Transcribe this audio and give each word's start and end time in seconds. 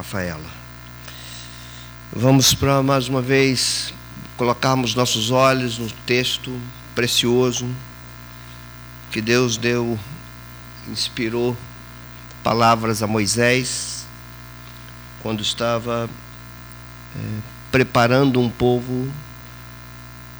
Rafaela. 0.00 0.50
Vamos 2.10 2.54
para 2.54 2.82
mais 2.82 3.06
uma 3.06 3.20
vez 3.20 3.92
colocarmos 4.34 4.94
nossos 4.94 5.30
olhos 5.30 5.76
no 5.76 5.90
texto 6.06 6.58
precioso 6.94 7.68
que 9.10 9.20
Deus 9.20 9.58
deu, 9.58 9.98
inspirou 10.88 11.54
palavras 12.42 13.02
a 13.02 13.06
Moisés 13.06 14.06
quando 15.22 15.42
estava 15.42 16.08
é, 17.14 17.40
preparando 17.70 18.40
um 18.40 18.48
povo 18.48 19.06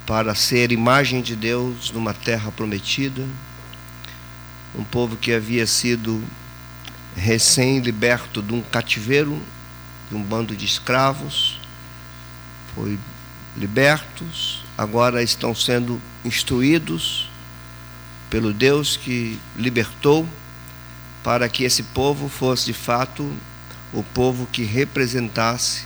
para 0.07 0.33
ser 0.33 0.71
imagem 0.71 1.21
de 1.21 1.35
Deus 1.35 1.91
numa 1.91 2.15
terra 2.15 2.51
prometida, 2.51 3.27
um 4.73 4.83
povo 4.83 5.15
que 5.15 5.31
havia 5.31 5.67
sido 5.67 6.23
recém-liberto 7.15 8.41
de 8.41 8.53
um 8.53 8.61
cativeiro, 8.61 9.41
de 10.09 10.15
um 10.15 10.23
bando 10.23 10.55
de 10.55 10.65
escravos, 10.65 11.59
foi 12.73 12.97
libertos, 13.55 14.63
agora 14.77 15.21
estão 15.21 15.53
sendo 15.53 16.01
instruídos 16.23 17.29
pelo 18.29 18.53
Deus 18.53 18.95
que 18.95 19.37
libertou, 19.57 20.27
para 21.23 21.47
que 21.49 21.63
esse 21.63 21.83
povo 21.83 22.27
fosse 22.29 22.65
de 22.65 22.73
fato 22.73 23.31
o 23.93 24.01
povo 24.01 24.47
que 24.47 24.63
representasse 24.63 25.83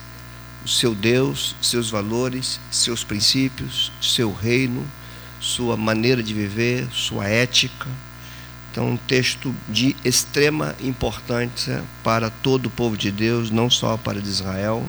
o 0.64 0.68
seu 0.68 0.96
Deus, 0.96 1.56
seus 1.62 1.90
valores, 1.90 2.60
seus 2.72 3.04
princípios, 3.04 3.92
seu 4.02 4.32
reino, 4.32 4.86
sua 5.40 5.76
maneira 5.76 6.24
de 6.24 6.34
viver, 6.34 6.88
sua 6.92 7.28
ética. 7.28 7.88
Então, 8.76 8.90
um 8.90 8.98
texto 8.98 9.56
de 9.70 9.96
extrema 10.04 10.76
importância 10.82 11.82
para 12.04 12.30
todo 12.30 12.66
o 12.66 12.70
povo 12.70 12.98
de 12.98 13.10
Deus, 13.10 13.50
não 13.50 13.70
só 13.70 13.96
para 13.96 14.20
Israel. 14.20 14.86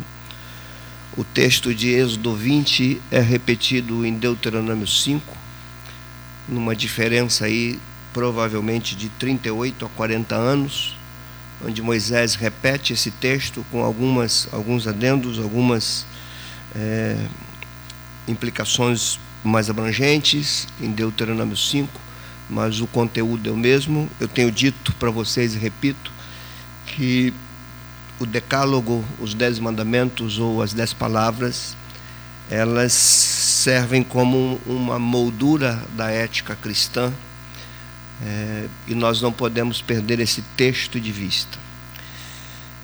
O 1.17 1.23
texto 1.23 1.73
de 1.73 1.91
Êxodo 1.91 2.35
20 2.35 3.01
é 3.13 3.21
repetido 3.21 4.05
em 4.05 4.13
Deuteronômio 4.13 4.89
5, 4.89 5.23
numa 6.49 6.75
diferença 6.75 7.45
aí 7.45 7.79
provavelmente 8.13 8.97
de 8.97 9.09
38 9.09 9.87
a 9.87 9.89
40 9.91 10.35
anos 10.35 10.97
onde 11.65 11.81
Moisés 11.81 12.35
repete 12.35 12.93
esse 12.93 13.13
texto 13.13 13.65
com 13.71 13.85
algumas, 13.85 14.49
alguns 14.51 14.89
adendos, 14.89 15.39
algumas 15.39 16.05
é, 16.75 17.17
implicações 18.27 19.17
mais 19.45 19.71
abrangentes 19.71 20.67
em 20.81 20.91
Deuteronômio 20.91 21.57
5, 21.57 22.06
mas 22.49 22.81
o 22.81 22.87
conteúdo 22.87 23.49
é 23.49 23.53
o 23.53 23.57
mesmo. 23.57 24.09
Eu 24.21 24.29
tenho 24.29 24.51
dito 24.51 24.93
para 24.95 25.11
vocês 25.11 25.55
e 25.55 25.59
repito 25.59 26.11
que 26.87 27.33
o 28.19 28.27
decálogo, 28.27 29.05
os 29.21 29.35
dez 29.35 29.59
mandamentos 29.59 30.39
ou 30.39 30.63
as 30.63 30.73
dez 30.73 30.93
palavras, 30.93 31.77
elas 32.51 32.93
servem 32.93 34.03
como 34.03 34.61
uma 34.67 34.99
moldura 34.99 35.83
da 35.97 36.11
ética 36.11 36.55
cristã 36.55 37.13
é, 38.25 38.67
e 38.87 38.95
nós 38.95 39.21
não 39.21 39.33
podemos 39.33 39.83
perder 39.83 40.21
esse 40.21 40.43
texto 40.57 41.01
de 41.01 41.13
vista. 41.13 41.59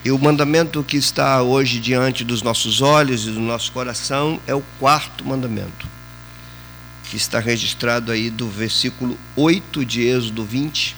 E 0.05 0.11
o 0.11 0.19
mandamento 0.19 0.83
que 0.83 0.97
está 0.97 1.41
hoje 1.43 1.79
diante 1.79 2.25
dos 2.25 2.43
nossos 2.43 2.83
olhos 2.83 3.27
e 3.27 3.31
do 3.31 3.41
nosso 3.41 3.71
coração 3.71 4.41
é 4.47 4.55
o 4.55 4.63
quarto 4.81 5.25
mandamento, 5.25 5.87
que 7.13 7.19
está 7.19 7.39
registrado 7.39 8.11
aí 8.11 8.31
do 8.31 8.49
versículo 8.49 9.19
8 9.37 9.85
de 9.85 10.01
Êxodo 10.01 10.47
20 10.47 10.97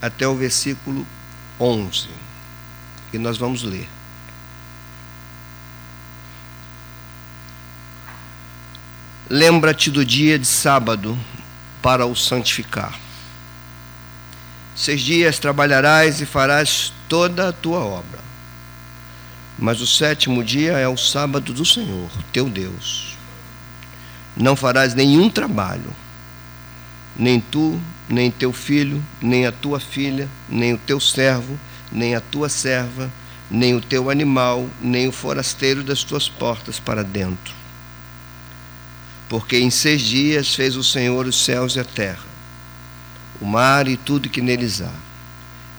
até 0.00 0.28
o 0.28 0.36
versículo 0.36 1.04
11. 1.58 2.08
E 3.12 3.18
nós 3.18 3.36
vamos 3.36 3.64
ler. 3.64 3.88
Lembra-te 9.28 9.90
do 9.90 10.04
dia 10.04 10.38
de 10.38 10.46
sábado 10.46 11.18
para 11.82 12.06
o 12.06 12.14
santificar. 12.14 12.96
Seis 14.76 15.00
dias 15.00 15.40
trabalharás 15.40 16.20
e 16.20 16.24
farás 16.24 16.92
toda 17.08 17.48
a 17.48 17.52
tua 17.52 17.80
obra. 17.80 18.20
Mas 19.58 19.80
o 19.80 19.88
sétimo 19.88 20.44
dia 20.44 20.74
é 20.74 20.86
o 20.86 20.96
sábado 20.96 21.52
do 21.52 21.64
Senhor, 21.64 22.08
teu 22.32 22.48
Deus. 22.48 23.05
Não 24.36 24.54
farás 24.54 24.94
nenhum 24.94 25.30
trabalho, 25.30 25.90
nem 27.16 27.40
tu, 27.40 27.80
nem 28.06 28.30
teu 28.30 28.52
filho, 28.52 29.02
nem 29.20 29.46
a 29.46 29.52
tua 29.52 29.80
filha, 29.80 30.28
nem 30.46 30.74
o 30.74 30.78
teu 30.78 31.00
servo, 31.00 31.58
nem 31.90 32.14
a 32.14 32.20
tua 32.20 32.48
serva, 32.50 33.10
nem 33.50 33.74
o 33.74 33.80
teu 33.80 34.10
animal, 34.10 34.68
nem 34.80 35.08
o 35.08 35.12
forasteiro 35.12 35.82
das 35.82 36.04
tuas 36.04 36.28
portas 36.28 36.78
para 36.78 37.02
dentro. 37.02 37.54
Porque 39.28 39.58
em 39.58 39.70
seis 39.70 40.02
dias 40.02 40.54
fez 40.54 40.76
o 40.76 40.84
Senhor 40.84 41.26
os 41.26 41.42
céus 41.42 41.74
e 41.76 41.80
a 41.80 41.84
terra, 41.84 42.26
o 43.40 43.46
mar 43.46 43.88
e 43.88 43.96
tudo 43.96 44.28
que 44.28 44.42
neles 44.42 44.82
há, 44.82 44.92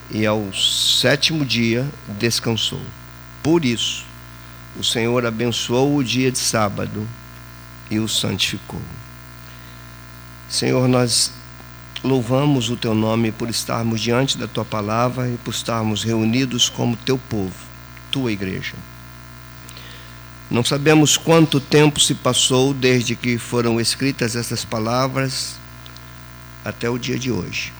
e 0.10 0.26
ao 0.26 0.52
sétimo 0.54 1.46
dia 1.46 1.88
descansou. 2.08 2.82
Por 3.44 3.64
isso, 3.64 4.04
o 4.76 4.84
Senhor 4.84 5.26
abençoou 5.26 5.96
o 5.96 6.04
dia 6.04 6.32
de 6.32 6.40
sábado 6.40 7.08
e 7.90 8.00
o 8.00 8.08
santificou. 8.08 8.82
Senhor, 10.50 10.88
nós 10.88 11.32
louvamos 12.04 12.70
o 12.70 12.78
teu 12.78 12.94
nome 12.94 13.32
por 13.32 13.50
estarmos 13.50 14.00
diante 14.00 14.38
da 14.38 14.48
tua 14.48 14.64
palavra 14.64 15.30
e 15.30 15.38
por 15.38 15.52
estarmos 15.52 16.04
reunidos 16.04 16.70
como 16.70 16.96
teu 16.96 17.18
povo, 17.18 17.56
tua 18.12 18.32
igreja. 18.32 18.76
Não 20.50 20.64
sabemos 20.64 21.18
quanto 21.18 21.60
tempo 21.60 22.00
se 22.00 22.16
passou 22.16 22.74
desde 22.74 23.16
que 23.16 23.38
foram 23.38 23.82
escritas 23.82 24.36
essas 24.36 24.64
palavras 24.64 25.58
até 26.64 26.90
o 26.90 26.98
dia 26.98 27.20
de 27.20 27.32
hoje. 27.32 27.74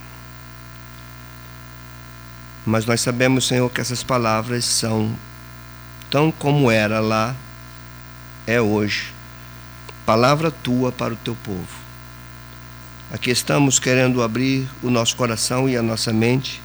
Mas 2.66 2.86
nós 2.86 3.00
sabemos, 3.00 3.48
Senhor, 3.48 3.70
que 3.70 3.80
essas 3.80 4.04
palavras 4.04 4.66
são 4.66 5.16
tão 6.10 6.30
como 6.30 6.70
era 6.70 7.00
lá, 7.00 7.34
é 8.46 8.60
hoje. 8.60 9.17
Palavra 10.08 10.50
tua 10.50 10.90
para 10.90 11.14
o 11.14 11.18
teu 11.18 11.36
povo. 11.36 11.68
Aqui 13.12 13.30
estamos 13.30 13.78
querendo 13.78 14.24
abrir 14.24 14.66
o 14.82 14.90
nosso 14.90 15.18
coração 15.18 15.68
e 15.68 15.76
a 15.76 15.84
nossa 15.84 16.14
mente 16.14 16.62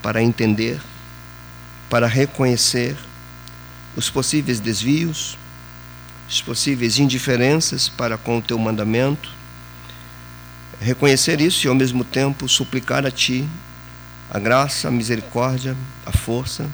para 0.00 0.22
entender, 0.22 0.80
para 1.90 2.06
reconhecer 2.06 2.96
os 3.94 4.08
possíveis 4.08 4.58
desvios, 4.58 5.36
as 6.26 6.40
possíveis 6.40 6.98
indiferenças 6.98 7.90
para 7.90 8.16
com 8.16 8.38
o 8.38 8.42
teu 8.42 8.58
mandamento, 8.58 9.30
reconhecer 10.80 11.42
isso 11.42 11.66
e 11.66 11.68
ao 11.68 11.74
mesmo 11.74 12.04
tempo 12.04 12.48
suplicar 12.48 13.04
a 13.04 13.10
ti 13.10 13.46
a 14.30 14.38
graça, 14.38 14.88
a 14.88 14.90
misericórdia, 14.90 15.76
a 16.06 16.12
força 16.12 16.66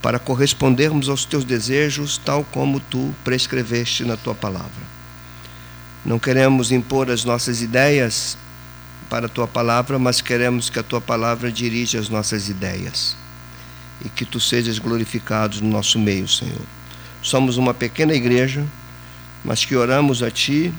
para 0.00 0.18
correspondermos 0.18 1.08
aos 1.08 1.24
teus 1.24 1.44
desejos 1.44 2.18
tal 2.18 2.44
como 2.44 2.80
tu 2.80 3.14
prescreveste 3.24 4.04
na 4.04 4.16
tua 4.16 4.34
palavra. 4.34 4.98
Não 6.04 6.18
queremos 6.18 6.70
impor 6.70 7.10
as 7.10 7.24
nossas 7.24 7.60
ideias 7.60 8.38
para 9.10 9.26
a 9.26 9.28
tua 9.28 9.48
palavra, 9.48 9.98
mas 9.98 10.20
queremos 10.20 10.70
que 10.70 10.78
a 10.78 10.82
tua 10.82 11.00
palavra 11.00 11.50
dirija 11.50 11.98
as 11.98 12.08
nossas 12.08 12.48
ideias 12.48 13.16
e 14.04 14.08
que 14.08 14.24
tu 14.24 14.38
sejas 14.38 14.78
glorificado 14.78 15.60
no 15.60 15.68
nosso 15.68 15.98
meio, 15.98 16.28
Senhor. 16.28 16.62
Somos 17.20 17.56
uma 17.56 17.74
pequena 17.74 18.14
igreja, 18.14 18.64
mas 19.44 19.64
que 19.64 19.74
oramos 19.74 20.22
a 20.22 20.30
Ti 20.30 20.72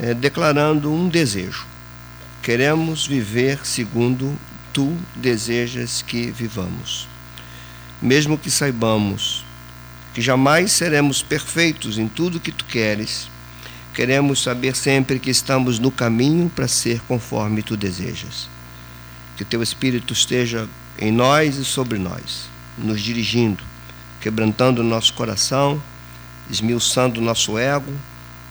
é, 0.00 0.14
declarando 0.14 0.90
um 0.92 1.08
desejo. 1.08 1.66
Queremos 2.42 3.06
viver 3.06 3.64
segundo 3.64 4.36
Tu 4.72 4.96
desejas 5.14 6.02
que 6.02 6.30
vivamos. 6.30 7.13
Mesmo 8.04 8.36
que 8.36 8.50
saibamos 8.50 9.46
que 10.12 10.20
jamais 10.20 10.70
seremos 10.72 11.22
perfeitos 11.22 11.96
em 11.96 12.06
tudo 12.06 12.38
que 12.38 12.52
Tu 12.52 12.66
queres, 12.66 13.30
queremos 13.94 14.42
saber 14.42 14.76
sempre 14.76 15.18
que 15.18 15.30
estamos 15.30 15.78
no 15.78 15.90
caminho 15.90 16.50
para 16.50 16.68
ser 16.68 17.00
conforme 17.08 17.62
Tu 17.62 17.78
desejas. 17.78 18.46
Que 19.38 19.44
Teu 19.44 19.62
Espírito 19.62 20.12
esteja 20.12 20.68
em 20.98 21.10
nós 21.10 21.56
e 21.56 21.64
sobre 21.64 21.98
nós, 21.98 22.50
nos 22.76 23.00
dirigindo, 23.00 23.64
quebrantando 24.20 24.82
o 24.82 24.84
nosso 24.84 25.14
coração, 25.14 25.82
esmiuçando 26.50 27.20
o 27.20 27.24
nosso 27.24 27.56
ego, 27.56 27.92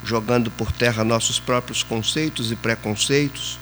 jogando 0.04 0.50
por 0.50 0.72
terra 0.72 1.04
nossos 1.04 1.40
próprios 1.40 1.84
conceitos 1.84 2.52
e 2.52 2.56
preconceitos, 2.56 3.60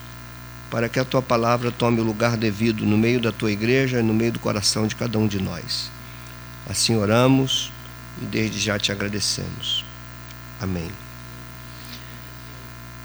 para 0.72 0.88
que 0.88 0.98
a 0.98 1.04
tua 1.04 1.20
palavra 1.20 1.70
tome 1.70 2.00
o 2.00 2.02
lugar 2.02 2.34
devido 2.34 2.86
no 2.86 2.96
meio 2.96 3.20
da 3.20 3.30
tua 3.30 3.52
igreja 3.52 4.00
e 4.00 4.02
no 4.02 4.14
meio 4.14 4.32
do 4.32 4.38
coração 4.38 4.86
de 4.86 4.96
cada 4.96 5.18
um 5.18 5.26
de 5.26 5.38
nós. 5.38 5.90
Assim 6.66 6.96
oramos 6.96 7.70
e 8.22 8.24
desde 8.24 8.58
já 8.58 8.78
te 8.78 8.90
agradecemos. 8.90 9.84
Amém. 10.58 10.90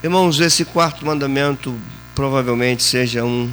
Irmãos, 0.01 0.39
esse 0.39 0.63
quarto 0.63 1.05
mandamento 1.05 1.77
provavelmente 2.15 2.83
seja 2.83 3.25
um 3.25 3.51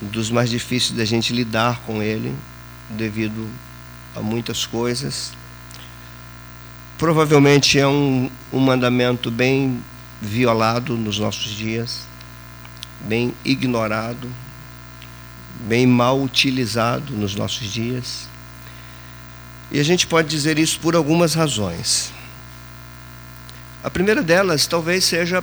dos 0.00 0.30
mais 0.30 0.48
difíceis 0.48 0.96
da 0.96 1.04
gente 1.04 1.32
lidar 1.32 1.80
com 1.80 2.00
ele, 2.00 2.36
devido 2.90 3.48
a 4.14 4.20
muitas 4.20 4.64
coisas. 4.64 5.32
Provavelmente 6.96 7.80
é 7.80 7.88
um, 7.88 8.30
um 8.52 8.60
mandamento 8.60 9.28
bem 9.28 9.82
violado 10.22 10.96
nos 10.96 11.18
nossos 11.18 11.50
dias, 11.50 12.06
bem 13.00 13.34
ignorado, 13.44 14.30
bem 15.60 15.86
mal 15.86 16.20
utilizado 16.20 17.12
nos 17.14 17.34
nossos 17.34 17.72
dias. 17.72 18.28
E 19.70 19.80
a 19.80 19.82
gente 19.82 20.06
pode 20.06 20.28
dizer 20.28 20.58
isso 20.58 20.78
por 20.80 20.94
algumas 20.94 21.34
razões. 21.34 22.12
A 23.82 23.90
primeira 23.90 24.22
delas 24.22 24.66
talvez 24.66 25.04
seja 25.04 25.42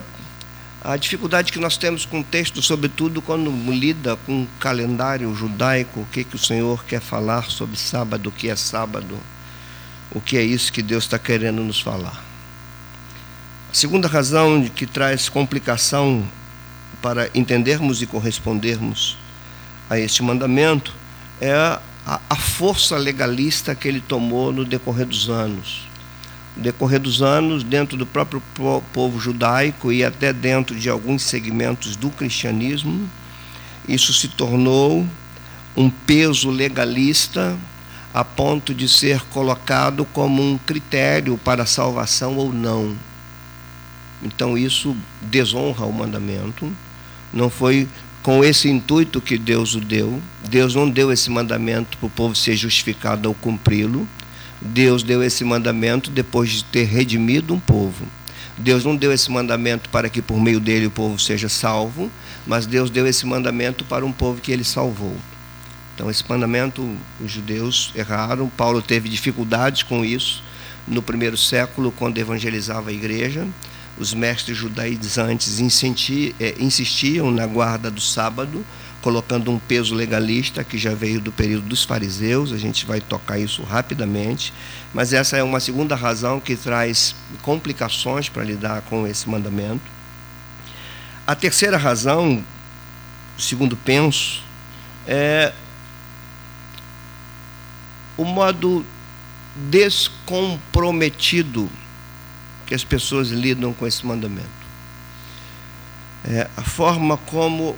a 0.84 0.98
dificuldade 0.98 1.52
que 1.52 1.60
nós 1.60 1.78
temos 1.78 2.06
com 2.06 2.20
o 2.20 2.24
texto, 2.24 2.62
sobretudo 2.62 3.22
quando 3.22 3.50
lida 3.72 4.18
com 4.18 4.44
o 4.44 4.48
calendário 4.60 5.34
judaico, 5.34 6.02
o 6.02 6.06
que, 6.08 6.26
que 6.26 6.36
o 6.36 6.40
Senhor 6.40 6.84
quer 6.84 7.00
falar 7.00 7.50
sobre 7.50 7.78
sábado, 7.78 8.28
o 8.28 8.32
que 8.32 8.50
é 8.50 8.56
sábado, 8.56 9.18
o 10.12 10.20
que 10.20 10.38
é 10.38 10.44
isso 10.44 10.74
que 10.74 10.82
Deus 10.82 11.06
está 11.06 11.18
querendo 11.18 11.64
nos 11.64 11.80
falar. 11.80 12.22
A 13.72 13.74
segunda 13.74 14.10
razão 14.10 14.68
que 14.68 14.86
traz 14.86 15.30
complicação 15.30 16.28
para 17.04 17.30
entendermos 17.36 18.02
e 18.02 18.08
correspondermos 18.08 19.16
a 19.88 20.00
este 20.00 20.24
mandamento 20.24 20.96
é 21.40 21.54
a, 21.54 21.80
a 22.28 22.36
força 22.36 22.98
legalista 22.98 23.76
que 23.76 23.88
ele 23.88 24.02
tomou 24.02 24.52
no 24.52 24.66
decorrer 24.66 25.06
dos 25.06 25.30
anos 25.30 25.94
decorrer 26.56 27.00
dos 27.00 27.22
anos, 27.22 27.64
dentro 27.64 27.98
do 27.98 28.06
próprio 28.06 28.42
povo 28.94 29.20
judaico 29.20 29.92
e 29.92 30.04
até 30.04 30.32
dentro 30.32 30.78
de 30.80 30.90
alguns 30.90 31.24
segmentos 31.24 31.96
do 31.96 32.10
cristianismo, 32.10 33.10
isso 33.88 34.14
se 34.14 34.28
tornou 34.28 35.06
um 35.76 35.90
peso 35.90 36.50
legalista 36.50 37.58
a 38.14 38.24
ponto 38.24 38.74
de 38.74 38.88
ser 38.88 39.22
colocado 39.26 40.06
como 40.06 40.44
um 40.44 40.58
critério 40.58 41.38
para 41.38 41.66
salvação 41.66 42.38
ou 42.38 42.54
não. 42.54 42.96
Então 44.22 44.58
isso 44.58 44.96
desonra 45.22 45.86
o 45.86 45.92
mandamento. 45.92 46.72
Não 47.34 47.50
foi 47.50 47.88
com 48.22 48.44
esse 48.44 48.70
intuito 48.70 49.20
que 49.20 49.38
Deus 49.38 49.76
o 49.76 49.82
deu. 49.82 50.22
Deus 50.50 50.76
não 50.76 50.90
deu 50.90 51.12
esse 51.12 51.30
mandamento 51.30 51.98
para 51.98 52.08
o 52.08 52.10
povo 52.10 52.36
ser 52.36 52.56
justificado 52.56 53.28
ao 53.28 53.34
cumpri-lo. 53.34 54.08
Deus 54.62 55.04
deu 55.04 55.22
esse 55.22 55.44
mandamento 55.44 56.10
depois 56.10 56.50
de 56.50 56.64
ter 56.64 56.86
redimido 56.86 57.54
um 57.54 57.60
povo. 57.60 58.06
Deus 58.58 58.86
não 58.86 58.96
deu 58.96 59.12
esse 59.12 59.32
mandamento 59.32 59.90
para 59.90 60.10
que 60.10 60.22
por 60.22 60.40
meio 60.40 60.60
dele 60.60 60.86
o 60.86 60.92
povo 60.92 61.20
seja 61.20 61.50
salvo, 61.50 62.10
mas 62.46 62.66
Deus 62.66 62.90
deu 62.90 63.08
esse 63.08 63.26
mandamento 63.26 63.84
para 63.84 64.06
um 64.06 64.12
povo 64.12 64.40
que 64.40 64.52
ele 64.52 64.64
salvou. 64.64 65.18
Então, 65.96 66.10
esse 66.10 66.24
mandamento 66.28 66.96
os 67.20 67.32
judeus 67.32 67.92
erraram. 67.96 68.50
Paulo 68.50 68.82
teve 68.82 69.10
dificuldades 69.10 69.84
com 69.84 70.04
isso 70.04 70.44
no 70.88 71.02
primeiro 71.02 71.38
século, 71.38 71.92
quando 71.92 72.18
evangelizava 72.18 72.90
a 72.90 72.94
igreja. 72.94 73.48
Os 73.98 74.14
mestres 74.14 74.58
judaizantes 74.58 75.60
eh, 75.60 76.56
insistiam 76.60 77.30
na 77.30 77.46
guarda 77.46 77.92
do 77.92 78.02
sábado, 78.02 78.66
colocando 79.04 79.52
um 79.52 79.60
peso 79.60 79.94
legalista 79.94 80.64
que 80.64 80.78
já 80.78 80.96
veio 80.96 81.20
do 81.20 81.30
período 81.32 81.68
dos 81.68 81.84
fariseus, 81.84 82.52
a 82.54 82.58
gente 82.58 82.86
vai 82.86 83.02
tocar 83.02 83.38
isso 83.38 83.62
rapidamente, 83.62 84.54
mas 84.94 85.12
essa 85.14 85.36
é 85.38 85.44
uma 85.44 85.60
segunda 85.60 85.94
razão 85.94 86.40
que 86.40 86.56
traz 86.56 87.14
complicações 87.42 88.30
para 88.30 88.44
lidar 88.44 88.82
com 88.84 89.06
esse 89.06 89.30
mandamento. 89.30 89.84
A 91.28 91.36
terceira 91.36 91.76
razão, 91.78 92.42
segundo 93.38 93.76
penso, 93.76 94.42
é 95.06 95.52
o 98.18 98.24
modo 98.24 98.86
descomprometido 99.56 101.70
que 102.66 102.74
as 102.74 102.84
pessoas 102.84 103.30
lidam 103.30 103.74
com 103.74 103.86
esse 103.86 104.06
mandamento. 104.06 104.64
É, 106.26 106.48
a 106.56 106.62
forma 106.62 107.18
como 107.18 107.76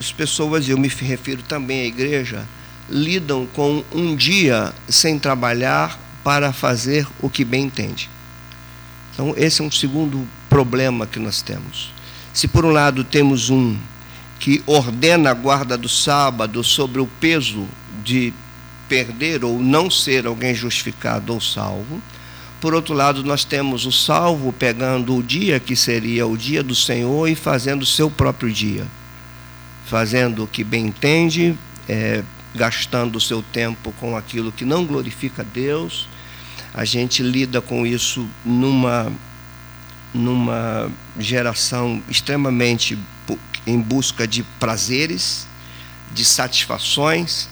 as 0.00 0.10
pessoas, 0.10 0.68
eu 0.68 0.78
me 0.78 0.88
refiro 0.88 1.42
também 1.42 1.82
à 1.82 1.84
igreja, 1.84 2.46
lidam 2.88 3.46
com 3.46 3.84
um 3.92 4.16
dia 4.16 4.72
sem 4.88 5.18
trabalhar 5.18 5.98
para 6.24 6.52
fazer 6.52 7.06
o 7.20 7.28
que 7.28 7.44
bem 7.44 7.64
entende. 7.64 8.08
Então, 9.12 9.34
esse 9.36 9.60
é 9.60 9.64
um 9.64 9.70
segundo 9.70 10.26
problema 10.48 11.06
que 11.06 11.18
nós 11.18 11.42
temos. 11.42 11.92
Se 12.32 12.48
por 12.48 12.64
um 12.64 12.70
lado 12.70 13.04
temos 13.04 13.50
um 13.50 13.76
que 14.38 14.62
ordena 14.66 15.30
a 15.30 15.34
guarda 15.34 15.76
do 15.76 15.88
sábado 15.88 16.64
sobre 16.64 17.00
o 17.00 17.06
peso 17.06 17.68
de 18.02 18.32
perder 18.88 19.44
ou 19.44 19.60
não 19.60 19.90
ser 19.90 20.26
alguém 20.26 20.54
justificado 20.54 21.32
ou 21.32 21.40
salvo, 21.40 22.02
por 22.62 22.72
outro 22.72 22.94
lado, 22.94 23.22
nós 23.22 23.44
temos 23.44 23.84
o 23.84 23.92
salvo 23.92 24.54
pegando 24.54 25.14
o 25.14 25.22
dia 25.22 25.60
que 25.60 25.76
seria 25.76 26.26
o 26.26 26.38
dia 26.38 26.62
do 26.62 26.74
Senhor 26.74 27.28
e 27.28 27.34
fazendo 27.34 27.82
o 27.82 27.86
seu 27.86 28.10
próprio 28.10 28.50
dia 28.50 28.86
fazendo 29.92 30.44
o 30.44 30.46
que 30.46 30.64
bem 30.64 30.86
entende, 30.86 31.54
é, 31.86 32.24
gastando 32.54 33.16
o 33.16 33.20
seu 33.20 33.42
tempo 33.42 33.92
com 34.00 34.16
aquilo 34.16 34.50
que 34.50 34.64
não 34.64 34.86
glorifica 34.86 35.42
a 35.42 35.44
Deus. 35.44 36.08
A 36.72 36.82
gente 36.82 37.22
lida 37.22 37.60
com 37.60 37.86
isso 37.86 38.26
numa, 38.42 39.12
numa 40.14 40.90
geração 41.18 42.02
extremamente 42.08 42.98
em 43.66 43.78
busca 43.78 44.26
de 44.26 44.42
prazeres, 44.58 45.46
de 46.10 46.24
satisfações, 46.24 47.50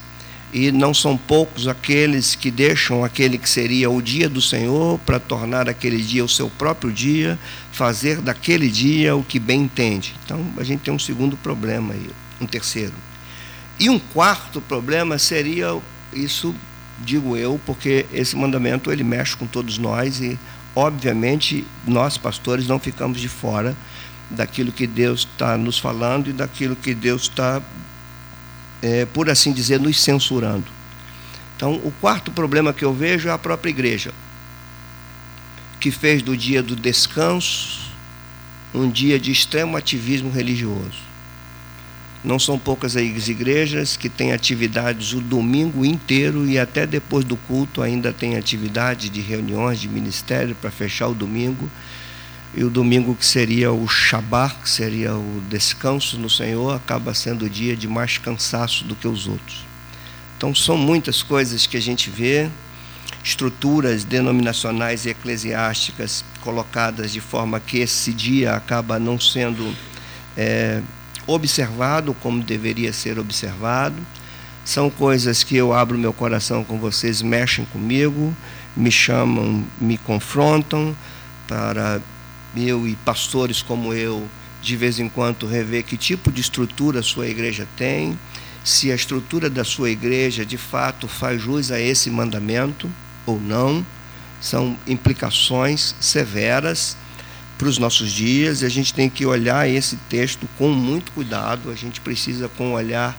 e 0.53 0.73
não 0.73 0.93
são 0.93 1.17
poucos 1.17 1.69
aqueles 1.69 2.35
que 2.35 2.51
deixam 2.51 3.05
aquele 3.05 3.39
que 3.39 3.49
seria 3.49 3.89
o 3.91 4.03
dia 4.03 4.29
do 4.29 4.41
Senhor 4.41 4.99
para 5.01 5.21
tornar 5.21 5.69
aquele 5.69 6.03
dia 6.03 6.25
o 6.25 6.29
seu 6.29 6.51
próprio 6.51 6.93
dia, 6.93 7.39
fazer 7.73 8.21
daquele 8.21 8.69
dia 8.69 9.15
o 9.15 9.23
que 9.23 9.39
bem 9.39 9.63
entende. 9.63 10.15
Então 10.25 10.45
a 10.57 10.65
gente 10.65 10.81
tem 10.81 10.93
um 10.93 10.99
segundo 10.99 11.37
problema 11.37 11.95
aí 11.95 12.11
um 12.41 12.47
terceiro. 12.47 12.95
E 13.79 13.89
um 13.89 13.99
quarto 13.99 14.61
problema 14.61 15.19
seria 15.19 15.79
isso, 16.13 16.55
digo 16.99 17.37
eu, 17.37 17.61
porque 17.67 18.07
esse 18.13 18.37
mandamento 18.37 18.91
ele 18.91 19.05
mexe 19.05 19.37
com 19.37 19.47
todos 19.47 19.79
nós 19.79 20.21
e, 20.21 20.39
obviamente, 20.75 21.67
nós 21.87 22.17
pastores 22.17 22.67
não 22.67 22.79
ficamos 22.79 23.21
de 23.21 23.29
fora 23.29 23.77
daquilo 24.31 24.73
que 24.73 24.87
Deus 24.87 25.21
está 25.21 25.57
nos 25.57 25.79
falando 25.79 26.31
e 26.31 26.33
daquilo 26.33 26.77
que 26.77 26.95
Deus 26.95 27.23
está, 27.23 27.63
é, 28.83 29.05
por 29.07 29.29
assim 29.29 29.53
dizer, 29.53 29.81
nos 29.81 30.01
censurando. 30.01 30.67
Então, 31.57 31.75
o 31.85 31.93
quarto 32.01 32.31
problema 32.31 32.73
que 32.73 32.85
eu 32.85 32.95
vejo 32.95 33.29
é 33.29 33.33
a 33.33 33.39
própria 33.39 33.71
igreja, 33.71 34.13
que 35.79 35.91
fez 35.91 36.23
do 36.23 36.37
dia 36.37 36.63
do 36.63 36.75
descanso 36.75 37.81
um 38.73 38.89
dia 38.89 39.19
de 39.19 39.33
extremo 39.33 39.77
ativismo 39.77 40.31
religioso. 40.31 41.11
Não 42.23 42.39
são 42.39 42.59
poucas 42.59 42.97
as 42.97 43.29
igrejas 43.29 43.97
que 43.97 44.09
têm 44.09 44.33
atividades 44.33 45.15
o 45.15 45.21
domingo 45.21 45.85
inteiro 45.85 46.47
e 46.47 46.59
até 46.59 46.87
depois 46.87 47.25
do 47.25 47.37
culto 47.37 47.81
ainda 47.81 48.13
tem 48.13 48.37
atividade 48.37 49.09
de 49.09 49.21
reuniões 49.21 49.81
de 49.81 49.89
ministério 49.89 50.55
para 50.55 50.71
fechar 50.71 51.09
o 51.09 51.15
domingo. 51.15 51.71
E 52.55 52.65
o 52.65 52.71
domingo 52.71 53.15
que 53.15 53.25
seria 53.25 53.71
o 53.71 53.87
Shabat, 53.87 54.57
que 54.63 54.69
seria 54.69 55.15
o 55.15 55.43
descanso 55.49 56.19
no 56.19 56.29
Senhor, 56.29 56.75
acaba 56.75 57.15
sendo 57.15 57.45
o 57.45 57.51
dia 57.51 57.77
de 57.77 57.87
mais 57.87 58.19
cansaço 58.19 58.85
do 58.85 58.97
que 58.97 59.07
os 59.07 59.29
outros. 59.29 59.65
Então 60.37 60.55
são 60.55 60.77
muitas 60.77 61.23
coisas 61.23 61.67
que 61.67 61.77
a 61.77 61.83
gente 61.83 62.11
vê, 62.11 62.51
estruturas 63.23 64.03
denominacionais 64.03 65.05
e 65.05 65.11
eclesiásticas 65.11 66.25
colocadas 66.41 67.13
de 67.13 67.21
forma 67.21 67.61
que 67.61 67.79
esse 67.79 68.13
dia 68.13 68.55
acaba 68.55 68.99
não 68.99 69.21
sendo 69.21 69.73
é, 70.37 70.81
observado 71.27 72.15
como 72.15 72.43
deveria 72.43 72.93
ser 72.93 73.19
observado. 73.19 73.97
São 74.65 74.91
coisas 74.91 75.45
que 75.45 75.57
eu 75.57 75.73
abro 75.73 75.97
meu 75.97 76.13
coração 76.13 76.65
com 76.65 76.79
vocês, 76.79 77.23
mexem 77.23 77.65
comigo, 77.67 78.35
me 78.77 78.91
chamam, 78.91 79.65
me 79.81 79.97
confrontam, 79.99 80.97
para 81.47 82.01
eu 82.57 82.87
e 82.87 82.97
pastores 82.97 83.63
como 83.63 83.93
eu, 83.93 84.29
de 84.63 84.77
vez 84.77 84.99
em 84.99 85.09
quando, 85.09 85.47
rever 85.47 85.85
que 85.85 85.97
tipo 85.97 86.31
de 86.31 86.41
estrutura 86.41 87.01
a 87.01 87.03
sua 87.03 87.29
igreja 87.29 87.67
tem, 87.77 88.19
se 88.65 88.93
a 88.93 88.95
estrutura 88.95 89.49
da 89.49 89.65
sua 89.65 89.91
igreja 89.91 90.45
de 90.45 90.57
fato 90.57 91.09
faz 91.09 91.41
jus 91.41 91.71
a 91.71 91.81
esse 91.81 92.11
mandamento 92.11 92.91
ou 93.27 93.41
não. 93.41 93.85
São 94.41 94.77
implicações 94.87 95.95
severas 96.01 96.97
para 97.59 97.69
os 97.69 97.77
nossos 97.77 98.11
dias 98.11 98.63
e 98.63 98.67
a 98.67 98.71
gente 98.71 98.95
tem 98.95 99.11
que 99.11 99.27
olhar 99.27 99.69
esse 99.69 99.97
texto 100.09 100.49
com 100.57 100.71
muito 100.71 101.13
cuidado, 101.13 101.71
a 101.71 101.75
gente 101.75 102.01
precisa 102.01 102.49
com 102.49 102.69
um 102.69 102.73
olhar 102.73 103.15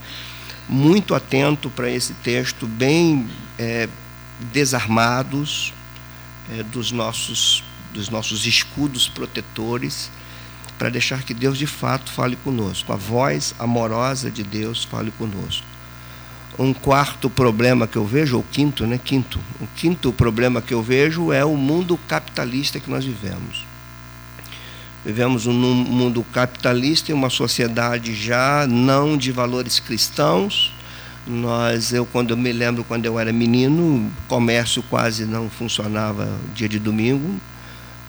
muito 0.67 1.13
atento 1.13 1.69
para 1.69 1.91
esse 1.91 2.13
texto, 2.15 2.65
bem 2.65 3.29
é, 3.59 3.87
desarmados 4.51 5.73
é, 6.51 6.63
dos, 6.63 6.91
nossos, 6.91 7.63
dos 7.93 8.09
nossos 8.09 8.45
escudos 8.45 9.07
protetores, 9.07 10.09
para 10.81 10.89
deixar 10.89 11.21
que 11.21 11.31
Deus 11.31 11.59
de 11.59 11.67
fato 11.67 12.11
fale 12.11 12.35
conosco. 12.37 12.91
A 12.91 12.95
voz 12.95 13.53
amorosa 13.59 14.31
de 14.31 14.41
Deus 14.41 14.83
fale 14.83 15.11
conosco. 15.11 15.63
Um 16.57 16.73
quarto 16.73 17.29
problema 17.29 17.85
que 17.85 17.97
eu 17.97 18.03
vejo, 18.03 18.37
ou 18.37 18.43
quinto, 18.51 18.87
né? 18.87 18.97
Quinto. 18.97 19.39
O 19.59 19.67
quinto 19.75 20.11
problema 20.11 20.59
que 20.59 20.73
eu 20.73 20.81
vejo 20.81 21.31
é 21.31 21.45
o 21.45 21.55
mundo 21.55 21.99
capitalista 22.07 22.79
que 22.79 22.89
nós 22.89 23.05
vivemos. 23.05 23.63
Vivemos 25.05 25.45
um 25.45 25.53
mundo 25.53 26.25
capitalista 26.33 27.11
em 27.11 27.13
uma 27.13 27.29
sociedade 27.29 28.15
já 28.15 28.65
não 28.67 29.15
de 29.15 29.31
valores 29.31 29.79
cristãos. 29.79 30.73
Nós, 31.27 31.93
eu 31.93 32.07
quando 32.07 32.31
eu 32.31 32.37
me 32.37 32.51
lembro 32.51 32.83
quando 32.83 33.05
eu 33.05 33.19
era 33.19 33.31
menino, 33.31 34.11
comércio 34.27 34.81
quase 34.89 35.25
não 35.25 35.47
funcionava 35.47 36.27
dia 36.55 36.67
de 36.67 36.79
domingo 36.79 37.39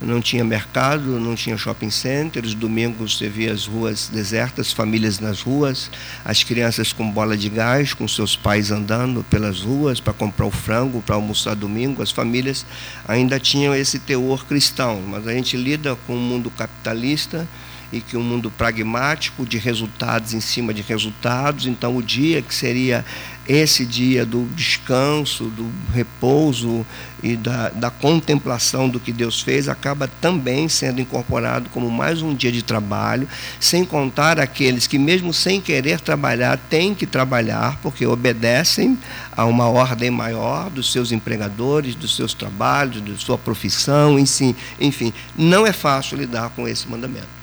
não 0.03 0.21
tinha 0.21 0.45
mercado, 0.45 1.19
não 1.21 1.35
tinha 1.35 1.57
shopping 1.57 1.91
center. 1.91 2.45
Os 2.45 2.55
domingos 2.55 3.17
você 3.17 3.29
via 3.29 3.53
as 3.53 3.67
ruas 3.67 4.09
desertas, 4.09 4.73
famílias 4.73 5.19
nas 5.19 5.41
ruas, 5.41 5.91
as 6.25 6.43
crianças 6.43 6.93
com 6.93 7.11
bola 7.11 7.37
de 7.37 7.49
gás, 7.49 7.95
com 7.95 8.07
seus 8.09 8.37
pais 8.37 8.71
andando 8.71 9.25
pelas 9.25 9.61
ruas 9.61 10.01
para 10.01 10.13
comprar 10.13 10.47
o 10.47 10.51
frango, 10.51 11.03
para 11.03 11.15
almoçar 11.15 11.55
domingo. 11.55 12.03
As 12.03 12.11
famílias 12.11 12.67
ainda 13.07 13.39
tinham 13.39 13.75
esse 13.75 13.99
teor 13.99 14.45
cristão, 14.47 15.03
mas 15.07 15.27
a 15.27 15.33
gente 15.33 15.57
lida 15.57 15.97
com 16.07 16.15
um 16.15 16.21
mundo 16.21 16.51
capitalista 16.51 17.49
e 17.93 18.01
que 18.01 18.17
um 18.17 18.23
mundo 18.23 18.51
pragmático 18.51 19.45
de 19.45 19.59
resultados 19.59 20.33
em 20.33 20.41
cima 20.41 20.73
de 20.73 20.81
resultados. 20.81 21.67
Então, 21.67 21.95
o 21.95 22.03
dia 22.03 22.41
que 22.41 22.55
seria 22.55 23.05
esse 23.49 23.85
dia 23.85 24.25
do 24.25 24.45
descanso, 24.55 25.45
do 25.45 25.69
repouso 25.93 26.87
e 27.23 27.37
da, 27.37 27.71
da 27.71 27.91
contemplação 27.91 28.89
do 28.89 29.01
que 29.01 29.13
Deus 29.13 29.41
fez, 29.41 29.69
acaba 29.69 30.09
também 30.21 30.69
sendo 30.69 31.01
incorporado 31.01 31.69
como 31.71 31.91
mais 31.91 32.23
um 32.23 32.35
dia 32.35 32.53
de 32.53 32.63
trabalho, 32.63 33.29
sem 33.59 33.85
contar 33.85 34.39
aqueles 34.39 34.87
que, 34.87 34.99
mesmo 34.99 35.33
sem 35.33 35.61
querer 35.61 36.01
trabalhar, 36.01 36.57
têm 36.57 36.95
que 36.95 37.07
trabalhar, 37.07 37.79
porque 37.83 38.07
obedecem 38.07 38.99
a 39.37 39.45
uma 39.45 39.69
ordem 39.69 40.11
maior 40.11 40.71
dos 40.71 40.93
seus 40.93 41.11
empregadores, 41.13 41.95
dos 41.95 42.15
seus 42.15 42.35
trabalhos, 42.35 43.01
da 43.01 43.17
sua 43.17 43.39
profissão, 43.39 44.19
enfim. 44.19 45.13
Não 45.37 45.67
é 45.67 45.73
fácil 45.73 46.17
lidar 46.17 46.51
com 46.51 46.67
esse 46.69 46.89
mandamento. 46.89 47.43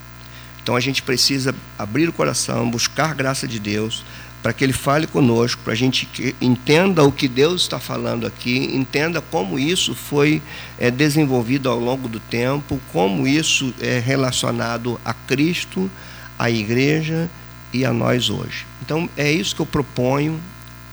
Então 0.61 0.75
a 0.75 0.79
gente 0.79 1.01
precisa 1.01 1.55
abrir 1.77 2.07
o 2.07 2.13
coração, 2.13 2.69
buscar 2.69 3.15
graça 3.15 3.47
de 3.47 3.59
Deus, 3.59 4.03
para 4.41 4.53
que 4.53 4.63
Ele 4.63 4.73
fale 4.73 5.05
conosco, 5.05 5.61
para 5.63 5.73
a 5.73 5.75
gente 5.75 6.07
entenda 6.39 7.03
o 7.03 7.11
que 7.11 7.27
Deus 7.27 7.61
está 7.61 7.79
falando 7.79 8.25
aqui, 8.25 8.69
entenda 8.73 9.21
como 9.21 9.59
isso 9.59 9.93
foi 9.93 10.41
é, 10.77 10.89
desenvolvido 10.89 11.69
ao 11.69 11.79
longo 11.79 12.07
do 12.07 12.19
tempo, 12.19 12.79
como 12.91 13.27
isso 13.27 13.73
é 13.79 13.99
relacionado 13.99 14.99
a 15.03 15.13
Cristo, 15.13 15.89
à 16.37 16.49
igreja 16.49 17.29
e 17.73 17.83
a 17.83 17.91
nós 17.91 18.29
hoje. 18.29 18.65
Então 18.81 19.09
é 19.17 19.31
isso 19.31 19.55
que 19.55 19.61
eu 19.61 19.65
proponho 19.65 20.39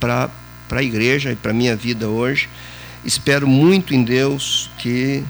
para 0.01 0.31
a 0.71 0.83
igreja 0.83 1.33
e 1.33 1.37
para 1.37 1.53
a 1.53 1.55
minha 1.55 1.77
vida 1.77 2.09
hoje. 2.09 2.49
Espero 3.05 3.47
muito 3.47 3.95
em 3.95 4.03
Deus 4.03 4.71
que 4.79 5.23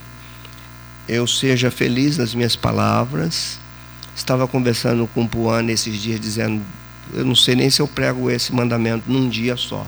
eu 1.06 1.26
seja 1.26 1.70
feliz 1.70 2.16
nas 2.16 2.34
minhas 2.34 2.56
palavras 2.56 3.58
Estava 4.16 4.48
conversando 4.48 5.06
com 5.08 5.24
o 5.24 5.28
Puan 5.28 5.66
esses 5.66 6.00
dias, 6.00 6.18
dizendo: 6.18 6.62
eu 7.12 7.24
não 7.24 7.34
sei 7.34 7.54
nem 7.54 7.70
se 7.70 7.80
eu 7.80 7.88
prego 7.88 8.30
esse 8.30 8.52
mandamento 8.52 9.10
num 9.10 9.28
dia 9.28 9.56
só. 9.56 9.86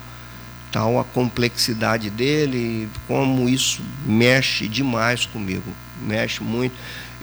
Tal 0.71 0.99
a 0.99 1.05
complexidade 1.05 2.11
dele, 2.11 2.89
como 3.07 3.49
isso 3.49 3.83
mexe 4.05 4.69
demais 4.69 5.25
comigo, 5.25 5.73
mexe 6.03 6.43
muito. 6.43 6.75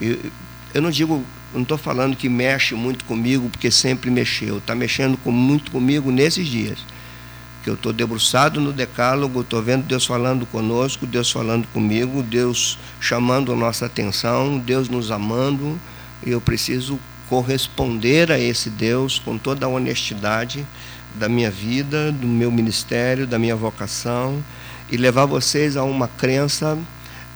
Eu, 0.02 0.18
eu 0.74 0.82
não 0.82 0.90
digo, 0.90 1.24
não 1.54 1.62
estou 1.62 1.78
falando 1.78 2.16
que 2.18 2.28
mexe 2.28 2.74
muito 2.74 3.06
comigo 3.06 3.50
porque 3.50 3.70
sempre 3.70 4.10
mexeu, 4.10 4.58
está 4.58 4.74
mexendo 4.74 5.16
com, 5.18 5.32
muito 5.32 5.72
comigo 5.72 6.12
nesses 6.12 6.48
dias. 6.48 6.80
Que 7.64 7.70
eu 7.70 7.76
estou 7.76 7.94
debruçado 7.94 8.60
no 8.60 8.74
decálogo, 8.74 9.42
estou 9.42 9.62
vendo 9.62 9.84
Deus 9.84 10.06
falando 10.06 10.46
conosco, 10.46 11.06
Deus 11.06 11.32
falando 11.32 11.68
comigo, 11.68 12.22
Deus 12.22 12.78
chamando 13.00 13.52
a 13.52 13.56
nossa 13.56 13.86
atenção, 13.86 14.58
Deus 14.58 14.90
nos 14.90 15.12
amando 15.12 15.80
eu 16.26 16.42
preciso 16.42 17.00
corresponder 17.30 18.32
a 18.32 18.40
esse 18.40 18.70
Deus 18.70 19.20
com 19.20 19.38
toda 19.38 19.66
a 19.66 19.70
honestidade 19.70 20.66
da 21.16 21.30
minha 21.30 21.50
vida, 21.50 22.12
do 22.12 22.28
meu 22.28 22.52
ministério, 22.52 23.26
da 23.26 23.40
minha 23.40 23.56
vocação 23.56 24.44
e 24.92 24.98
levar 24.98 25.26
vocês 25.26 25.78
a 25.78 25.84
uma 25.84 26.08
crença 26.08 26.78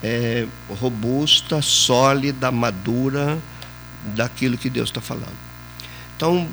é, 0.03 0.46
robusta, 0.69 1.62
sólida, 1.62 2.51
madura 2.51 3.38
daquilo 4.15 4.58
que 4.58 4.69
Deus 4.69 4.89
está 4.89 5.01
falando. 5.01 5.38
Então, 6.15 6.48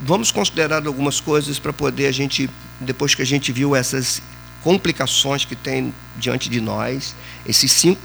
vamos 0.00 0.30
considerar 0.30 0.86
algumas 0.86 1.20
coisas 1.20 1.58
para 1.58 1.72
poder 1.72 2.06
a 2.06 2.12
gente, 2.12 2.48
depois 2.80 3.14
que 3.14 3.22
a 3.22 3.26
gente 3.26 3.52
viu 3.52 3.74
essas 3.74 4.22
complicações 4.62 5.44
que 5.44 5.56
tem 5.56 5.92
diante 6.16 6.48
de 6.48 6.60
nós, 6.60 7.14
esses 7.46 7.72
cinco, 7.72 8.00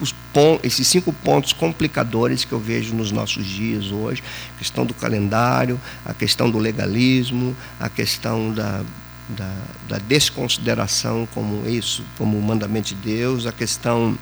esses 0.63 0.87
cinco 0.87 1.11
pontos 1.11 1.53
complicadores 1.53 2.45
que 2.45 2.53
eu 2.53 2.59
vejo 2.59 2.95
nos 2.95 3.11
nossos 3.11 3.45
dias 3.45 3.91
hoje, 3.91 4.23
a 4.55 4.59
questão 4.59 4.85
do 4.85 4.93
calendário, 4.93 5.79
a 6.05 6.13
questão 6.13 6.49
do 6.49 6.57
legalismo, 6.57 7.55
a 7.79 7.89
questão 7.89 8.53
da, 8.53 8.83
da, 9.29 9.53
da 9.87 9.97
desconsideração 9.97 11.27
como 11.33 11.67
isso, 11.67 12.03
como 12.17 12.41
mandamento 12.41 12.89
de 12.89 12.95
Deus, 12.95 13.45
a 13.45 13.51
questão 13.51 14.17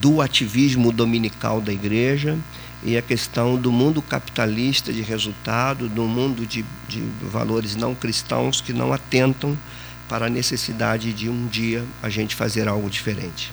do 0.00 0.20
ativismo 0.20 0.90
dominical 0.90 1.60
da 1.60 1.72
igreja 1.72 2.38
e 2.84 2.96
a 2.96 3.02
questão 3.02 3.56
do 3.56 3.70
mundo 3.70 4.02
capitalista 4.02 4.92
de 4.92 5.02
resultado, 5.02 5.88
do 5.88 6.02
mundo 6.02 6.46
de, 6.46 6.64
de 6.88 7.00
valores 7.22 7.76
não 7.76 7.94
cristãos 7.94 8.60
que 8.60 8.72
não 8.72 8.92
atentam 8.92 9.56
para 10.12 10.26
a 10.26 10.28
necessidade 10.28 11.10
de 11.10 11.30
um 11.30 11.46
dia 11.46 11.86
a 12.02 12.10
gente 12.10 12.34
fazer 12.34 12.68
algo 12.68 12.90
diferente. 12.90 13.50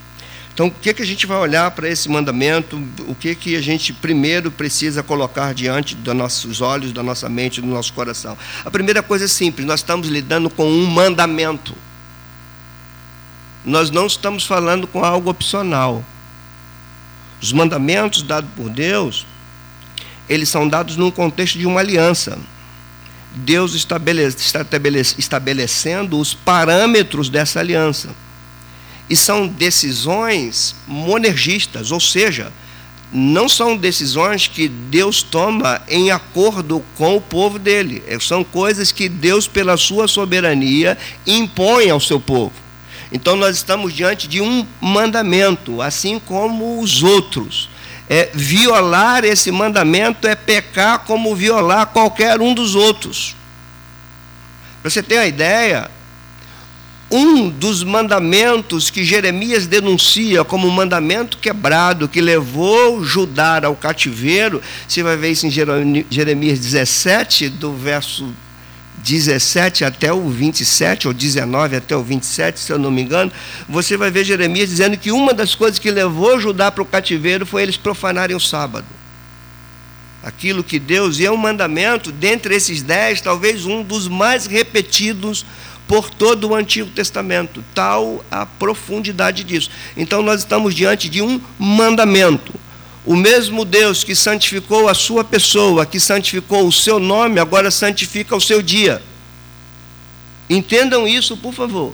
Então, 0.54 0.68
o 0.68 0.72
que, 0.72 0.94
que 0.94 1.02
a 1.02 1.06
gente 1.06 1.26
vai 1.26 1.38
olhar 1.38 1.72
para 1.72 1.88
esse 1.88 2.10
mandamento? 2.10 2.76
O 3.08 3.16
que, 3.16 3.34
que 3.34 3.56
a 3.56 3.62
gente 3.62 3.94
primeiro 3.94 4.52
precisa 4.52 5.02
colocar 5.02 5.54
diante 5.54 5.96
dos 5.96 6.14
nossos 6.14 6.60
olhos, 6.60 6.92
da 6.92 7.02
nossa 7.02 7.30
mente, 7.30 7.62
do 7.62 7.68
nosso 7.68 7.94
coração? 7.94 8.38
A 8.66 8.70
primeira 8.70 9.02
coisa 9.02 9.24
é 9.24 9.28
simples: 9.30 9.66
nós 9.66 9.80
estamos 9.80 10.10
lidando 10.10 10.50
com 10.50 10.70
um 10.70 10.86
mandamento. 10.86 11.74
Nós 13.64 13.90
não 13.90 14.06
estamos 14.06 14.46
falando 14.46 14.86
com 14.86 15.02
algo 15.02 15.30
opcional. 15.30 16.04
Os 17.42 17.54
mandamentos 17.54 18.22
dados 18.22 18.50
por 18.54 18.70
Deus, 18.70 19.26
eles 20.28 20.50
são 20.50 20.68
dados 20.68 20.98
num 20.98 21.10
contexto 21.10 21.58
de 21.58 21.66
uma 21.66 21.80
aliança. 21.80 22.38
Deus 23.36 23.76
estabelecendo 25.18 26.20
os 26.20 26.34
parâmetros 26.34 27.30
dessa 27.30 27.60
aliança. 27.60 28.10
E 29.10 29.16
são 29.16 29.48
decisões 29.48 30.76
monergistas, 30.88 31.92
ou 31.92 32.00
seja, 32.00 32.52
não 33.12 33.50
são 33.50 33.76
decisões 33.76 34.48
que 34.48 34.68
Deus 34.68 35.24
toma 35.24 35.82
em 35.88 36.12
acordo 36.12 36.84
com 36.96 37.16
o 37.16 37.22
povo 37.22 37.58
dele. 37.58 38.04
É, 38.08 38.20
são 38.20 38.44
coisas 38.44 38.92
que 38.92 39.10
Deus, 39.10 39.48
pela 39.48 39.78
sua 39.78 40.08
soberania, 40.08 40.98
impõe 41.26 41.90
ao 41.90 42.00
seu 42.00 42.20
povo. 42.20 42.54
Então 43.12 43.36
nós 43.36 43.56
estamos 43.56 43.94
diante 43.94 44.28
de 44.28 44.40
um 44.42 44.66
mandamento, 44.80 45.82
assim 45.82 46.20
como 46.20 46.80
os 46.80 47.02
outros. 47.02 47.68
É, 48.10 48.32
violar 48.34 49.24
esse 49.24 49.52
mandamento 49.52 50.28
é 50.28 50.34
pecar 50.34 51.00
como 51.00 51.36
violar 51.36 51.86
qualquer 51.88 52.42
um 52.42 52.56
dos 52.56 52.74
outros. 52.74 53.36
Para 54.82 54.90
você 54.90 55.04
ter 55.04 55.18
uma 55.20 55.28
ideia, 55.28 55.92
um 57.12 57.50
dos 57.50 57.84
mandamentos 57.84 58.90
que 58.90 59.04
Jeremias 59.04 59.68
denuncia 59.68 60.44
como 60.44 60.68
um 60.68 60.72
mandamento 60.72 61.38
quebrado, 61.38 62.08
que 62.08 62.20
levou 62.20 63.04
Judá 63.04 63.62
ao 63.64 63.76
cativeiro, 63.76 64.62
você 64.88 65.04
vai 65.04 65.16
ver 65.16 65.32
isso 65.32 65.46
em 65.46 65.52
Jeremias 65.52 66.60
17, 66.60 67.50
do 67.50 67.74
verso 67.74 68.34
17 69.04 69.86
até 69.86 70.12
o 70.12 70.30
27, 70.30 71.08
ou 71.08 71.14
19 71.14 71.76
até 71.76 71.96
o 71.96 72.04
27, 72.04 72.60
se 72.60 72.72
eu 72.72 72.78
não 72.78 72.92
me 72.92 73.02
engano, 73.02 73.32
você 73.68 73.98
vai 73.98 74.12
ver 74.12 74.24
Jeremias 74.24 74.70
dizendo 74.70 74.98
que 74.98 75.12
uma 75.12 75.34
das 75.34 75.56
coisas 75.56 75.80
que 75.80 75.90
levou 75.90 76.40
Judá 76.40 76.72
para 76.72 76.84
o 76.84 76.86
cativeiro 76.86 77.46
foi 77.46 77.64
eles 77.64 77.78
profanarem 77.78 78.36
o 78.36 78.40
sábado. 78.40 78.86
Aquilo 80.22 80.64
que 80.64 80.80
Deus, 80.80 81.20
e 81.20 81.26
é 81.26 81.32
um 81.32 81.38
mandamento, 81.38 82.12
dentre 82.12 82.54
esses 82.54 82.82
dez, 82.82 83.22
talvez 83.22 83.66
um 83.66 83.82
dos 83.82 84.08
mais 84.08 84.46
repetidos 84.46 85.46
por 85.88 86.10
todo 86.10 86.50
o 86.50 86.56
Antigo 86.56 86.90
Testamento, 86.92 87.64
tal 87.74 88.24
a 88.30 88.46
profundidade 88.46 89.44
disso. 89.44 89.72
Então 89.98 90.22
nós 90.22 90.42
estamos 90.42 90.76
diante 90.76 91.10
de 91.10 91.22
um 91.22 91.42
mandamento. 91.58 92.54
O 93.06 93.16
mesmo 93.16 93.64
Deus 93.64 94.04
que 94.04 94.16
santificou 94.16 94.88
a 94.90 94.94
sua 94.94 95.24
pessoa, 95.24 95.86
que 95.86 96.00
santificou 96.00 96.68
o 96.68 96.72
seu 96.72 97.00
nome, 97.00 97.40
agora 97.40 97.72
santifica 97.72 98.36
o 98.36 98.42
seu 98.42 98.62
dia. 98.62 99.02
Entendam 100.50 101.08
isso, 101.08 101.38
por 101.38 101.54
favor. 101.54 101.94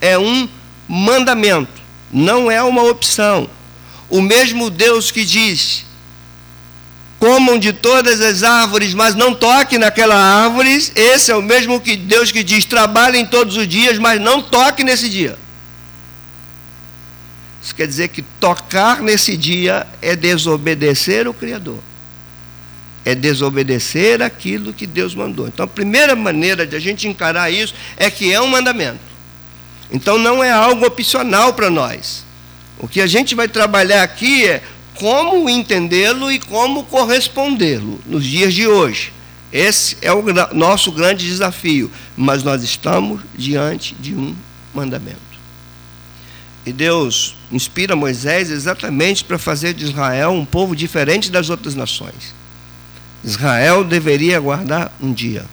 É 0.00 0.18
um 0.18 0.48
mandamento, 0.88 1.82
não 2.12 2.50
é 2.50 2.62
uma 2.62 2.82
opção. 2.82 3.48
O 4.08 4.20
mesmo 4.20 4.70
Deus 4.70 5.10
que 5.10 5.24
diz: 5.24 5.84
comam 7.18 7.58
de 7.58 7.72
todas 7.72 8.20
as 8.20 8.42
árvores, 8.42 8.92
mas 8.92 9.14
não 9.14 9.34
toquem 9.34 9.78
naquela 9.78 10.14
árvore. 10.14 10.70
Esse 10.94 11.30
é 11.30 11.36
o 11.36 11.42
mesmo 11.42 11.80
que 11.80 11.96
Deus 11.96 12.30
que 12.30 12.44
diz: 12.44 12.64
trabalhem 12.64 13.26
todos 13.26 13.56
os 13.56 13.66
dias, 13.66 13.98
mas 13.98 14.20
não 14.20 14.42
toquem 14.42 14.84
nesse 14.84 15.08
dia. 15.08 15.38
Isso 17.64 17.74
quer 17.74 17.86
dizer 17.86 18.08
que 18.08 18.20
tocar 18.20 19.00
nesse 19.00 19.38
dia 19.38 19.86
é 20.02 20.14
desobedecer 20.14 21.26
o 21.26 21.32
Criador. 21.32 21.78
É 23.06 23.14
desobedecer 23.14 24.20
aquilo 24.20 24.74
que 24.74 24.86
Deus 24.86 25.14
mandou. 25.14 25.48
Então, 25.48 25.64
a 25.64 25.68
primeira 25.68 26.14
maneira 26.14 26.66
de 26.66 26.76
a 26.76 26.78
gente 26.78 27.08
encarar 27.08 27.50
isso 27.50 27.74
é 27.96 28.10
que 28.10 28.30
é 28.30 28.38
um 28.38 28.48
mandamento. 28.48 29.00
Então, 29.90 30.18
não 30.18 30.44
é 30.44 30.52
algo 30.52 30.84
opcional 30.84 31.54
para 31.54 31.70
nós. 31.70 32.22
O 32.78 32.86
que 32.86 33.00
a 33.00 33.06
gente 33.06 33.34
vai 33.34 33.48
trabalhar 33.48 34.02
aqui 34.02 34.46
é 34.46 34.62
como 34.96 35.48
entendê-lo 35.48 36.30
e 36.30 36.38
como 36.38 36.84
correspondê-lo 36.84 37.98
nos 38.04 38.26
dias 38.26 38.52
de 38.52 38.66
hoje. 38.66 39.10
Esse 39.50 39.96
é 40.02 40.12
o 40.12 40.22
nosso 40.52 40.92
grande 40.92 41.24
desafio. 41.24 41.90
Mas 42.14 42.42
nós 42.42 42.62
estamos 42.62 43.22
diante 43.34 43.94
de 43.94 44.14
um 44.14 44.36
mandamento. 44.74 45.33
E 46.66 46.72
Deus 46.72 47.36
inspira 47.52 47.94
Moisés 47.94 48.50
exatamente 48.50 49.22
para 49.22 49.38
fazer 49.38 49.74
de 49.74 49.84
Israel 49.84 50.30
um 50.30 50.44
povo 50.44 50.74
diferente 50.74 51.30
das 51.30 51.50
outras 51.50 51.74
nações. 51.74 52.34
Israel 53.22 53.84
deveria 53.84 54.40
guardar 54.40 54.92
um 55.00 55.12
dia. 55.12 55.44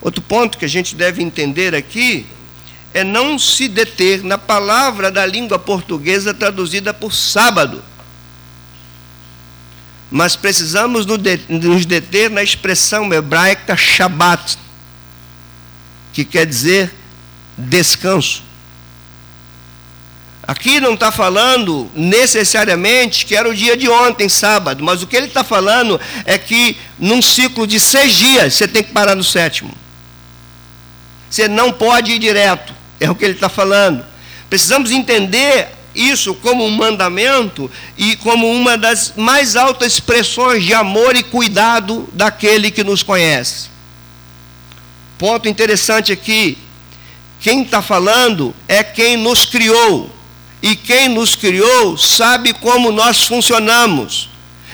Outro 0.00 0.22
ponto 0.22 0.58
que 0.58 0.64
a 0.64 0.68
gente 0.68 0.94
deve 0.94 1.22
entender 1.22 1.74
aqui 1.74 2.26
é 2.92 3.02
não 3.02 3.38
se 3.38 3.68
deter 3.68 4.22
na 4.22 4.38
palavra 4.38 5.10
da 5.10 5.26
língua 5.26 5.58
portuguesa 5.58 6.32
traduzida 6.32 6.94
por 6.94 7.12
sábado. 7.12 7.82
Mas 10.10 10.36
precisamos 10.36 11.04
nos 11.04 11.86
deter 11.86 12.30
na 12.30 12.42
expressão 12.42 13.12
hebraica 13.12 13.76
Shabbat, 13.76 14.58
que 16.12 16.24
quer 16.24 16.46
dizer 16.46 16.94
descanso. 17.58 18.42
Aqui 20.46 20.78
não 20.78 20.92
está 20.92 21.10
falando 21.10 21.90
necessariamente 21.94 23.24
que 23.24 23.34
era 23.34 23.48
o 23.48 23.54
dia 23.54 23.76
de 23.76 23.88
ontem, 23.88 24.28
sábado, 24.28 24.84
mas 24.84 25.02
o 25.02 25.06
que 25.06 25.16
ele 25.16 25.26
está 25.26 25.42
falando 25.42 25.98
é 26.26 26.36
que 26.36 26.76
num 26.98 27.22
ciclo 27.22 27.66
de 27.66 27.80
seis 27.80 28.14
dias 28.14 28.54
você 28.54 28.68
tem 28.68 28.82
que 28.82 28.92
parar 28.92 29.14
no 29.14 29.24
sétimo. 29.24 29.72
Você 31.30 31.48
não 31.48 31.72
pode 31.72 32.12
ir 32.12 32.18
direto, 32.18 32.74
é 33.00 33.10
o 33.10 33.14
que 33.14 33.24
ele 33.24 33.34
está 33.34 33.48
falando. 33.48 34.04
Precisamos 34.50 34.90
entender 34.90 35.68
isso 35.94 36.34
como 36.34 36.64
um 36.66 36.70
mandamento 36.70 37.70
e 37.96 38.14
como 38.16 38.50
uma 38.50 38.76
das 38.76 39.14
mais 39.16 39.56
altas 39.56 39.94
expressões 39.94 40.62
de 40.62 40.74
amor 40.74 41.16
e 41.16 41.22
cuidado 41.22 42.06
daquele 42.12 42.70
que 42.70 42.84
nos 42.84 43.02
conhece. 43.02 43.70
Ponto 45.16 45.48
interessante 45.48 46.12
aqui: 46.12 46.58
quem 47.40 47.62
está 47.62 47.80
falando 47.80 48.54
é 48.68 48.82
quem 48.82 49.16
nos 49.16 49.46
criou 49.46 50.14
e 50.64 50.74
quem 50.74 51.10
nos 51.10 51.36
criou 51.36 51.98
sabe 51.98 52.54
como 52.54 52.90
nós 52.90 53.24
funcionamos. 53.24 54.30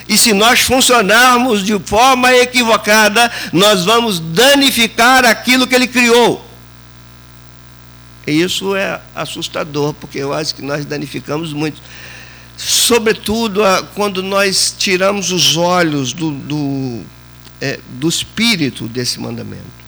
E 0.09 0.17
se 0.17 0.33
nós 0.33 0.61
funcionarmos 0.61 1.65
de 1.65 1.77
forma 1.81 2.33
equivocada, 2.33 3.29
nós 3.53 3.85
vamos 3.85 4.21
danificar 4.21 5.25
aquilo 5.25 5.67
que 5.67 5.75
ele 5.75 5.89
criou. 5.89 6.47
E 8.25 8.41
isso 8.41 8.77
é 8.77 9.01
assustador, 9.17 9.93
porque 9.95 10.21
eu 10.21 10.33
acho 10.33 10.55
que 10.55 10.63
nós 10.63 10.85
danificamos 10.85 11.53
muito. 11.53 11.83
Sobretudo 12.57 13.61
quando 13.97 14.23
nós 14.23 14.73
tiramos 14.79 15.33
os 15.33 15.57
olhos 15.57 16.13
do, 16.13 16.31
do, 16.31 17.03
é, 17.61 17.81
do 17.99 18.09
espírito 18.09 18.87
desse 18.87 19.19
mandamento 19.19 19.80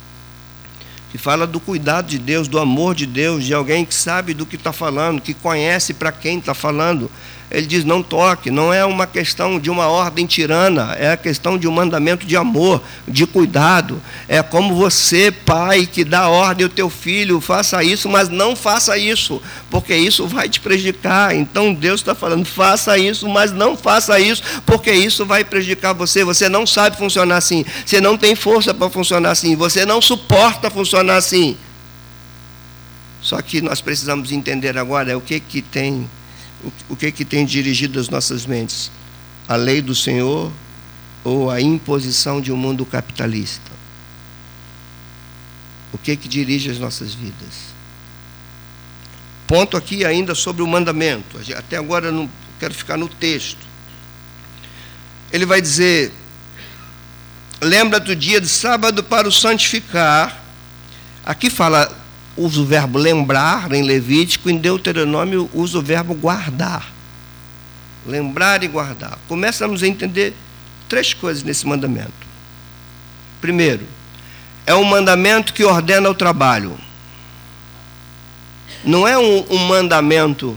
que 1.12 1.18
fala 1.18 1.46
do 1.46 1.60
cuidado 1.60 2.06
de 2.06 2.18
Deus, 2.18 2.48
do 2.48 2.58
amor 2.58 2.94
de 2.94 3.04
Deus, 3.04 3.44
de 3.44 3.52
alguém 3.52 3.84
que 3.84 3.94
sabe 3.94 4.32
do 4.32 4.46
que 4.46 4.56
está 4.56 4.72
falando, 4.72 5.20
que 5.20 5.34
conhece 5.34 5.92
para 5.92 6.10
quem 6.10 6.38
está 6.38 6.54
falando. 6.54 7.10
Ele 7.52 7.66
diz: 7.66 7.84
não 7.84 8.02
toque, 8.02 8.50
não 8.50 8.72
é 8.72 8.82
uma 8.84 9.06
questão 9.06 9.60
de 9.60 9.70
uma 9.70 9.86
ordem 9.86 10.24
tirana, 10.24 10.96
é 10.98 11.12
a 11.12 11.16
questão 11.18 11.58
de 11.58 11.68
um 11.68 11.72
mandamento 11.72 12.26
de 12.26 12.34
amor, 12.34 12.82
de 13.06 13.26
cuidado. 13.26 14.00
É 14.26 14.42
como 14.42 14.74
você, 14.74 15.30
pai, 15.30 15.86
que 15.86 16.02
dá 16.02 16.28
ordem 16.28 16.64
ao 16.64 16.70
teu 16.70 16.88
filho, 16.88 17.40
faça 17.42 17.84
isso, 17.84 18.08
mas 18.08 18.30
não 18.30 18.56
faça 18.56 18.96
isso, 18.96 19.42
porque 19.70 19.94
isso 19.94 20.26
vai 20.26 20.48
te 20.48 20.60
prejudicar. 20.60 21.36
Então 21.36 21.74
Deus 21.74 22.00
está 22.00 22.14
falando: 22.14 22.46
faça 22.46 22.96
isso, 22.96 23.28
mas 23.28 23.52
não 23.52 23.76
faça 23.76 24.18
isso, 24.18 24.42
porque 24.64 24.90
isso 24.90 25.26
vai 25.26 25.44
prejudicar 25.44 25.92
você. 25.92 26.24
Você 26.24 26.48
não 26.48 26.66
sabe 26.66 26.96
funcionar 26.96 27.36
assim, 27.36 27.66
você 27.84 28.00
não 28.00 28.16
tem 28.16 28.34
força 28.34 28.72
para 28.72 28.88
funcionar 28.88 29.30
assim, 29.30 29.54
você 29.54 29.84
não 29.84 30.00
suporta 30.00 30.70
funcionar 30.70 31.16
assim. 31.16 31.56
Só 33.20 33.40
que 33.42 33.60
nós 33.60 33.82
precisamos 33.82 34.32
entender 34.32 34.78
agora 34.78 35.12
é 35.12 35.16
o 35.16 35.20
que, 35.20 35.38
que 35.38 35.60
tem 35.60 36.08
o 36.88 36.96
que, 36.96 37.10
que 37.10 37.24
tem 37.24 37.44
dirigido 37.44 37.98
as 37.98 38.08
nossas 38.08 38.46
mentes? 38.46 38.90
A 39.48 39.56
lei 39.56 39.82
do 39.82 39.94
Senhor 39.94 40.52
ou 41.24 41.50
a 41.50 41.60
imposição 41.60 42.40
de 42.40 42.52
um 42.52 42.56
mundo 42.56 42.84
capitalista? 42.86 43.72
O 45.92 45.98
que, 45.98 46.16
que 46.16 46.28
dirige 46.28 46.70
as 46.70 46.78
nossas 46.78 47.14
vidas? 47.14 47.72
Ponto 49.46 49.76
aqui 49.76 50.04
ainda 50.04 50.34
sobre 50.34 50.62
o 50.62 50.66
mandamento. 50.66 51.38
Até 51.56 51.76
agora 51.76 52.10
não 52.10 52.30
quero 52.58 52.72
ficar 52.72 52.96
no 52.96 53.08
texto. 53.08 53.66
Ele 55.32 55.44
vai 55.44 55.60
dizer: 55.60 56.12
lembra 57.60 58.00
do 58.00 58.16
dia 58.16 58.40
de 58.40 58.48
sábado 58.48 59.04
para 59.04 59.28
o 59.28 59.32
santificar. 59.32 60.42
Aqui 61.24 61.50
fala 61.50 62.01
usa 62.36 62.60
o 62.60 62.64
verbo 62.64 62.98
lembrar 62.98 63.72
em 63.72 63.82
Levítico, 63.82 64.48
em 64.48 64.56
Deuteronômio 64.56 65.50
usa 65.52 65.78
o 65.78 65.82
verbo 65.82 66.14
guardar. 66.14 66.92
Lembrar 68.06 68.62
e 68.64 68.68
guardar. 68.68 69.18
Começamos 69.28 69.82
a 69.82 69.86
entender 69.86 70.34
três 70.88 71.14
coisas 71.14 71.42
nesse 71.42 71.66
mandamento. 71.66 72.12
Primeiro, 73.40 73.86
é 74.66 74.74
um 74.74 74.84
mandamento 74.84 75.52
que 75.52 75.64
ordena 75.64 76.08
o 76.10 76.14
trabalho. 76.14 76.76
Não 78.84 79.06
é 79.06 79.16
um, 79.16 79.46
um 79.50 79.58
mandamento 79.58 80.56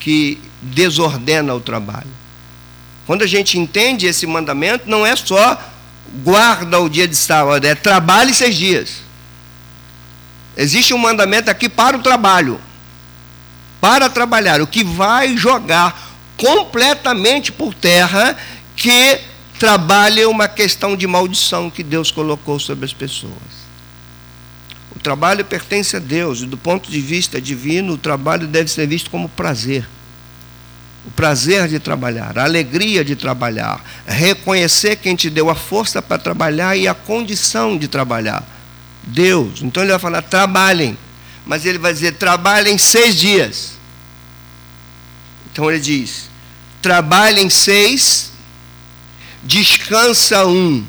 que 0.00 0.40
desordena 0.60 1.54
o 1.54 1.60
trabalho. 1.60 2.10
Quando 3.06 3.22
a 3.22 3.26
gente 3.26 3.58
entende 3.58 4.06
esse 4.06 4.26
mandamento, 4.26 4.88
não 4.88 5.06
é 5.06 5.14
só 5.14 5.60
guarda 6.24 6.80
o 6.80 6.88
dia 6.88 7.08
de 7.08 7.16
sábado, 7.16 7.64
é 7.64 7.74
trabalhe 7.74 8.34
seis 8.34 8.56
dias. 8.56 9.02
Existe 10.56 10.92
um 10.92 10.98
mandamento 10.98 11.50
aqui 11.50 11.68
para 11.68 11.96
o 11.96 12.02
trabalho. 12.02 12.60
Para 13.80 14.08
trabalhar, 14.08 14.60
o 14.60 14.66
que 14.66 14.84
vai 14.84 15.36
jogar 15.36 16.12
completamente 16.36 17.50
por 17.50 17.74
terra 17.74 18.36
que 18.76 19.20
trabalha 19.58 20.28
uma 20.28 20.48
questão 20.48 20.96
de 20.96 21.06
maldição 21.06 21.70
que 21.70 21.82
Deus 21.82 22.10
colocou 22.10 22.58
sobre 22.58 22.84
as 22.84 22.92
pessoas. 22.92 23.62
O 24.94 24.98
trabalho 24.98 25.44
pertence 25.44 25.96
a 25.96 26.00
Deus, 26.00 26.40
e 26.42 26.46
do 26.46 26.56
ponto 26.56 26.90
de 26.90 27.00
vista 27.00 27.40
divino, 27.40 27.94
o 27.94 27.98
trabalho 27.98 28.46
deve 28.46 28.70
ser 28.70 28.86
visto 28.86 29.10
como 29.10 29.28
prazer. 29.28 29.88
O 31.06 31.10
prazer 31.10 31.66
de 31.66 31.78
trabalhar, 31.80 32.38
a 32.38 32.44
alegria 32.44 33.04
de 33.04 33.16
trabalhar, 33.16 33.82
reconhecer 34.06 34.96
quem 34.96 35.16
te 35.16 35.28
deu 35.28 35.50
a 35.50 35.54
força 35.54 36.00
para 36.00 36.18
trabalhar 36.18 36.76
e 36.76 36.86
a 36.86 36.94
condição 36.94 37.76
de 37.76 37.88
trabalhar. 37.88 38.44
Deus. 39.02 39.62
Então 39.62 39.82
ele 39.82 39.92
vai 39.92 40.00
falar: 40.00 40.22
trabalhem. 40.22 40.96
Mas 41.46 41.66
ele 41.66 41.78
vai 41.78 41.92
dizer: 41.92 42.12
trabalhem 42.14 42.78
seis 42.78 43.16
dias. 43.16 43.72
Então 45.50 45.70
ele 45.70 45.80
diz: 45.80 46.30
trabalhem 46.80 47.50
seis, 47.50 48.32
descansa 49.42 50.46
um. 50.46 50.84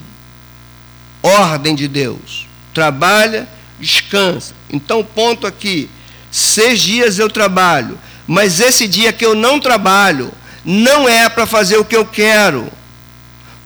Ordem 1.22 1.74
de 1.74 1.88
Deus. 1.88 2.48
Trabalha, 2.74 3.48
descansa. 3.80 4.54
Então, 4.70 5.04
ponto 5.04 5.46
aqui: 5.48 5.90
seis 6.32 6.82
dias 6.82 7.20
eu 7.20 7.30
trabalho, 7.30 7.98
mas 8.28 8.60
esse 8.60 8.88
dia 8.88 9.14
que 9.14 9.26
eu 9.26 9.36
não 9.36 9.60
trabalho, 9.60 10.32
não 10.66 11.08
é 11.08 11.30
para 11.30 11.46
fazer 11.46 11.78
o 11.78 11.86
que 11.86 11.96
eu 11.96 12.06
quero. 12.06 12.72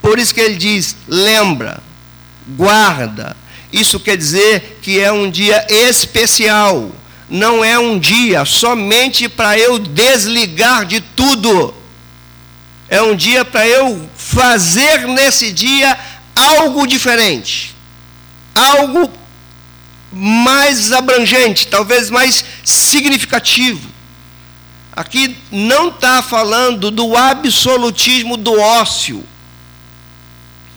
Por 0.02 0.18
isso 0.18 0.34
que 0.34 0.40
ele 0.40 0.56
diz: 0.56 0.96
lembra, 1.06 1.82
guarda, 2.48 3.36
isso 3.72 4.00
quer 4.00 4.16
dizer 4.16 4.78
que 4.82 4.98
é 4.98 5.12
um 5.12 5.30
dia 5.30 5.66
especial, 5.68 6.90
não 7.28 7.64
é 7.64 7.78
um 7.78 7.98
dia 7.98 8.44
somente 8.44 9.28
para 9.28 9.58
eu 9.58 9.78
desligar 9.78 10.86
de 10.86 11.00
tudo. 11.00 11.74
É 12.88 13.02
um 13.02 13.14
dia 13.14 13.44
para 13.44 13.66
eu 13.66 14.08
fazer 14.16 15.06
nesse 15.06 15.52
dia 15.52 15.98
algo 16.34 16.86
diferente, 16.86 17.74
algo 18.54 19.12
mais 20.10 20.90
abrangente, 20.92 21.66
talvez 21.66 22.08
mais 22.08 22.42
significativo. 22.64 23.86
Aqui 24.92 25.36
não 25.52 25.88
está 25.88 26.22
falando 26.22 26.90
do 26.90 27.14
absolutismo 27.14 28.36
do 28.36 28.58
ócio 28.58 29.22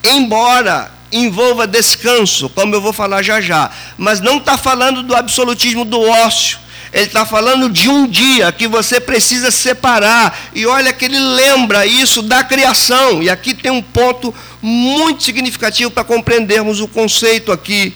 embora 0.03 0.91
envolva 1.11 1.67
descanso, 1.67 2.49
como 2.49 2.75
eu 2.75 2.81
vou 2.81 2.93
falar 2.93 3.21
já 3.21 3.41
já, 3.41 3.69
mas 3.97 4.19
não 4.19 4.37
está 4.37 4.57
falando 4.57 5.03
do 5.03 5.15
absolutismo 5.15 5.83
do 5.83 6.01
ócio. 6.01 6.59
Ele 6.93 7.05
está 7.05 7.25
falando 7.25 7.69
de 7.69 7.87
um 7.87 8.05
dia 8.05 8.51
que 8.51 8.67
você 8.67 8.99
precisa 8.99 9.49
separar. 9.49 10.49
E 10.53 10.65
olha 10.65 10.91
que 10.91 11.05
ele 11.05 11.17
lembra 11.17 11.85
isso 11.85 12.21
da 12.21 12.43
criação. 12.43 13.23
E 13.23 13.29
aqui 13.29 13.53
tem 13.53 13.71
um 13.71 13.81
ponto 13.81 14.33
muito 14.61 15.23
significativo 15.23 15.89
para 15.89 16.03
compreendermos 16.03 16.81
o 16.81 16.89
conceito 16.89 17.51
aqui. 17.51 17.93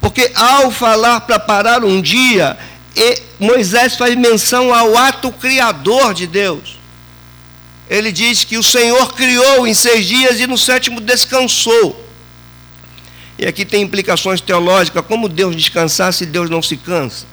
Porque 0.00 0.32
ao 0.34 0.72
falar 0.72 1.20
para 1.20 1.38
parar 1.38 1.84
um 1.84 2.02
dia, 2.02 2.58
Moisés 3.38 3.96
faz 3.96 4.16
menção 4.16 4.74
ao 4.74 4.96
ato 4.98 5.30
criador 5.30 6.12
de 6.12 6.26
Deus. 6.26 6.76
Ele 7.88 8.10
diz 8.10 8.42
que 8.42 8.58
o 8.58 8.62
Senhor 8.62 9.14
criou 9.14 9.64
em 9.64 9.74
seis 9.74 10.06
dias 10.06 10.40
e 10.40 10.46
no 10.46 10.58
sétimo 10.58 11.00
descansou. 11.00 12.03
E 13.38 13.46
aqui 13.46 13.64
tem 13.64 13.82
implicações 13.82 14.40
teológicas, 14.40 15.04
como 15.06 15.28
Deus 15.28 15.56
descansar 15.56 16.12
se 16.12 16.24
Deus 16.24 16.48
não 16.48 16.62
se 16.62 16.76
cansa? 16.76 17.26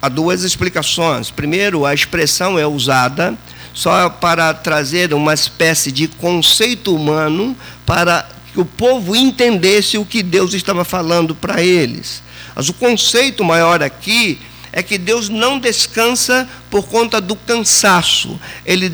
Há 0.00 0.08
duas 0.08 0.42
explicações. 0.42 1.30
Primeiro, 1.30 1.84
a 1.84 1.92
expressão 1.92 2.58
é 2.58 2.66
usada 2.66 3.36
só 3.74 4.08
para 4.08 4.54
trazer 4.54 5.12
uma 5.12 5.34
espécie 5.34 5.90
de 5.90 6.06
conceito 6.06 6.94
humano 6.94 7.56
para 7.84 8.28
que 8.52 8.60
o 8.60 8.64
povo 8.64 9.16
entendesse 9.16 9.98
o 9.98 10.04
que 10.04 10.22
Deus 10.22 10.54
estava 10.54 10.84
falando 10.84 11.34
para 11.34 11.62
eles. 11.62 12.22
Mas 12.54 12.68
o 12.68 12.74
conceito 12.74 13.44
maior 13.44 13.82
aqui 13.82 14.38
é 14.76 14.82
que 14.82 14.98
Deus 14.98 15.30
não 15.30 15.58
descansa 15.58 16.46
por 16.70 16.86
conta 16.86 17.18
do 17.18 17.34
cansaço, 17.34 18.38
ele, 18.62 18.92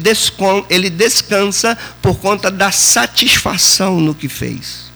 ele 0.70 0.88
descansa 0.88 1.76
por 2.00 2.20
conta 2.20 2.52
da 2.52 2.70
satisfação 2.70 4.00
no 4.00 4.14
que 4.14 4.28
fez. 4.28 4.92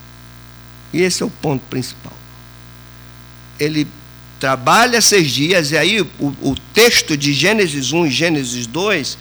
E 0.92 1.02
esse 1.02 1.24
é 1.24 1.26
o 1.26 1.30
ponto 1.30 1.64
principal. 1.68 2.12
Ele 3.58 3.88
trabalha 4.38 5.00
seis 5.00 5.32
dias, 5.32 5.72
e 5.72 5.76
aí 5.76 6.00
o, 6.00 6.08
o 6.20 6.54
texto 6.72 7.16
de 7.16 7.32
Gênesis 7.32 7.90
1 7.90 8.06
e 8.06 8.10
Gênesis 8.12 8.68
2 8.68 9.18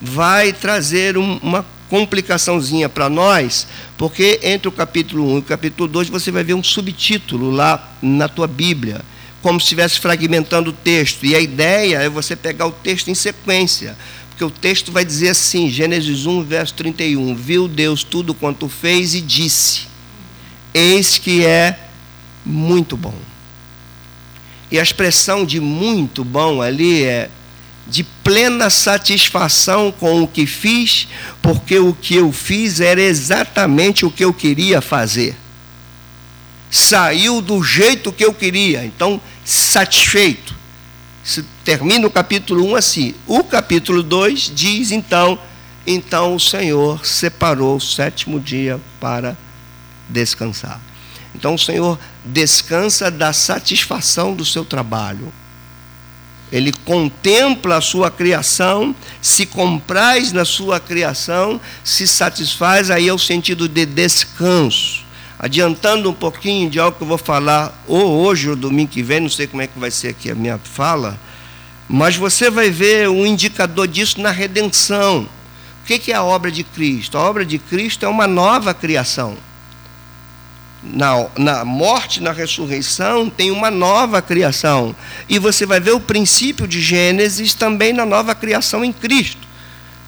vai 0.00 0.52
trazer 0.52 1.18
um, 1.18 1.38
uma 1.38 1.66
complicaçãozinha 1.88 2.88
para 2.88 3.08
nós, 3.08 3.66
porque 3.98 4.38
entre 4.44 4.68
o 4.68 4.72
capítulo 4.72 5.32
1 5.32 5.34
e 5.34 5.38
o 5.40 5.42
capítulo 5.42 5.88
2 5.88 6.08
você 6.08 6.30
vai 6.30 6.44
ver 6.44 6.54
um 6.54 6.62
subtítulo 6.62 7.50
lá 7.50 7.96
na 8.00 8.28
tua 8.28 8.46
Bíblia 8.46 9.00
como 9.42 9.58
se 9.58 9.64
estivesse 9.64 9.98
fragmentando 9.98 10.70
o 10.70 10.72
texto. 10.72 11.24
E 11.24 11.34
a 11.34 11.40
ideia 11.40 11.98
é 11.98 12.08
você 12.08 12.36
pegar 12.36 12.66
o 12.66 12.72
texto 12.72 13.08
em 13.08 13.14
sequência. 13.14 13.96
Porque 14.28 14.44
o 14.44 14.50
texto 14.50 14.90
vai 14.92 15.04
dizer 15.04 15.30
assim, 15.30 15.68
Gênesis 15.70 16.26
1, 16.26 16.42
verso 16.44 16.74
31, 16.74 17.34
viu 17.34 17.68
Deus 17.68 18.02
tudo 18.02 18.34
quanto 18.34 18.68
fez 18.68 19.14
e 19.14 19.20
disse: 19.20 19.82
Eis 20.72 21.18
que 21.18 21.44
é 21.44 21.78
muito 22.44 22.96
bom. 22.96 23.14
E 24.70 24.78
a 24.78 24.82
expressão 24.82 25.44
de 25.44 25.60
muito 25.60 26.24
bom 26.24 26.62
ali 26.62 27.02
é 27.02 27.28
de 27.86 28.04
plena 28.04 28.70
satisfação 28.70 29.90
com 29.90 30.22
o 30.22 30.28
que 30.28 30.46
fiz, 30.46 31.08
porque 31.42 31.78
o 31.78 31.92
que 31.92 32.14
eu 32.14 32.30
fiz 32.30 32.80
era 32.80 33.00
exatamente 33.00 34.06
o 34.06 34.10
que 34.10 34.24
eu 34.24 34.32
queria 34.32 34.80
fazer 34.80 35.36
saiu 36.70 37.40
do 37.40 37.62
jeito 37.62 38.12
que 38.12 38.24
eu 38.24 38.32
queria, 38.32 38.84
então 38.84 39.20
satisfeito. 39.44 40.54
Termina 41.64 42.06
o 42.06 42.10
capítulo 42.10 42.64
1 42.70 42.76
assim. 42.76 43.14
O 43.26 43.42
capítulo 43.44 44.02
2 44.02 44.52
diz 44.54 44.90
então, 44.90 45.38
então 45.86 46.34
o 46.34 46.40
Senhor 46.40 47.04
separou 47.04 47.76
o 47.76 47.80
sétimo 47.80 48.38
dia 48.38 48.80
para 49.00 49.36
descansar. 50.08 50.80
Então 51.34 51.54
o 51.54 51.58
Senhor 51.58 51.98
descansa 52.24 53.10
da 53.10 53.32
satisfação 53.32 54.34
do 54.34 54.44
seu 54.44 54.64
trabalho. 54.64 55.32
Ele 56.50 56.72
contempla 56.72 57.76
a 57.76 57.80
sua 57.80 58.10
criação, 58.10 58.94
se 59.22 59.46
compraz 59.46 60.32
na 60.32 60.44
sua 60.44 60.80
criação, 60.80 61.60
se 61.84 62.08
satisfaz, 62.08 62.90
aí 62.90 63.06
é 63.06 63.12
o 63.12 63.18
sentido 63.18 63.68
de 63.68 63.86
descanso 63.86 65.04
adiantando 65.42 66.10
um 66.10 66.12
pouquinho 66.12 66.68
de 66.68 66.78
algo 66.78 66.98
que 66.98 67.02
eu 67.02 67.08
vou 67.08 67.16
falar 67.16 67.72
ou 67.88 68.20
hoje 68.20 68.50
ou 68.50 68.54
domingo 68.54 68.90
que 68.90 69.02
vem, 69.02 69.20
não 69.20 69.30
sei 69.30 69.46
como 69.46 69.62
é 69.62 69.66
que 69.66 69.78
vai 69.78 69.90
ser 69.90 70.08
aqui 70.08 70.30
a 70.30 70.34
minha 70.34 70.58
fala, 70.58 71.18
mas 71.88 72.14
você 72.14 72.50
vai 72.50 72.70
ver 72.70 73.08
um 73.08 73.24
indicador 73.24 73.88
disso 73.88 74.20
na 74.20 74.30
redenção. 74.30 75.26
O 75.82 75.86
que 75.86 76.12
é 76.12 76.14
a 76.14 76.22
obra 76.22 76.52
de 76.52 76.62
Cristo? 76.62 77.16
A 77.16 77.22
obra 77.22 77.44
de 77.44 77.58
Cristo 77.58 78.04
é 78.04 78.08
uma 78.08 78.26
nova 78.26 78.74
criação. 78.74 79.34
Na, 80.82 81.26
na 81.38 81.64
morte, 81.64 82.22
na 82.22 82.32
ressurreição, 82.32 83.30
tem 83.30 83.50
uma 83.50 83.70
nova 83.70 84.20
criação. 84.20 84.94
E 85.26 85.38
você 85.38 85.64
vai 85.64 85.80
ver 85.80 85.92
o 85.92 86.00
princípio 86.00 86.68
de 86.68 86.82
Gênesis 86.82 87.54
também 87.54 87.94
na 87.94 88.04
nova 88.04 88.34
criação 88.34 88.84
em 88.84 88.92
Cristo. 88.92 89.48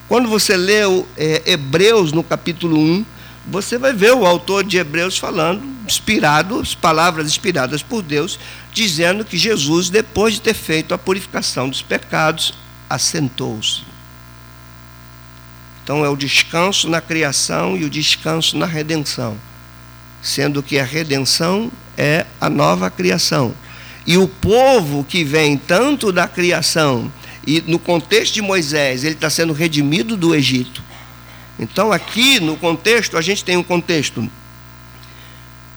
Quando 0.07 0.29
você 0.29 0.55
lê 0.55 0.85
o, 0.85 1.07
é, 1.17 1.41
Hebreus 1.47 2.11
no 2.11 2.23
capítulo 2.23 2.77
1, 2.77 3.05
você 3.45 3.77
vai 3.77 3.93
ver 3.93 4.13
o 4.13 4.25
autor 4.25 4.63
de 4.63 4.77
Hebreus 4.77 5.17
falando, 5.17 5.63
inspirado, 5.85 6.61
palavras 6.81 7.27
inspiradas 7.27 7.83
por 7.83 8.01
Deus, 8.01 8.39
dizendo 8.71 9.25
que 9.25 9.37
Jesus, 9.37 9.89
depois 9.89 10.35
de 10.35 10.41
ter 10.41 10.53
feito 10.53 10.93
a 10.93 10.97
purificação 10.97 11.67
dos 11.67 11.81
pecados, 11.81 12.53
assentou-se. 12.89 13.81
Então 15.83 16.05
é 16.05 16.09
o 16.09 16.15
descanso 16.15 16.89
na 16.89 17.01
criação 17.01 17.75
e 17.75 17.83
o 17.83 17.89
descanso 17.89 18.57
na 18.57 18.65
redenção, 18.65 19.37
sendo 20.21 20.63
que 20.63 20.79
a 20.79 20.85
redenção 20.85 21.69
é 21.97 22.25
a 22.39 22.49
nova 22.49 22.89
criação. 22.89 23.53
E 24.07 24.17
o 24.17 24.27
povo 24.27 25.03
que 25.03 25.23
vem 25.25 25.57
tanto 25.57 26.11
da 26.11 26.27
criação, 26.27 27.11
e 27.45 27.61
no 27.61 27.77
contexto 27.77 28.33
de 28.33 28.41
Moisés, 28.41 29.03
ele 29.03 29.15
está 29.15 29.29
sendo 29.29 29.51
redimido 29.51 30.15
do 30.15 30.33
Egito, 30.33 30.81
então, 31.59 31.91
aqui 31.91 32.39
no 32.39 32.57
contexto, 32.57 33.17
a 33.17 33.21
gente 33.21 33.43
tem 33.43 33.57
um 33.57 33.63
contexto 33.63 34.27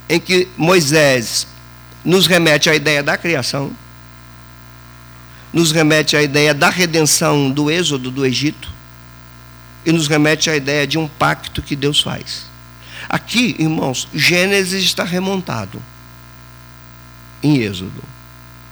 em 0.09 0.19
que 0.19 0.49
Moisés 0.57 1.47
nos 2.05 2.27
remete 2.27 2.71
à 2.71 2.75
ideia 2.75 3.03
da 3.03 3.17
criação, 3.17 3.71
nos 5.53 5.73
remete 5.73 6.17
à 6.17 6.23
ideia 6.23 6.55
da 6.55 6.71
redenção 6.71 7.51
do 7.51 7.71
êxodo 7.71 8.11
do 8.11 8.25
Egito 8.25 8.73
e 9.85 9.93
nos 9.93 10.07
remete 10.09 10.49
à 10.49 10.57
ideia 10.57 10.87
de 10.87 10.99
um 10.99 11.07
pacto 11.07 11.63
que 11.63 11.77
Deus 11.77 12.01
faz. 12.01 12.47
Aqui, 13.09 13.55
irmãos, 13.59 14.09
Gênesis 14.15 14.83
está 14.83 15.05
remontado 15.05 15.81
em 17.43 17.59
Êxodo. 17.59 18.03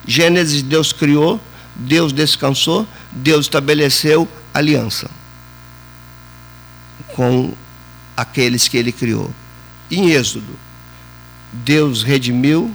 Gênesis, 0.06 0.62
Deus 0.62 0.92
criou, 0.92 1.40
Deus 1.74 2.12
descansou, 2.12 2.86
Deus 3.12 3.46
estabeleceu 3.46 4.28
aliança 4.52 5.08
com 7.14 7.54
aqueles 8.16 8.68
que 8.68 8.76
ele 8.76 8.92
criou. 8.92 9.32
Em 9.90 10.10
Êxodo, 10.10 10.58
Deus 11.52 12.02
redimiu, 12.02 12.74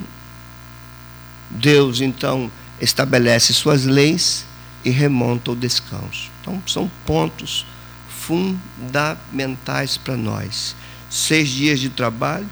Deus 1.50 2.00
então 2.00 2.50
estabelece 2.80 3.54
suas 3.54 3.86
leis 3.86 4.46
e 4.86 4.90
remonta 4.90 5.52
o 5.52 5.56
descanso. 5.56 6.32
Então, 6.42 6.64
são 6.66 6.90
pontos 7.06 7.66
fundamentais 8.08 9.98
para 9.98 10.16
nós. 10.16 10.76
Seis 11.10 11.50
dias 11.50 11.80
de 11.80 11.90
trabalho, 11.90 12.50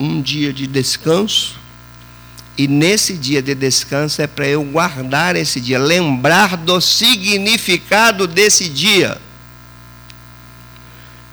um 0.00 0.20
dia 0.20 0.52
de 0.52 0.66
descanso, 0.66 1.58
e 2.58 2.66
nesse 2.66 3.12
dia 3.12 3.40
de 3.40 3.54
descanso 3.54 4.20
é 4.22 4.26
para 4.26 4.48
eu 4.48 4.64
guardar 4.64 5.36
esse 5.36 5.60
dia, 5.60 5.78
lembrar 5.78 6.56
do 6.56 6.80
significado 6.80 8.26
desse 8.26 8.68
dia. 8.68 9.20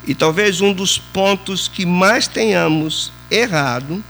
E 0.06 0.14
talvez 0.14 0.62
um 0.62 0.74
dos 0.74 0.98
pontos 0.98 1.68
que 1.68 1.86
mais 1.86 2.28
tenhamos 2.28 3.12
errado 3.32 4.04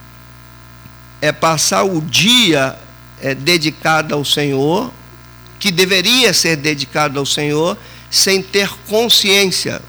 é 1.21 1.31
passar 1.31 1.83
o 1.83 2.01
dia 2.01 2.77
é, 3.21 3.33
dedicado 3.35 4.13
ao 4.13 4.25
Senhor, 4.25 4.91
que 5.59 5.71
deveria 5.71 6.33
ser 6.33 6.57
dedicado 6.57 7.19
ao 7.19 7.25
Senhor, 7.25 7.77
sem 8.09 8.41
ter 8.41 8.69
consciência 8.87 9.81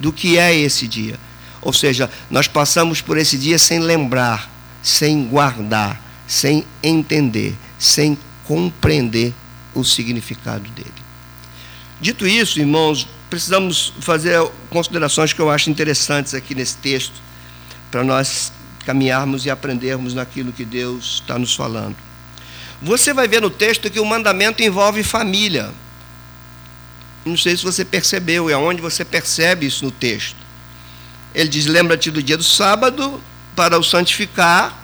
do 0.00 0.12
que 0.12 0.38
é 0.38 0.54
esse 0.54 0.88
dia. 0.88 1.18
Ou 1.60 1.72
seja, 1.72 2.10
nós 2.30 2.48
passamos 2.48 3.00
por 3.00 3.16
esse 3.16 3.36
dia 3.36 3.58
sem 3.58 3.78
lembrar, 3.78 4.50
sem 4.82 5.24
guardar, 5.26 6.02
sem 6.26 6.64
entender, 6.82 7.54
sem 7.78 8.18
compreender 8.44 9.34
o 9.74 9.84
significado 9.84 10.68
dele. 10.70 10.92
Dito 12.00 12.26
isso, 12.26 12.58
irmãos, 12.58 13.06
precisamos 13.28 13.92
fazer 14.00 14.40
considerações 14.70 15.32
que 15.32 15.40
eu 15.40 15.50
acho 15.50 15.70
interessantes 15.70 16.34
aqui 16.34 16.54
nesse 16.54 16.76
texto, 16.76 17.14
para 17.90 18.02
nós 18.04 18.52
caminharmos 18.84 19.44
e 19.44 19.50
aprendermos 19.50 20.14
naquilo 20.14 20.52
que 20.52 20.64
Deus 20.64 21.20
está 21.22 21.38
nos 21.38 21.54
falando. 21.54 21.96
Você 22.80 23.12
vai 23.12 23.26
ver 23.26 23.42
no 23.42 23.50
texto 23.50 23.90
que 23.90 24.00
o 24.00 24.04
mandamento 24.04 24.62
envolve 24.62 25.02
família. 25.02 25.70
Não 27.24 27.36
sei 27.36 27.56
se 27.56 27.64
você 27.64 27.84
percebeu, 27.84 28.48
é 28.48 28.56
onde 28.56 28.80
você 28.80 29.04
percebe 29.04 29.66
isso 29.66 29.84
no 29.84 29.90
texto. 29.90 30.36
Ele 31.34 31.48
diz: 31.48 31.66
Lembra-te 31.66 32.10
do 32.10 32.22
dia 32.22 32.36
do 32.36 32.44
sábado 32.44 33.20
para 33.54 33.78
o 33.78 33.82
santificar. 33.82 34.76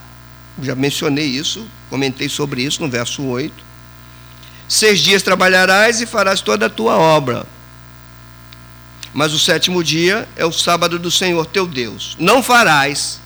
Já 0.61 0.75
mencionei 0.75 1.25
isso, 1.25 1.67
comentei 1.89 2.29
sobre 2.29 2.61
isso 2.61 2.81
no 2.81 2.89
verso 2.89 3.23
8. 3.23 3.53
Seis 4.67 4.99
dias 4.99 5.23
trabalharás 5.23 6.01
e 6.01 6.05
farás 6.05 6.41
toda 6.41 6.67
a 6.67 6.69
tua 6.69 6.97
obra. 6.97 7.45
Mas 9.15 9.31
o 9.31 9.39
sétimo 9.39 9.81
dia 9.81 10.27
é 10.35 10.45
o 10.45 10.51
sábado 10.51 10.99
do 10.99 11.09
Senhor 11.09 11.45
teu 11.45 11.65
Deus. 11.65 12.17
Não 12.19 12.43
farás 12.43 13.21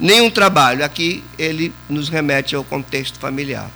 nenhum 0.00 0.30
trabalho. 0.30 0.82
Aqui 0.82 1.22
ele 1.38 1.70
nos 1.86 2.08
remete 2.08 2.56
ao 2.56 2.64
contexto 2.64 3.18
familiar. 3.18 3.70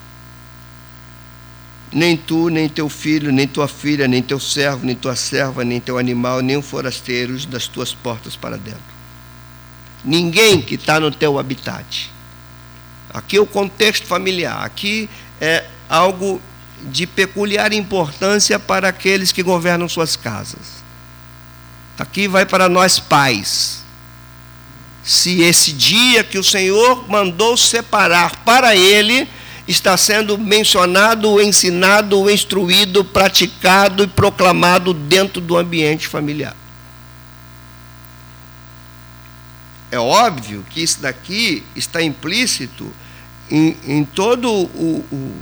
Nem 1.93 2.17
tu, 2.17 2.49
nem 2.49 2.71
teu 2.71 2.89
filho, 2.89 3.31
nem 3.31 3.47
tua 3.47 3.69
filha, 3.69 4.09
nem 4.09 4.23
teu 4.23 4.41
servo, 4.41 4.87
nem 4.87 4.97
tua 4.97 5.15
serva, 5.15 5.63
nem 5.63 5.79
teu 5.79 5.99
animal, 5.99 6.41
nem 6.41 6.57
o 6.57 6.63
forasteiro 6.63 7.37
das 7.49 7.67
tuas 7.67 7.93
portas 7.93 8.35
para 8.35 8.57
dentro. 8.57 8.81
Ninguém 10.03 10.63
que 10.63 10.77
está 10.77 10.99
no 10.99 11.11
teu 11.11 11.39
habitat. 11.39 12.11
Aqui 13.13 13.37
é 13.37 13.41
o 13.41 13.47
contexto 13.47 14.07
familiar. 14.07 14.65
Aqui 14.65 15.07
é 15.39 15.67
algo 15.87 16.41
de 16.85 17.07
peculiar 17.07 17.75
importância 17.75 18.59
para 18.59 18.89
aqueles 18.89 19.33
que 19.33 19.43
governam 19.43 19.87
suas 19.87 20.17
casas. 20.17 20.80
Aqui 22.01 22.27
vai 22.27 22.47
para 22.47 22.67
nós 22.67 22.99
pais. 22.99 23.85
Se 25.05 25.43
esse 25.43 25.71
dia 25.71 26.25
que 26.25 26.39
o 26.39 26.43
Senhor 26.43 27.07
mandou 27.11 27.59
separar 27.59 28.37
para 28.43 28.75
ele 28.75 29.29
está 29.69 29.99
sendo 29.99 30.39
mencionado, 30.39 31.39
ensinado, 31.43 32.31
instruído, 32.31 33.05
praticado 33.05 34.03
e 34.03 34.07
proclamado 34.07 34.95
dentro 34.95 35.43
do 35.43 35.59
ambiente 35.59 36.09
familiar. 36.09 36.57
É 39.91 39.99
óbvio 39.99 40.65
que 40.71 40.83
isso 40.83 41.03
daqui 41.03 41.63
está 41.77 42.03
implícito 42.03 42.91
em, 43.51 43.77
em 43.87 44.05
todo 44.07 44.51
o, 44.51 45.05
o, 45.13 45.37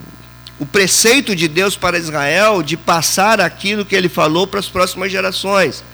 o 0.59 0.66
preceito 0.66 1.37
de 1.37 1.47
Deus 1.47 1.77
para 1.77 1.97
Israel 1.97 2.64
de 2.64 2.77
passar 2.77 3.40
aquilo 3.40 3.85
que 3.85 3.94
ele 3.94 4.09
falou 4.09 4.44
para 4.44 4.59
as 4.59 4.68
próximas 4.68 5.12
gerações. 5.12 5.85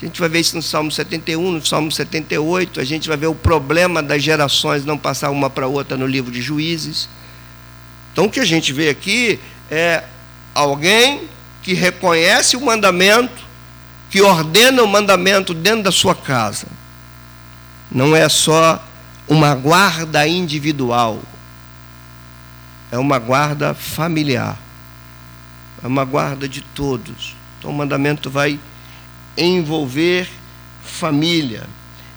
A 0.00 0.06
gente 0.06 0.18
vai 0.18 0.30
ver 0.30 0.40
isso 0.40 0.56
no 0.56 0.62
Salmo 0.62 0.90
71, 0.90 1.52
no 1.52 1.66
Salmo 1.66 1.92
78, 1.92 2.80
a 2.80 2.84
gente 2.84 3.06
vai 3.06 3.18
ver 3.18 3.26
o 3.26 3.34
problema 3.34 4.02
das 4.02 4.22
gerações 4.22 4.82
não 4.82 4.96
passar 4.96 5.30
uma 5.30 5.50
para 5.50 5.66
outra 5.66 5.94
no 5.94 6.06
livro 6.06 6.32
de 6.32 6.40
Juízes. 6.40 7.06
Então 8.10 8.24
o 8.24 8.30
que 8.30 8.40
a 8.40 8.44
gente 8.46 8.72
vê 8.72 8.88
aqui 8.88 9.38
é 9.70 10.02
alguém 10.54 11.28
que 11.62 11.74
reconhece 11.74 12.56
o 12.56 12.62
mandamento, 12.62 13.44
que 14.08 14.22
ordena 14.22 14.82
o 14.82 14.88
mandamento 14.88 15.52
dentro 15.52 15.82
da 15.82 15.92
sua 15.92 16.14
casa. 16.14 16.66
Não 17.90 18.16
é 18.16 18.26
só 18.26 18.82
uma 19.28 19.54
guarda 19.54 20.26
individual, 20.26 21.20
é 22.90 22.96
uma 22.96 23.18
guarda 23.18 23.74
familiar, 23.74 24.58
é 25.84 25.86
uma 25.86 26.06
guarda 26.06 26.48
de 26.48 26.62
todos. 26.62 27.36
Então 27.58 27.70
o 27.70 27.74
mandamento 27.74 28.30
vai 28.30 28.58
envolver 29.36 30.28
família. 30.82 31.66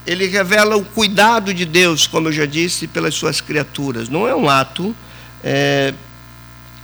Ele 0.05 0.27
revela 0.27 0.75
o 0.75 0.83
cuidado 0.83 1.53
de 1.53 1.65
Deus, 1.65 2.07
como 2.07 2.27
eu 2.27 2.33
já 2.33 2.45
disse, 2.45 2.87
pelas 2.87 3.15
suas 3.15 3.39
criaturas. 3.39 4.09
Não 4.09 4.27
é 4.27 4.35
um 4.35 4.49
ato 4.49 4.95
é, 5.43 5.93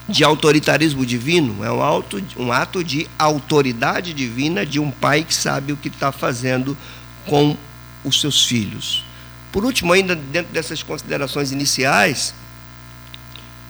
de 0.08 0.24
autoritarismo 0.24 1.06
divino, 1.06 1.64
é 1.64 1.72
um, 1.72 1.82
auto, 1.82 2.24
um 2.38 2.52
ato 2.52 2.84
de 2.84 3.08
autoridade 3.18 4.14
divina 4.14 4.66
de 4.66 4.80
um 4.80 4.90
pai 4.90 5.24
que 5.24 5.34
sabe 5.34 5.74
o 5.74 5.78
que 5.78 5.90
está 5.90 6.12
fazendo 6.12 6.78
com 7.26 7.58
os 8.04 8.20
seus 8.22 8.46
filhos. 8.46 9.06
Por 9.52 9.66
último, 9.66 9.94
ainda 9.94 10.16
dentro 10.16 10.54
dessas 10.54 10.82
considerações 10.82 11.52
iniciais, 11.52 12.34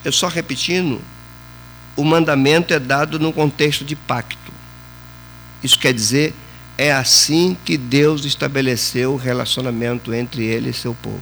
eu 0.04 0.12
só 0.12 0.28
repetindo, 0.28 1.02
o 1.96 2.04
mandamento 2.04 2.74
é 2.74 2.80
dado 2.80 3.20
no 3.20 3.34
contexto 3.34 3.84
de 3.84 3.96
pacto. 3.96 4.52
Isso 5.64 5.78
quer 5.78 5.94
dizer, 5.94 6.34
é 6.80 6.94
assim 6.94 7.58
que 7.66 7.78
Deus 7.78 8.24
estabeleceu 8.24 9.12
o 9.12 9.18
relacionamento 9.18 10.14
entre 10.14 10.46
ele 10.46 10.70
e 10.70 10.74
seu 10.74 10.96
povo. 10.96 11.22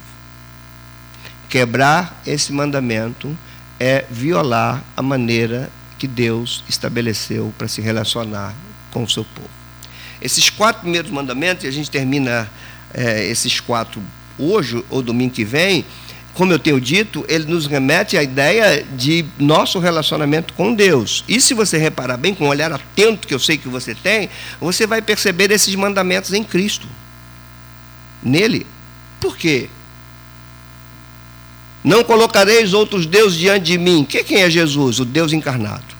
Quebrar 1.50 2.22
esse 2.28 2.54
mandamento 2.54 3.36
é 3.80 4.06
violar 4.08 4.84
a 4.96 5.02
maneira 5.02 5.72
que 5.98 6.08
Deus 6.08 6.63
estabeleceu 6.70 7.52
para 7.58 7.67
se 7.67 7.82
relacionar 7.82 8.54
com 8.91 9.02
o 9.02 9.10
seu 9.10 9.26
povo. 9.26 9.50
Esses 10.22 10.48
quatro 10.48 10.84
primeiros 10.84 11.10
mandamentos, 11.10 11.63
e 11.63 11.67
a 11.67 11.72
gente 11.72 11.89
termina 11.89 12.48
é, 12.93 13.26
esses 13.26 13.60
quatro 13.60 14.00
hoje 14.38 14.86
ou 14.91 15.02
domingo 15.02 15.34
que 15.34 15.43
vem, 15.43 15.84
como 16.38 16.54
eu 16.54 16.60
tenho 16.60 16.80
dito, 16.80 17.26
ele 17.28 17.45
nos 17.45 17.65
remete 17.65 18.15
à 18.15 18.21
ideia 18.21 18.86
de 18.95 19.26
nosso 19.39 19.80
relacionamento 19.80 20.54
com 20.54 20.71
Deus. 20.71 21.26
E 21.28 21.41
se 21.41 21.56
você 21.56 21.80
reparar 21.80 22.15
bem, 22.15 22.36
com 22.36 22.45
um 22.45 22.50
olhar 22.50 22.71
atento 22.71 23.28
que 23.28 23.34
eu 23.34 23.39
sei 23.39 23.58
que 23.58 23.67
você 23.67 23.95
tem, 23.95 24.30
você 24.62 24.86
vai 24.86 25.02
perceber 25.02 25.50
esses 25.50 25.73
mandamentos 25.73 26.34
em 26.34 26.43
Cristo. 26.43 26.88
Nele. 28.21 28.67
Por 29.19 29.36
quê? 29.36 29.67
Não 31.84 32.04
colocareis 32.04 32.71
outros 32.71 33.08
deuses 33.08 33.39
diante 33.39 33.65
de 33.65 33.80
mim. 33.80 34.06
Que 34.06 34.23
quem 34.23 34.43
é 34.43 34.50
Jesus? 34.50 35.00
O 35.00 35.06
Deus 35.06 35.34
encarnado. 35.34 35.97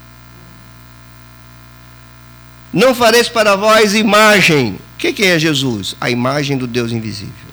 Não 2.72 2.94
fareis 2.94 3.28
para 3.28 3.56
vós 3.56 3.96
imagem. 3.96 4.78
Que 5.00 5.12
quem 5.12 5.30
é 5.30 5.40
Jesus? 5.40 5.96
A 6.00 6.12
imagem 6.12 6.60
do 6.60 6.68
Deus 6.68 6.92
invisível. 6.92 7.47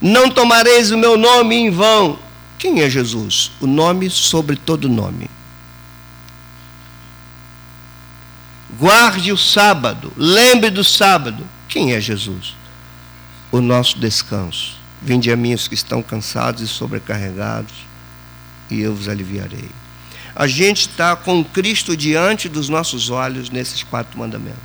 Não 0.00 0.30
tomareis 0.30 0.90
o 0.90 0.98
meu 0.98 1.16
nome 1.16 1.56
em 1.56 1.70
vão. 1.70 2.18
Quem 2.58 2.80
é 2.80 2.90
Jesus? 2.90 3.52
O 3.60 3.66
nome 3.66 4.10
sobre 4.10 4.56
todo 4.56 4.88
nome. 4.88 5.30
Guarde 8.78 9.32
o 9.32 9.38
sábado, 9.38 10.12
lembre 10.16 10.70
do 10.70 10.84
sábado. 10.84 11.46
Quem 11.68 11.94
é 11.94 12.00
Jesus? 12.00 12.54
O 13.50 13.60
nosso 13.60 13.98
descanso. 13.98 14.76
Vinde 15.00 15.30
a 15.30 15.36
mim 15.36 15.54
os 15.54 15.68
que 15.68 15.74
estão 15.74 16.02
cansados 16.02 16.62
e 16.62 16.68
sobrecarregados, 16.68 17.72
e 18.70 18.80
eu 18.80 18.94
vos 18.94 19.08
aliviarei. 19.08 19.70
A 20.34 20.46
gente 20.46 20.88
está 20.88 21.16
com 21.16 21.42
Cristo 21.44 21.96
diante 21.96 22.48
dos 22.48 22.68
nossos 22.68 23.08
olhos 23.08 23.48
nesses 23.48 23.82
quatro 23.82 24.18
mandamentos. 24.18 24.60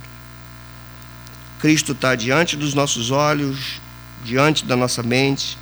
Cristo 1.60 1.92
está 1.92 2.14
diante 2.14 2.56
dos 2.56 2.74
nossos 2.74 3.10
olhos, 3.10 3.80
diante 4.24 4.64
da 4.64 4.76
nossa 4.76 5.02
mente, 5.02 5.58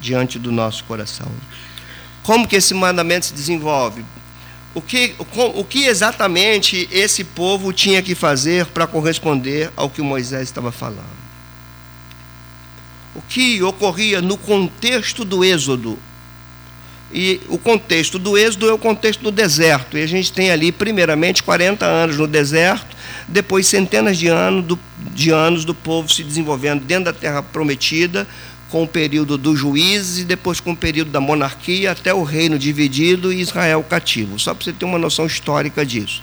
diante 0.00 0.38
do 0.38 0.52
nosso 0.52 0.84
coração. 0.84 1.30
Como 2.22 2.46
que 2.46 2.56
esse 2.56 2.74
mandamento 2.74 3.26
se 3.26 3.34
desenvolve? 3.34 4.04
O 4.74 4.80
que, 4.80 5.14
o, 5.18 5.60
o 5.60 5.64
que 5.64 5.84
exatamente 5.84 6.88
esse 6.90 7.22
povo 7.22 7.72
tinha 7.72 8.02
que 8.02 8.14
fazer 8.14 8.66
para 8.66 8.86
corresponder 8.86 9.70
ao 9.76 9.88
que 9.88 10.02
Moisés 10.02 10.42
estava 10.42 10.72
falando? 10.72 11.24
o 13.14 13.22
que 13.22 13.62
ocorria 13.62 14.20
no 14.20 14.36
contexto 14.36 15.24
do 15.24 15.44
Êxodo. 15.44 15.98
E 17.12 17.40
o 17.48 17.56
contexto 17.56 18.18
do 18.18 18.36
Êxodo 18.36 18.68
é 18.68 18.72
o 18.72 18.78
contexto 18.78 19.22
do 19.22 19.30
deserto. 19.30 19.96
E 19.96 20.02
a 20.02 20.06
gente 20.06 20.32
tem 20.32 20.50
ali, 20.50 20.72
primeiramente, 20.72 21.42
40 21.44 21.86
anos 21.86 22.16
no 22.16 22.26
deserto, 22.26 22.93
depois 23.28 23.66
centenas 23.66 24.18
de 24.18 24.28
anos 24.28 24.64
do, 24.64 24.78
de 25.12 25.30
anos 25.30 25.64
do 25.64 25.74
povo 25.74 26.08
se 26.08 26.22
desenvolvendo 26.22 26.84
dentro 26.84 27.06
da 27.06 27.12
terra 27.12 27.42
prometida, 27.42 28.26
com 28.70 28.82
o 28.82 28.88
período 28.88 29.38
dos 29.38 29.58
juízes 29.58 30.18
e 30.18 30.24
depois 30.24 30.58
com 30.58 30.72
o 30.72 30.76
período 30.76 31.10
da 31.10 31.20
monarquia 31.20 31.92
até 31.92 32.12
o 32.12 32.24
reino 32.24 32.58
dividido 32.58 33.32
e 33.32 33.40
Israel 33.40 33.84
cativo. 33.88 34.38
Só 34.38 34.52
para 34.52 34.64
você 34.64 34.72
ter 34.72 34.84
uma 34.84 34.98
noção 34.98 35.26
histórica 35.26 35.86
disso. 35.86 36.22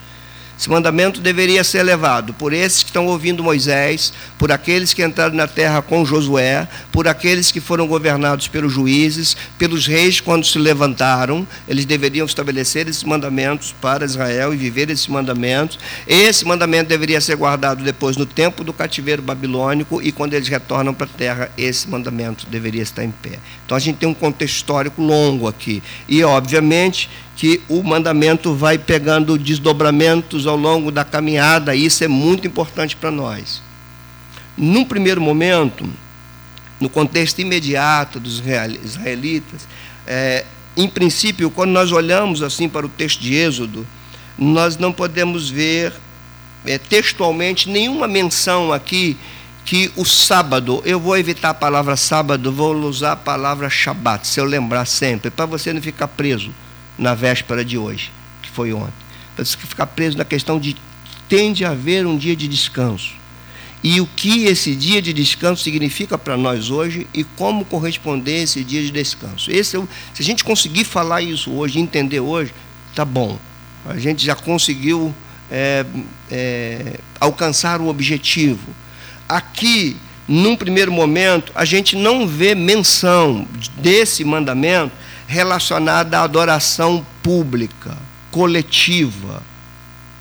Esse 0.61 0.69
mandamento 0.69 1.19
deveria 1.19 1.63
ser 1.63 1.81
levado 1.81 2.35
por 2.35 2.53
esses 2.53 2.83
que 2.83 2.89
estão 2.89 3.07
ouvindo 3.07 3.43
Moisés, 3.43 4.13
por 4.37 4.51
aqueles 4.51 4.93
que 4.93 5.03
entraram 5.03 5.33
na 5.33 5.47
terra 5.47 5.81
com 5.81 6.05
Josué, 6.05 6.67
por 6.91 7.07
aqueles 7.07 7.51
que 7.51 7.59
foram 7.59 7.87
governados 7.87 8.47
pelos 8.47 8.71
juízes, 8.71 9.35
pelos 9.57 9.87
reis 9.87 10.19
quando 10.19 10.45
se 10.45 10.59
levantaram. 10.59 11.47
Eles 11.67 11.83
deveriam 11.83 12.27
estabelecer 12.27 12.87
esses 12.87 13.03
mandamentos 13.03 13.73
para 13.81 14.05
Israel 14.05 14.53
e 14.53 14.57
viver 14.57 14.91
esses 14.91 15.07
mandamentos. 15.07 15.79
Esse 16.07 16.45
mandamento 16.45 16.89
deveria 16.89 17.19
ser 17.19 17.37
guardado 17.37 17.83
depois 17.83 18.15
no 18.15 18.27
tempo 18.27 18.63
do 18.63 18.71
cativeiro 18.71 19.23
babilônico 19.23 19.99
e 19.99 20.11
quando 20.11 20.35
eles 20.35 20.47
retornam 20.47 20.93
para 20.93 21.07
a 21.07 21.17
terra, 21.17 21.51
esse 21.57 21.89
mandamento 21.89 22.45
deveria 22.45 22.83
estar 22.83 23.03
em 23.03 23.09
pé. 23.09 23.39
Então 23.65 23.75
a 23.75 23.79
gente 23.79 23.97
tem 23.97 24.07
um 24.07 24.13
contexto 24.13 24.57
histórico 24.57 25.01
longo 25.01 25.47
aqui. 25.47 25.81
E, 26.07 26.23
obviamente, 26.23 27.09
que 27.41 27.59
o 27.67 27.81
mandamento 27.81 28.53
vai 28.53 28.77
pegando 28.77 29.35
desdobramentos 29.35 30.45
ao 30.45 30.55
longo 30.55 30.91
da 30.91 31.03
caminhada, 31.03 31.73
e 31.73 31.85
isso 31.85 32.03
é 32.03 32.07
muito 32.07 32.45
importante 32.45 32.95
para 32.95 33.09
nós. 33.09 33.63
Num 34.55 34.85
primeiro 34.85 35.19
momento, 35.19 35.89
no 36.79 36.87
contexto 36.87 37.39
imediato 37.39 38.19
dos 38.19 38.43
israelitas, 38.83 39.67
é, 40.05 40.45
em 40.77 40.87
princípio, 40.87 41.49
quando 41.49 41.71
nós 41.71 41.91
olhamos 41.91 42.43
assim 42.43 42.69
para 42.69 42.85
o 42.85 42.89
texto 42.89 43.19
de 43.21 43.33
Êxodo, 43.33 43.87
nós 44.37 44.77
não 44.77 44.93
podemos 44.93 45.49
ver 45.49 45.93
é, 46.63 46.77
textualmente 46.77 47.67
nenhuma 47.67 48.07
menção 48.07 48.71
aqui 48.71 49.17
que 49.65 49.91
o 49.95 50.05
sábado, 50.05 50.79
eu 50.85 50.99
vou 50.99 51.17
evitar 51.17 51.49
a 51.49 51.55
palavra 51.55 51.95
sábado, 51.95 52.51
vou 52.51 52.75
usar 52.81 53.13
a 53.13 53.15
palavra 53.15 53.67
Shabat, 53.67 54.27
se 54.27 54.39
eu 54.39 54.45
lembrar 54.45 54.85
sempre, 54.85 55.31
para 55.31 55.47
você 55.47 55.73
não 55.73 55.81
ficar 55.81 56.07
preso 56.07 56.53
na 57.01 57.15
véspera 57.15 57.65
de 57.65 57.79
hoje, 57.79 58.11
que 58.43 58.49
foi 58.51 58.71
ontem. 58.71 58.93
Para 59.35 59.43
você 59.43 59.57
ficar 59.57 59.87
preso 59.87 60.15
na 60.15 60.23
questão 60.23 60.59
de 60.59 60.77
tende 61.27 61.65
a 61.65 61.71
haver 61.71 62.05
um 62.05 62.15
dia 62.15 62.35
de 62.35 62.47
descanso. 62.47 63.13
E 63.83 63.99
o 63.99 64.05
que 64.05 64.45
esse 64.45 64.75
dia 64.75 65.01
de 65.01 65.11
descanso 65.11 65.63
significa 65.63 66.15
para 66.15 66.37
nós 66.37 66.69
hoje 66.69 67.07
e 67.11 67.23
como 67.23 67.65
corresponder 67.65 68.43
esse 68.43 68.63
dia 68.63 68.83
de 68.83 68.91
descanso. 68.91 69.49
Esse 69.49 69.75
é 69.75 69.81
se 70.13 70.21
a 70.21 70.23
gente 70.23 70.43
conseguir 70.43 70.83
falar 70.83 71.23
isso 71.23 71.51
hoje, 71.51 71.79
entender 71.79 72.19
hoje, 72.19 72.53
tá 72.93 73.03
bom. 73.03 73.39
A 73.83 73.97
gente 73.97 74.23
já 74.23 74.35
conseguiu 74.35 75.15
é, 75.49 75.83
é, 76.29 76.99
alcançar 77.19 77.81
o 77.81 77.87
objetivo. 77.87 78.75
Aqui, 79.27 79.97
num 80.27 80.55
primeiro 80.55 80.91
momento, 80.91 81.51
a 81.55 81.65
gente 81.65 81.95
não 81.95 82.27
vê 82.27 82.53
menção 82.53 83.47
desse 83.77 84.23
mandamento 84.23 84.91
relacionada 85.31 86.19
à 86.19 86.23
adoração 86.23 87.05
pública, 87.23 87.97
coletiva. 88.29 89.41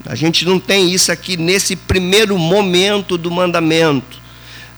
A 0.06 0.14
gente 0.14 0.44
não 0.44 0.60
tem 0.60 0.92
isso 0.92 1.10
aqui 1.10 1.36
nesse 1.36 1.74
primeiro 1.74 2.38
momento 2.38 3.18
do 3.18 3.28
mandamento. 3.28 4.20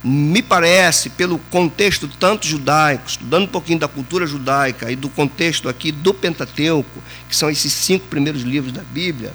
Me 0.03 0.40
parece, 0.40 1.11
pelo 1.11 1.38
contexto 1.38 2.09
tanto 2.09 2.47
judaico, 2.47 3.05
estudando 3.07 3.45
um 3.45 3.49
pouquinho 3.49 3.79
da 3.79 3.87
cultura 3.87 4.27
judaica 4.27 4.90
e 4.90 4.97
do 4.97 5.11
contexto 5.11 5.68
aqui 5.68 5.92
do 5.92 6.14
Pentateuco, 6.14 7.03
que 7.29 7.37
são 7.37 7.51
esses 7.51 7.73
cinco 7.73 8.07
primeiros 8.09 8.40
livros 8.40 8.73
da 8.73 8.83
Bíblia, 8.83 9.35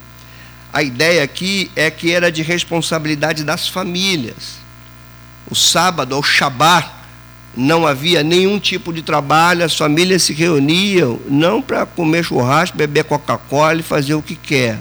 a 0.74 0.82
ideia 0.82 1.24
aqui 1.24 1.72
é 1.76 1.92
que 1.92 2.12
era 2.12 2.32
de 2.32 2.42
responsabilidade 2.42 3.44
das 3.44 3.70
famílias. 3.70 4.58
O 5.50 5.56
sábado, 5.56 6.18
o 6.18 6.24
Shabat, 6.24 6.90
não 7.58 7.88
havia 7.88 8.22
nenhum 8.22 8.60
tipo 8.60 8.94
de 8.94 9.02
trabalho, 9.02 9.66
as 9.66 9.76
famílias 9.76 10.22
se 10.22 10.32
reuniam 10.32 11.20
não 11.28 11.60
para 11.60 11.88
comer 11.88 12.24
churrasco, 12.24 12.78
beber 12.78 13.04
Coca-Cola 13.04 13.80
e 13.80 13.84
fazer 13.84 14.14
o 14.14 14.22
que 14.22 14.36
quer. 14.36 14.80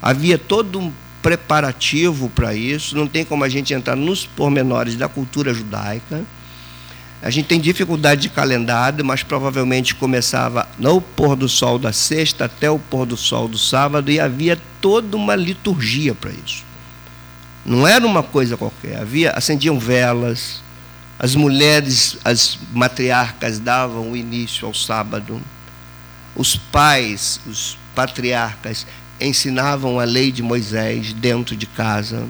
Havia 0.00 0.38
todo 0.38 0.78
um 0.78 0.92
preparativo 1.20 2.30
para 2.30 2.54
isso, 2.54 2.96
não 2.96 3.08
tem 3.08 3.24
como 3.24 3.42
a 3.42 3.48
gente 3.48 3.74
entrar 3.74 3.96
nos 3.96 4.24
pormenores 4.24 4.94
da 4.94 5.08
cultura 5.08 5.52
judaica. 5.52 6.22
A 7.20 7.28
gente 7.28 7.46
tem 7.46 7.58
dificuldade 7.58 8.20
de 8.22 8.28
calendário, 8.28 9.04
mas 9.04 9.24
provavelmente 9.24 9.92
começava 9.92 10.68
no 10.78 11.00
pôr 11.00 11.34
do 11.34 11.48
sol 11.48 11.76
da 11.76 11.92
sexta 11.92 12.44
até 12.44 12.70
o 12.70 12.78
pôr 12.78 13.04
do 13.04 13.16
sol 13.16 13.48
do 13.48 13.58
sábado 13.58 14.12
e 14.12 14.20
havia 14.20 14.56
toda 14.80 15.16
uma 15.16 15.34
liturgia 15.34 16.14
para 16.14 16.30
isso. 16.30 16.64
Não 17.64 17.84
era 17.84 18.06
uma 18.06 18.22
coisa 18.22 18.56
qualquer. 18.56 19.00
Havia 19.00 19.32
acendiam 19.32 19.76
velas, 19.76 20.62
as 21.18 21.34
mulheres, 21.34 22.18
as 22.24 22.58
matriarcas 22.72 23.58
davam 23.58 24.12
o 24.12 24.16
início 24.16 24.66
ao 24.66 24.74
sábado. 24.74 25.40
Os 26.34 26.56
pais, 26.56 27.40
os 27.46 27.78
patriarcas 27.94 28.86
ensinavam 29.20 29.98
a 29.98 30.04
lei 30.04 30.30
de 30.30 30.42
Moisés 30.42 31.12
dentro 31.12 31.56
de 31.56 31.66
casa 31.66 32.26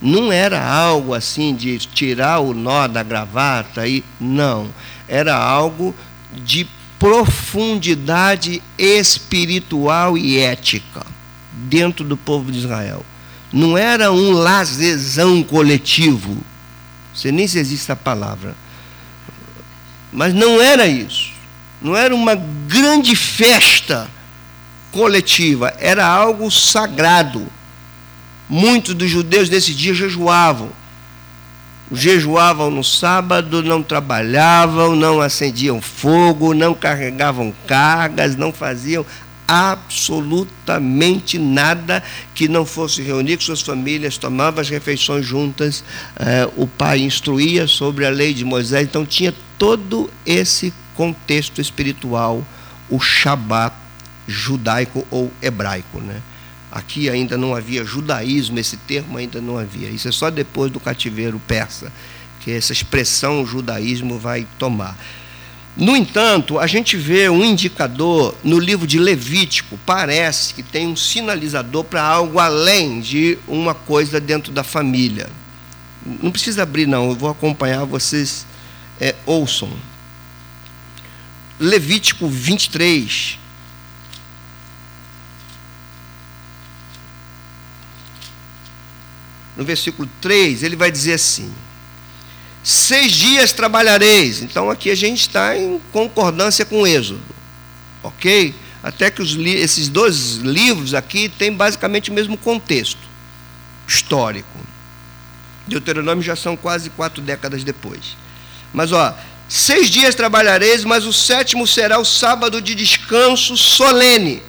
não 0.00 0.32
era 0.32 0.64
algo 0.66 1.12
assim 1.12 1.54
de 1.54 1.76
tirar 1.78 2.40
o 2.40 2.54
nó 2.54 2.88
da 2.88 3.02
gravata 3.02 3.86
e 3.86 4.02
não, 4.18 4.70
era 5.06 5.36
algo 5.36 5.94
de 6.32 6.66
profundidade 6.98 8.62
espiritual 8.78 10.16
e 10.16 10.38
ética 10.38 11.04
dentro 11.52 12.04
do 12.04 12.16
povo 12.16 12.50
de 12.50 12.58
Israel. 12.58 13.04
Não 13.52 13.76
era 13.76 14.12
um 14.12 14.32
lazerzão 14.32 15.42
coletivo. 15.42 16.38
Sei 17.20 17.32
nem 17.32 17.46
se 17.46 17.58
existe 17.58 17.84
essa 17.84 17.96
palavra. 17.96 18.54
Mas 20.12 20.32
não 20.32 20.60
era 20.60 20.86
isso. 20.86 21.30
Não 21.82 21.96
era 21.96 22.14
uma 22.14 22.34
grande 22.34 23.14
festa 23.16 24.08
coletiva, 24.92 25.72
era 25.78 26.06
algo 26.06 26.50
sagrado 26.50 27.46
Muitos 28.50 28.94
dos 28.94 29.08
judeus 29.08 29.48
desse 29.48 29.72
dia 29.72 29.94
jejuavam. 29.94 30.70
Jejuavam 31.92 32.68
no 32.68 32.82
sábado, 32.82 33.62
não 33.62 33.80
trabalhavam, 33.80 34.96
não 34.96 35.20
acendiam 35.20 35.80
fogo, 35.80 36.52
não 36.52 36.74
carregavam 36.74 37.54
cargas, 37.64 38.34
não 38.34 38.52
faziam 38.52 39.06
absolutamente 39.50 41.36
nada 41.36 42.04
que 42.36 42.46
não 42.46 42.64
fosse 42.64 43.02
reunir 43.02 43.36
com 43.36 43.42
suas 43.42 43.60
famílias, 43.60 44.16
tomava 44.16 44.60
as 44.60 44.68
refeições 44.68 45.26
juntas, 45.26 45.82
eh, 46.14 46.48
o 46.56 46.68
pai 46.68 47.00
instruía 47.00 47.66
sobre 47.66 48.06
a 48.06 48.10
lei 48.10 48.32
de 48.32 48.44
Moisés, 48.44 48.86
então 48.86 49.04
tinha 49.04 49.34
todo 49.58 50.08
esse 50.24 50.72
contexto 50.94 51.60
espiritual, 51.60 52.46
o 52.88 53.00
Shabat 53.00 53.74
judaico 54.28 55.04
ou 55.10 55.32
hebraico, 55.42 56.00
né? 56.00 56.22
Aqui 56.70 57.10
ainda 57.10 57.36
não 57.36 57.52
havia 57.52 57.84
judaísmo, 57.84 58.56
esse 58.60 58.76
termo 58.76 59.18
ainda 59.18 59.40
não 59.40 59.58
havia. 59.58 59.88
Isso 59.88 60.06
é 60.06 60.12
só 60.12 60.30
depois 60.30 60.70
do 60.70 60.78
cativeiro 60.78 61.40
persa 61.48 61.92
que 62.38 62.52
essa 62.52 62.72
expressão 62.72 63.44
judaísmo 63.44 64.16
vai 64.16 64.46
tomar. 64.60 64.96
No 65.80 65.96
entanto, 65.96 66.58
a 66.58 66.66
gente 66.66 66.94
vê 66.94 67.30
um 67.30 67.42
indicador 67.42 68.36
no 68.44 68.58
livro 68.58 68.86
de 68.86 68.98
Levítico, 68.98 69.78
parece 69.86 70.52
que 70.52 70.62
tem 70.62 70.86
um 70.86 70.94
sinalizador 70.94 71.84
para 71.84 72.02
algo 72.02 72.38
além 72.38 73.00
de 73.00 73.38
uma 73.48 73.72
coisa 73.74 74.20
dentro 74.20 74.52
da 74.52 74.62
família. 74.62 75.30
Não 76.04 76.30
precisa 76.30 76.64
abrir, 76.64 76.86
não, 76.86 77.08
eu 77.08 77.16
vou 77.16 77.30
acompanhar, 77.30 77.86
vocês 77.86 78.44
é, 79.00 79.14
ouçam. 79.24 79.72
Levítico 81.58 82.28
23, 82.28 83.38
no 89.56 89.64
versículo 89.64 90.06
3, 90.20 90.62
ele 90.62 90.76
vai 90.76 90.90
dizer 90.90 91.14
assim: 91.14 91.50
Seis 92.62 93.12
dias 93.12 93.52
trabalhareis. 93.52 94.42
Então 94.42 94.70
aqui 94.70 94.90
a 94.90 94.94
gente 94.94 95.20
está 95.20 95.56
em 95.56 95.80
concordância 95.92 96.64
com 96.64 96.82
o 96.82 96.86
Êxodo, 96.86 97.22
ok? 98.02 98.54
Até 98.82 99.10
que 99.10 99.22
os, 99.22 99.36
esses 99.36 99.88
dois 99.88 100.36
livros 100.36 100.94
aqui 100.94 101.28
têm 101.28 101.52
basicamente 101.52 102.10
o 102.10 102.14
mesmo 102.14 102.36
contexto 102.36 103.00
histórico. 103.86 104.48
Deuteronômio 105.66 106.22
já 106.22 106.36
são 106.36 106.56
quase 106.56 106.90
quatro 106.90 107.22
décadas 107.22 107.62
depois. 107.64 108.16
Mas 108.72 108.92
ó, 108.92 109.16
seis 109.48 109.88
dias 109.88 110.14
trabalhareis, 110.14 110.84
mas 110.84 111.04
o 111.04 111.12
sétimo 111.12 111.66
será 111.66 111.98
o 111.98 112.04
sábado 112.04 112.60
de 112.60 112.74
descanso 112.74 113.56
solene. 113.56 114.42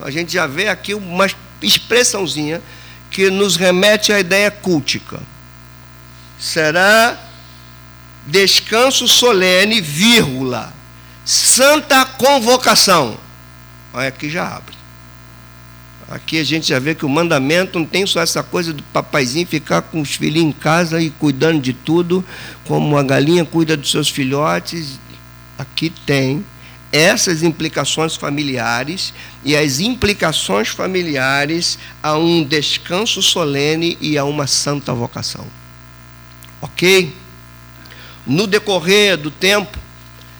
A 0.00 0.10
gente 0.10 0.32
já 0.32 0.46
vê 0.46 0.68
aqui 0.68 0.94
uma 0.94 1.26
expressãozinha 1.62 2.60
que 3.10 3.30
nos 3.30 3.56
remete 3.56 4.12
à 4.12 4.20
ideia 4.20 4.50
cultica. 4.50 5.20
Será 6.38 7.18
descanso 8.26 9.06
solene, 9.06 9.80
vírgula, 9.80 10.72
santa 11.24 12.04
convocação. 12.04 13.18
Olha, 13.92 14.08
aqui 14.08 14.28
já 14.28 14.56
abre. 14.56 14.76
Aqui 16.08 16.38
a 16.38 16.44
gente 16.44 16.68
já 16.68 16.78
vê 16.78 16.94
que 16.94 17.04
o 17.04 17.08
mandamento 17.08 17.78
não 17.78 17.86
tem 17.86 18.06
só 18.06 18.20
essa 18.20 18.42
coisa 18.42 18.72
do 18.72 18.82
papaizinho 18.84 19.46
ficar 19.46 19.82
com 19.82 20.00
os 20.00 20.14
filhinhos 20.14 20.50
em 20.50 20.52
casa 20.52 21.00
e 21.00 21.10
cuidando 21.10 21.60
de 21.60 21.72
tudo, 21.72 22.24
como 22.64 22.96
a 22.96 23.02
galinha 23.02 23.44
cuida 23.44 23.76
dos 23.76 23.90
seus 23.90 24.08
filhotes. 24.08 25.00
Aqui 25.58 25.90
tem 25.90 26.44
essas 26.92 27.42
implicações 27.42 28.14
familiares 28.14 29.12
e 29.44 29.56
as 29.56 29.80
implicações 29.80 30.68
familiares 30.68 31.76
a 32.00 32.16
um 32.16 32.44
descanso 32.44 33.20
solene 33.20 33.98
e 34.00 34.16
a 34.16 34.24
uma 34.24 34.46
santa 34.46 34.94
vocação. 34.94 35.44
Ok? 36.66 37.14
No 38.26 38.46
decorrer 38.46 39.16
do 39.16 39.30
tempo, 39.30 39.78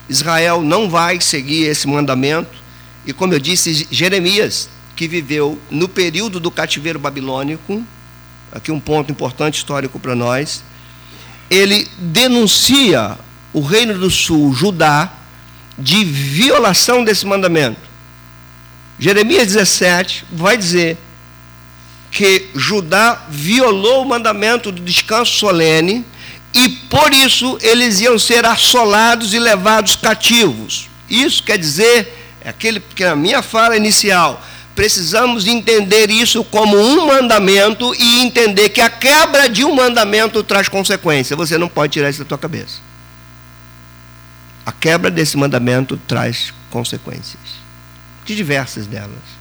Israel 0.09 0.61
não 0.61 0.89
vai 0.89 1.21
seguir 1.21 1.63
esse 1.63 1.87
mandamento, 1.87 2.57
e 3.05 3.13
como 3.13 3.33
eu 3.33 3.39
disse, 3.39 3.87
Jeremias, 3.89 4.69
que 4.95 5.07
viveu 5.07 5.57
no 5.69 5.87
período 5.87 6.39
do 6.39 6.51
cativeiro 6.51 6.99
babilônico, 6.99 7.83
aqui 8.51 8.71
um 8.71 8.79
ponto 8.79 9.11
importante 9.11 9.57
histórico 9.57 9.99
para 9.99 10.15
nós, 10.15 10.63
ele 11.49 11.87
denuncia 11.97 13.17
o 13.53 13.61
reino 13.61 13.97
do 13.97 14.09
sul, 14.09 14.53
Judá, 14.53 15.13
de 15.77 16.03
violação 16.03 17.03
desse 17.03 17.25
mandamento. 17.25 17.79
Jeremias 18.99 19.47
17 19.47 20.25
vai 20.31 20.57
dizer 20.57 20.97
que 22.11 22.49
Judá 22.55 23.25
violou 23.29 24.03
o 24.03 24.09
mandamento 24.09 24.71
do 24.71 24.81
descanso 24.81 25.33
solene 25.33 26.03
e 26.57 26.69
por 26.69 27.13
isso 27.13 27.55
eles 27.61 27.99
iam 28.01 28.17
ser 28.17 28.43
assolados 28.43 29.31
e 29.33 29.39
levados 29.39 29.95
cativos. 29.95 30.89
Isso 31.07 31.43
quer 31.43 31.59
dizer, 31.59 32.35
é 32.41 32.49
aquele 32.49 32.79
que 32.79 33.05
na 33.05 33.15
minha 33.15 33.43
fala 33.43 33.77
inicial, 33.77 34.43
precisamos 34.75 35.45
entender 35.45 36.09
isso 36.09 36.43
como 36.43 36.75
um 36.75 37.05
mandamento 37.05 37.93
e 37.93 38.21
entender 38.21 38.69
que 38.69 38.81
a 38.81 38.89
quebra 38.89 39.47
de 39.47 39.63
um 39.63 39.75
mandamento 39.75 40.43
traz 40.43 40.67
consequência. 40.67 41.35
Você 41.35 41.59
não 41.59 41.69
pode 41.69 41.93
tirar 41.93 42.09
isso 42.09 42.19
da 42.19 42.25
tua 42.25 42.37
cabeça. 42.39 42.79
A 44.65 44.71
quebra 44.71 45.11
desse 45.11 45.37
mandamento 45.37 45.95
traz 46.07 46.51
consequências. 46.71 47.41
De 48.25 48.35
diversas 48.35 48.87
delas. 48.87 49.37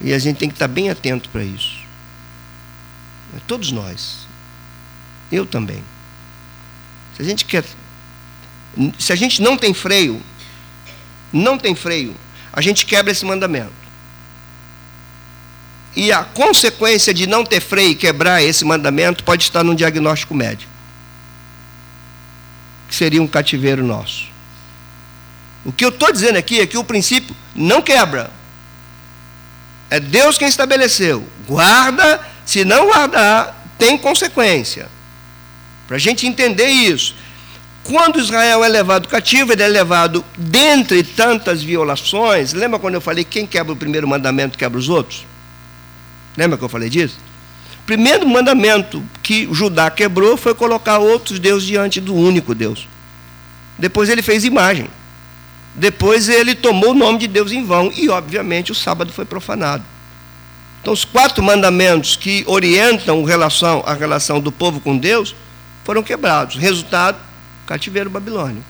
E 0.00 0.12
a 0.12 0.18
gente 0.18 0.38
tem 0.38 0.48
que 0.48 0.56
estar 0.56 0.68
bem 0.68 0.90
atento 0.90 1.28
para 1.28 1.44
isso. 1.44 1.78
Todos 3.46 3.70
nós. 3.70 4.26
Eu 5.30 5.46
também. 5.46 5.82
Se 7.16 7.22
a 7.22 7.24
gente 7.24 7.44
quer. 7.44 7.64
Se 8.98 9.12
a 9.12 9.16
gente 9.16 9.42
não 9.42 9.56
tem 9.56 9.74
freio, 9.74 10.22
não 11.32 11.58
tem 11.58 11.74
freio, 11.74 12.16
a 12.52 12.60
gente 12.60 12.86
quebra 12.86 13.12
esse 13.12 13.24
mandamento. 13.24 13.82
E 15.94 16.10
a 16.10 16.24
consequência 16.24 17.12
de 17.12 17.26
não 17.26 17.44
ter 17.44 17.60
freio 17.60 17.90
e 17.90 17.94
quebrar 17.94 18.42
esse 18.42 18.64
mandamento 18.64 19.22
pode 19.24 19.42
estar 19.42 19.62
num 19.62 19.74
diagnóstico 19.74 20.34
médico. 20.34 20.70
Que 22.88 22.94
seria 22.94 23.22
um 23.22 23.26
cativeiro 23.26 23.84
nosso. 23.84 24.26
O 25.64 25.72
que 25.72 25.84
eu 25.84 25.90
estou 25.90 26.10
dizendo 26.10 26.36
aqui 26.36 26.60
é 26.60 26.66
que 26.66 26.78
o 26.78 26.84
princípio 26.84 27.36
não 27.54 27.82
quebra. 27.82 28.30
É 29.90 30.00
Deus 30.00 30.38
quem 30.38 30.48
estabeleceu. 30.48 31.26
Guarda, 31.46 32.26
se 32.46 32.64
não 32.64 32.86
guardar, 32.86 33.68
tem 33.78 33.98
consequência. 33.98 34.88
Para 35.86 35.96
a 35.96 36.00
gente 36.00 36.26
entender 36.26 36.68
isso. 36.68 37.14
Quando 37.84 38.20
Israel 38.20 38.62
é 38.62 38.68
levado 38.68 39.08
cativo, 39.08 39.52
ele 39.52 39.62
é 39.62 39.68
levado 39.68 40.24
dentre 40.36 41.02
tantas 41.02 41.62
violações. 41.62 42.52
Lembra 42.52 42.78
quando 42.78 42.94
eu 42.94 43.00
falei 43.00 43.24
quem 43.24 43.46
quebra 43.46 43.72
o 43.72 43.76
primeiro 43.76 44.06
mandamento 44.06 44.56
quebra 44.56 44.78
os 44.78 44.88
outros? 44.88 45.26
Lembra 46.36 46.56
que 46.56 46.64
eu 46.64 46.68
falei 46.68 46.88
disso? 46.88 47.18
O 47.82 47.84
primeiro 47.84 48.26
mandamento 48.28 49.02
que 49.22 49.48
Judá 49.52 49.90
quebrou 49.90 50.36
foi 50.36 50.54
colocar 50.54 50.98
outros 50.98 51.40
deuses 51.40 51.66
diante 51.66 52.00
do 52.00 52.14
único 52.14 52.54
Deus. 52.54 52.86
Depois 53.76 54.08
ele 54.08 54.22
fez 54.22 54.44
imagem. 54.44 54.88
Depois 55.74 56.28
ele 56.28 56.54
tomou 56.54 56.90
o 56.90 56.94
nome 56.94 57.18
de 57.18 57.26
Deus 57.26 57.50
em 57.50 57.64
vão. 57.64 57.90
E, 57.92 58.08
obviamente, 58.08 58.70
o 58.70 58.74
sábado 58.74 59.12
foi 59.12 59.24
profanado. 59.24 59.82
Então, 60.80 60.92
os 60.92 61.04
quatro 61.04 61.42
mandamentos 61.42 62.14
que 62.14 62.44
orientam 62.46 63.24
a 63.24 63.28
relação, 63.28 63.82
a 63.84 63.94
relação 63.94 64.40
do 64.40 64.52
povo 64.52 64.80
com 64.80 64.96
Deus 64.96 65.34
foram 65.84 66.02
quebrados. 66.02 66.56
Resultado: 66.56 67.18
cativeiro 67.66 68.10
babilônico. 68.10 68.64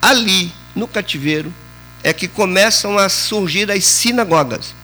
Ali, 0.00 0.52
no 0.74 0.88
cativeiro, 0.88 1.52
é 2.02 2.12
que 2.12 2.26
começam 2.26 2.98
a 2.98 3.08
surgir 3.08 3.70
as 3.70 3.84
sinagogas. 3.84 4.74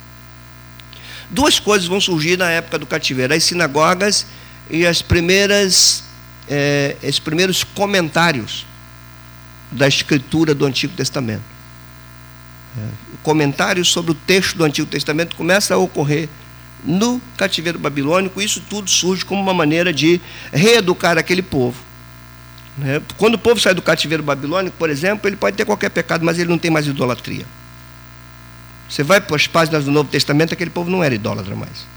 Duas 1.31 1.59
coisas 1.59 1.89
vão 1.89 2.01
surgir 2.01 2.37
na 2.37 2.51
época 2.51 2.79
do 2.79 2.87
cativeiro: 2.87 3.35
as 3.35 3.45
sinagogas 3.45 4.27
e 4.71 4.87
as 4.87 5.03
primeiras, 5.03 6.05
é, 6.49 6.97
os 7.03 7.19
primeiros 7.19 7.65
comentários 7.65 8.67
da 9.71 9.89
escritura 9.89 10.55
do 10.55 10.65
Antigo 10.65 10.95
Testamento. 10.95 11.43
É, 12.79 12.89
comentários 13.23 13.89
sobre 13.89 14.13
o 14.13 14.15
texto 14.15 14.57
do 14.57 14.65
Antigo 14.65 14.89
Testamento 14.89 15.35
começa 15.35 15.75
a 15.75 15.79
ocorrer 15.79 16.29
no 16.87 17.21
cativeiro 17.37 17.79
babilônico. 17.79 18.41
Isso 18.41 18.63
tudo 18.69 18.89
surge 18.89 19.25
como 19.25 19.43
uma 19.43 19.55
maneira 19.55 19.93
de 19.93 20.21
reeducar 20.53 21.19
aquele 21.19 21.43
povo. 21.43 21.77
Né? 22.79 23.01
Quando 23.17 23.35
o 23.35 23.39
povo 23.39 23.61
sai 23.61 23.75
do 23.75 23.83
cativeiro 23.83 24.23
babilônico, 24.23 24.77
por 24.79 24.91
exemplo, 24.91 25.29
ele 25.29 25.37
pode 25.37 25.57
ter 25.57 25.65
qualquer 25.65 25.91
pecado, 25.91 26.25
mas 26.25 26.39
ele 26.39 26.49
não 26.49 26.59
tem 26.59 26.71
mais 26.71 26.87
idolatria. 26.87 27.47
Você 28.89 29.03
vai 29.03 29.21
para 29.21 29.37
as 29.37 29.47
páginas 29.47 29.85
do 29.85 29.91
Novo 29.91 30.09
Testamento, 30.09 30.55
aquele 30.55 30.71
povo 30.71 30.91
não 30.91 31.03
era 31.03 31.15
idólatra 31.15 31.55
mais. 31.57 31.97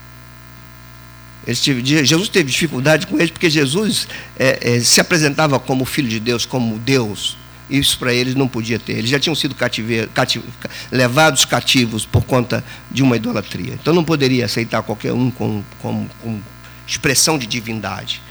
Jesus 1.47 2.29
teve 2.29 2.51
dificuldade 2.51 3.07
com 3.07 3.17
eles, 3.17 3.31
porque 3.31 3.49
Jesus 3.49 4.07
é, 4.37 4.75
é, 4.75 4.79
se 4.79 4.99
apresentava 5.01 5.59
como 5.59 5.85
filho 5.85 6.09
de 6.09 6.19
Deus, 6.19 6.45
como 6.45 6.77
Deus. 6.77 7.37
Isso 7.69 7.97
para 7.99 8.13
eles 8.13 8.35
não 8.35 8.47
podia 8.47 8.79
ter. 8.79 8.93
Eles 8.93 9.09
já 9.09 9.19
tinham 9.19 9.35
sido 9.35 9.53
cativeiro, 9.53 10.09
cativ, 10.09 10.43
levados 10.91 11.45
cativos 11.45 12.05
por 12.05 12.25
conta 12.25 12.63
de 12.89 13.03
uma 13.03 13.15
idolatria. 13.15 13.73
Então 13.73 13.93
não 13.93 14.03
poderia 14.03 14.45
aceitar 14.45 14.81
qualquer 14.81 15.13
um 15.13 15.29
com, 15.29 15.63
com, 15.79 16.07
com 16.21 16.41
expressão 16.87 17.37
de 17.37 17.45
divindade. 17.45 18.21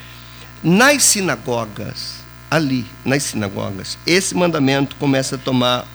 Nas 0.63 1.05
sinagogas, 1.05 2.17
ali, 2.51 2.85
nas 3.05 3.23
sinagogas, 3.23 3.97
esse 4.05 4.35
mandamento 4.35 4.97
começa 4.97 5.37
a 5.37 5.39
tomar 5.39 5.87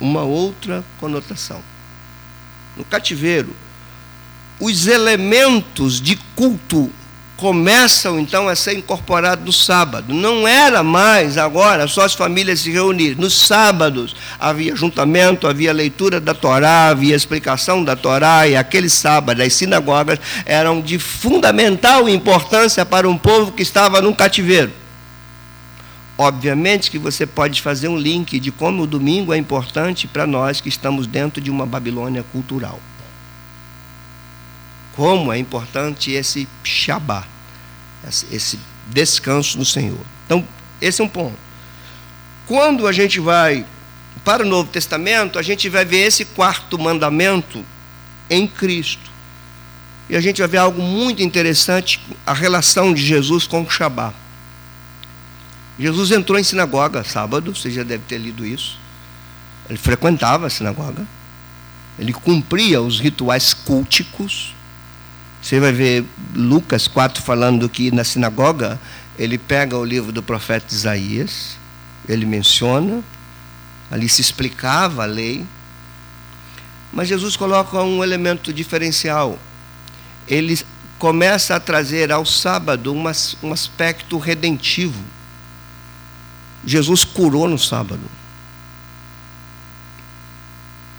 uma 0.00 0.22
outra 0.22 0.84
conotação 0.98 1.62
no 2.76 2.84
cativeiro, 2.84 3.54
os 4.58 4.86
elementos 4.86 6.00
de 6.00 6.16
culto 6.34 6.90
começam 7.40 8.20
então 8.20 8.48
a 8.48 8.54
ser 8.54 8.74
incorporados 8.74 9.42
no 9.42 9.52
sábado. 9.52 10.12
Não 10.12 10.46
era 10.46 10.82
mais 10.82 11.38
agora 11.38 11.88
só 11.88 12.02
as 12.02 12.12
famílias 12.12 12.60
se 12.60 12.70
reunir. 12.70 13.16
Nos 13.16 13.32
sábados 13.32 14.14
havia 14.38 14.76
juntamento, 14.76 15.48
havia 15.48 15.72
leitura 15.72 16.20
da 16.20 16.34
Torá, 16.34 16.88
havia 16.88 17.16
explicação 17.16 17.82
da 17.82 17.96
Torá, 17.96 18.46
e 18.46 18.54
aquele 18.54 18.90
sábado 18.90 19.40
as 19.40 19.54
sinagogas 19.54 20.18
eram 20.44 20.82
de 20.82 20.98
fundamental 20.98 22.10
importância 22.10 22.84
para 22.84 23.08
um 23.08 23.16
povo 23.16 23.52
que 23.52 23.62
estava 23.62 24.02
num 24.02 24.12
cativeiro. 24.12 24.72
Obviamente 26.18 26.90
que 26.90 26.98
você 26.98 27.24
pode 27.24 27.62
fazer 27.62 27.88
um 27.88 27.96
link 27.96 28.38
de 28.38 28.52
como 28.52 28.82
o 28.82 28.86
domingo 28.86 29.32
é 29.32 29.38
importante 29.38 30.06
para 30.06 30.26
nós 30.26 30.60
que 30.60 30.68
estamos 30.68 31.06
dentro 31.06 31.40
de 31.40 31.50
uma 31.50 31.64
Babilônia 31.64 32.22
cultural. 32.22 32.78
Como 34.94 35.32
é 35.32 35.38
importante 35.38 36.10
esse 36.10 36.48
Shabá, 36.62 37.26
esse 38.30 38.58
descanso 38.86 39.58
no 39.58 39.64
Senhor. 39.64 40.00
Então, 40.26 40.46
esse 40.80 41.00
é 41.00 41.04
um 41.04 41.08
ponto. 41.08 41.38
Quando 42.46 42.86
a 42.86 42.92
gente 42.92 43.20
vai 43.20 43.64
para 44.24 44.42
o 44.42 44.46
Novo 44.46 44.70
Testamento, 44.70 45.38
a 45.38 45.42
gente 45.42 45.68
vai 45.68 45.84
ver 45.84 46.06
esse 46.06 46.24
quarto 46.24 46.78
mandamento 46.78 47.64
em 48.28 48.46
Cristo. 48.46 49.10
E 50.08 50.16
a 50.16 50.20
gente 50.20 50.38
vai 50.38 50.48
ver 50.48 50.58
algo 50.58 50.82
muito 50.82 51.22
interessante, 51.22 52.00
a 52.26 52.32
relação 52.32 52.92
de 52.92 53.04
Jesus 53.04 53.46
com 53.46 53.62
o 53.62 53.70
Shabá. 53.70 54.12
Jesus 55.78 56.10
entrou 56.10 56.38
em 56.38 56.42
sinagoga 56.42 57.04
sábado, 57.04 57.54
você 57.54 57.70
já 57.70 57.82
deve 57.82 58.04
ter 58.04 58.18
lido 58.18 58.44
isso. 58.44 58.78
Ele 59.68 59.78
frequentava 59.78 60.48
a 60.48 60.50
sinagoga. 60.50 61.06
Ele 61.98 62.12
cumpria 62.12 62.82
os 62.82 62.98
rituais 62.98 63.54
culticos. 63.54 64.54
Você 65.42 65.58
vai 65.58 65.72
ver 65.72 66.04
Lucas 66.34 66.86
4 66.86 67.22
falando 67.22 67.68
que 67.68 67.90
na 67.90 68.04
sinagoga 68.04 68.78
ele 69.18 69.38
pega 69.38 69.76
o 69.76 69.84
livro 69.84 70.12
do 70.12 70.22
profeta 70.22 70.72
Isaías, 70.72 71.56
ele 72.08 72.26
menciona, 72.26 73.02
ali 73.90 74.08
se 74.08 74.20
explicava 74.20 75.02
a 75.02 75.06
lei. 75.06 75.44
Mas 76.92 77.08
Jesus 77.08 77.36
coloca 77.36 77.82
um 77.82 78.02
elemento 78.02 78.52
diferencial. 78.52 79.38
Ele 80.26 80.58
começa 80.98 81.56
a 81.56 81.60
trazer 81.60 82.12
ao 82.12 82.26
sábado 82.26 82.92
um 82.92 83.52
aspecto 83.52 84.18
redentivo 84.18 85.02
Jesus 86.64 87.04
curou 87.04 87.48
no 87.48 87.58
sábado. 87.58 88.02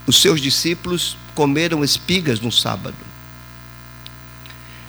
Os 0.06 0.20
seus 0.20 0.40
discípulos 0.40 1.16
comeram 1.34 1.84
espigas 1.84 2.40
no 2.40 2.50
sábado. 2.50 2.96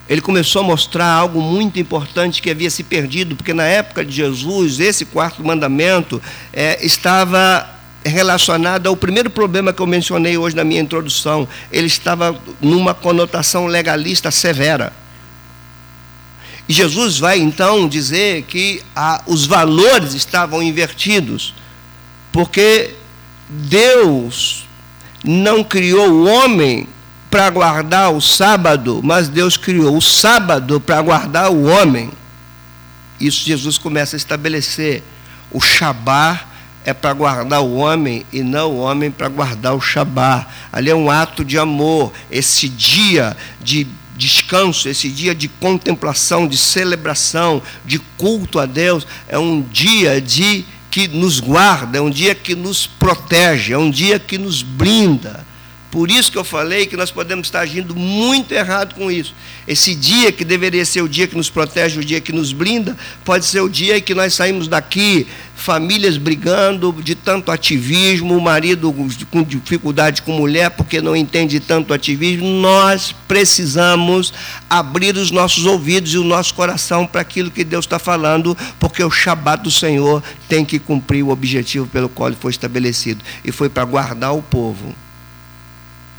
Ele 0.10 0.22
começou 0.22 0.62
a 0.62 0.66
mostrar 0.66 1.08
algo 1.08 1.42
muito 1.42 1.80
importante 1.80 2.42
que 2.42 2.50
havia 2.50 2.70
se 2.70 2.84
perdido, 2.84 3.36
porque 3.36 3.54
na 3.54 3.64
época 3.64 4.04
de 4.04 4.12
Jesus, 4.12 4.80
esse 4.80 5.06
quarto 5.06 5.44
mandamento 5.44 6.22
é, 6.52 6.86
estava 6.86 7.70
relacionado 8.06 8.88
ao 8.88 8.98
primeiro 8.98 9.30
problema 9.30 9.72
que 9.72 9.82
eu 9.82 9.88
mencionei 9.88 10.38
hoje 10.38 10.56
na 10.56 10.64
minha 10.64 10.82
introdução. 10.82 11.48
Ele 11.72 11.88
estava 11.88 12.38
numa 12.60 12.94
conotação 12.94 13.66
legalista 13.66 14.30
severa. 14.30 14.92
E 16.68 16.74
Jesus 16.74 17.18
vai 17.18 17.40
então 17.40 17.88
dizer 17.88 18.44
que 18.44 18.82
os 19.26 19.46
valores 19.46 20.14
estavam 20.14 20.62
invertidos, 20.62 21.54
porque 22.32 22.92
Deus 23.50 24.68
não 25.24 25.64
criou 25.64 26.10
o 26.10 26.28
homem 26.28 26.88
para 27.34 27.50
guardar 27.50 28.14
o 28.14 28.22
sábado, 28.22 29.02
mas 29.04 29.28
Deus 29.28 29.58
criou 29.58 29.98
o 29.98 30.02
sábado 30.02 30.80
para 30.80 31.02
guardar 31.02 31.50
o 31.50 31.64
homem. 31.64 32.12
Isso 33.20 33.44
Jesus 33.44 33.76
começa 33.76 34.16
a 34.16 34.18
estabelecer. 34.18 35.02
O 35.50 35.60
Shabá 35.60 36.46
é 36.86 36.94
para 36.94 37.12
guardar 37.12 37.64
o 37.64 37.74
homem 37.78 38.24
e 38.32 38.44
não 38.44 38.74
o 38.74 38.78
homem 38.82 39.10
para 39.10 39.30
guardar 39.30 39.74
o 39.74 39.82
Shabá. 39.82 40.46
Ali 40.72 40.92
é 40.92 40.96
um 40.96 41.10
ato 41.10 41.44
de 41.44 41.58
amor. 41.58 42.14
Esse 42.30 42.70
dia 42.70 43.36
de 43.60 43.88
descanso, 44.16 44.88
esse 44.88 45.10
dia 45.10 45.34
de 45.34 45.48
contemplação, 45.48 46.48
de 46.48 46.56
celebração, 46.56 47.64
de 47.84 47.98
culto 47.98 48.60
a 48.60 48.68
Deus, 48.68 49.08
é 49.28 49.40
um 49.40 49.60
dia 49.60 50.22
de 50.22 50.66
que 50.92 51.08
nos 51.08 51.40
guarda, 51.40 51.98
é 51.98 52.02
um 52.02 52.12
dia 52.12 52.36
que 52.36 52.54
nos 52.54 52.86
protege, 52.86 53.74
é 53.74 53.78
um 53.80 53.90
dia 53.90 54.20
que 54.20 54.38
nos 54.38 54.62
blinda, 54.62 55.43
Por 55.94 56.10
isso 56.10 56.32
que 56.32 56.40
eu 56.40 56.44
falei 56.44 56.88
que 56.88 56.98
nós 56.98 57.12
podemos 57.12 57.46
estar 57.46 57.60
agindo 57.60 57.96
muito 57.96 58.52
errado 58.52 58.96
com 58.96 59.12
isso. 59.12 59.36
Esse 59.68 59.94
dia 59.94 60.32
que 60.32 60.44
deveria 60.44 60.84
ser 60.86 61.04
o 61.04 61.08
dia 61.08 61.28
que 61.28 61.38
nos 61.38 61.52
protege, 61.52 62.00
o 62.00 62.04
dia 62.04 62.20
que 62.20 62.32
nos 62.32 62.52
blinda, 62.52 62.98
pode 63.24 63.46
ser 63.46 63.62
o 63.62 63.70
dia 63.70 64.00
em 64.00 64.02
que 64.02 64.16
nós 64.16 64.34
saímos 64.34 64.68
daqui, 64.68 65.28
famílias 65.56 66.18
brigando 66.18 66.92
de 66.94 67.14
tanto 67.14 67.52
ativismo, 67.52 68.36
o 68.36 68.42
marido 68.42 68.92
com 69.30 69.44
dificuldade 69.44 70.24
com 70.24 70.32
mulher 70.32 70.72
porque 70.72 71.00
não 71.00 71.16
entende 71.16 71.60
tanto 71.60 71.94
ativismo. 71.94 72.48
Nós 72.48 73.14
precisamos 73.28 74.34
abrir 74.68 75.16
os 75.16 75.30
nossos 75.30 75.64
ouvidos 75.68 76.16
e 76.16 76.18
o 76.18 76.24
nosso 76.24 76.56
coração 76.56 77.06
para 77.06 77.22
aquilo 77.22 77.52
que 77.52 77.64
Deus 77.64 77.86
está 77.86 78.00
falando, 78.00 78.58
porque 78.80 79.04
o 79.04 79.12
Shabat 79.12 79.62
do 79.62 79.70
Senhor 79.70 80.24
tem 80.50 80.66
que 80.66 80.80
cumprir 80.80 81.22
o 81.22 81.30
objetivo 81.30 81.86
pelo 81.86 82.10
qual 82.10 82.30
ele 82.30 82.38
foi 82.40 82.50
estabelecido 82.50 83.24
e 83.46 83.52
foi 83.52 83.70
para 83.70 83.86
guardar 83.86 84.34
o 84.34 84.42
povo 84.42 84.96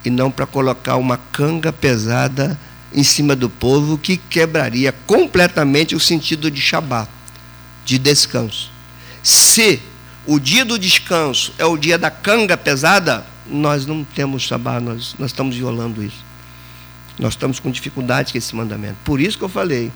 e 0.04 0.10
não 0.10 0.30
para 0.30 0.46
colocar 0.46 0.96
uma 0.96 1.16
canga 1.16 1.72
pesada 1.72 2.58
em 2.92 3.02
cima 3.02 3.34
do 3.34 3.50
povo 3.50 3.98
que 3.98 4.16
quebraria 4.16 4.92
completamente 5.06 5.96
o 5.96 6.00
sentido 6.00 6.50
de 6.50 6.60
Shabat, 6.60 7.10
de 7.84 7.98
descanso. 7.98 8.70
Se 9.22 9.80
o 10.26 10.38
dia 10.38 10.64
do 10.64 10.78
descanso 10.78 11.52
é 11.58 11.64
o 11.64 11.76
dia 11.76 11.98
da 11.98 12.10
canga 12.10 12.56
pesada, 12.56 13.26
nós 13.48 13.86
não 13.86 14.04
temos 14.04 14.42
Shabat, 14.42 14.84
nós, 14.84 15.14
nós 15.18 15.30
estamos 15.30 15.56
violando 15.56 16.02
isso. 16.02 16.24
Nós 17.18 17.32
estamos 17.32 17.58
com 17.58 17.70
dificuldade 17.70 18.32
com 18.32 18.38
esse 18.38 18.54
mandamento. 18.54 18.96
Por 19.04 19.20
isso 19.20 19.38
que 19.38 19.44
eu 19.44 19.48
falei. 19.48 19.90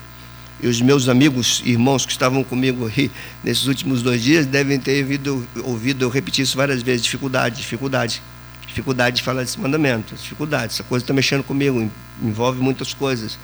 E 0.61 0.67
os 0.67 0.81
meus 0.81 1.07
amigos, 1.07 1.61
irmãos 1.65 2.05
que 2.05 2.11
estavam 2.11 2.43
comigo 2.43 2.87
aí 2.87 3.09
nesses 3.43 3.65
últimos 3.65 4.01
dois 4.01 4.21
dias 4.21 4.45
devem 4.45 4.77
ter 4.77 5.01
ouvido, 5.01 5.47
ouvido 5.63 6.03
eu 6.03 6.09
repetir 6.09 6.43
isso 6.43 6.57
várias 6.57 6.81
vezes: 6.81 7.03
dificuldade, 7.03 7.57
dificuldade 7.57 8.21
dificuldade 8.69 9.17
de 9.17 9.23
falar 9.23 9.41
desse 9.41 9.59
mandamento, 9.59 10.15
dificuldade. 10.15 10.73
Essa 10.73 10.83
coisa 10.83 11.03
está 11.03 11.13
mexendo 11.13 11.43
comigo, 11.43 11.91
envolve 12.21 12.61
muitas 12.61 12.93
coisas, 12.93 13.37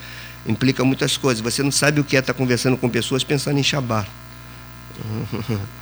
implica 0.47 0.83
muitas 0.85 1.17
coisas. 1.17 1.41
Você 1.41 1.63
não 1.63 1.71
sabe 1.71 1.99
o 1.99 2.03
que 2.03 2.15
é 2.15 2.19
estar 2.19 2.33
conversando 2.33 2.77
com 2.77 2.87
pessoas 2.87 3.23
pensando 3.23 3.59
em 3.59 3.63
Shabat. 3.63 4.09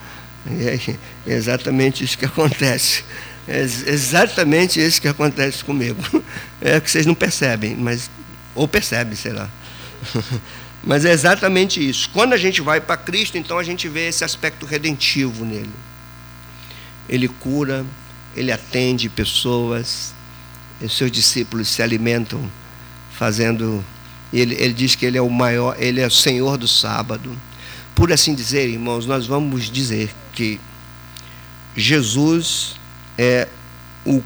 É 0.46 1.34
exatamente 1.34 2.04
isso 2.04 2.18
que 2.18 2.26
acontece. 2.28 3.06
É 3.48 3.62
exatamente 3.62 4.78
isso 4.78 5.02
que 5.02 5.08
acontece 5.08 5.64
comigo. 5.64 6.02
É 6.60 6.82
que 6.82 6.92
vocês 6.92 7.06
não 7.06 7.16
percebem, 7.16 7.78
mas 7.78 8.12
ou 8.54 8.68
percebem, 8.68 9.16
sei 9.16 9.32
lá. 9.32 9.50
Mas 10.84 11.06
é 11.06 11.12
exatamente 11.12 11.86
isso. 11.90 12.10
Quando 12.10 12.34
a 12.34 12.38
gente 12.38 12.62
vai 12.62 12.82
para 12.82 12.98
Cristo, 12.98 13.38
então 13.38 13.58
a 13.58 13.64
gente 13.64 13.88
vê 13.88 14.10
esse 14.10 14.24
aspecto 14.24 14.66
redentivo 14.66 15.46
nele. 15.46 15.72
Ele 17.08 17.28
cura, 17.30 17.86
ele 18.36 18.52
atende 18.52 19.10
pessoas, 19.10 20.14
seus 20.90 21.12
discípulos 21.12 21.68
se 21.68 21.82
alimentam 21.82 22.50
fazendo. 23.12 23.84
Ele, 24.32 24.56
ele 24.56 24.74
diz 24.74 24.96
que 24.96 25.06
ele 25.06 25.18
é 25.18 25.22
o 25.22 25.30
maior, 25.30 25.76
ele 25.80 26.02
é 26.02 26.08
o 26.08 26.12
Senhor 26.12 26.58
do 26.58 26.68
sábado. 26.68 27.38
Por 27.96 28.12
assim 28.12 28.34
dizer, 28.34 28.68
irmãos, 28.68 29.06
nós 29.06 29.28
vamos 29.28 29.70
dizer 29.70 30.14
que 30.34 30.60
Jesus 31.76 32.76
é 33.18 33.48
o 34.06 34.22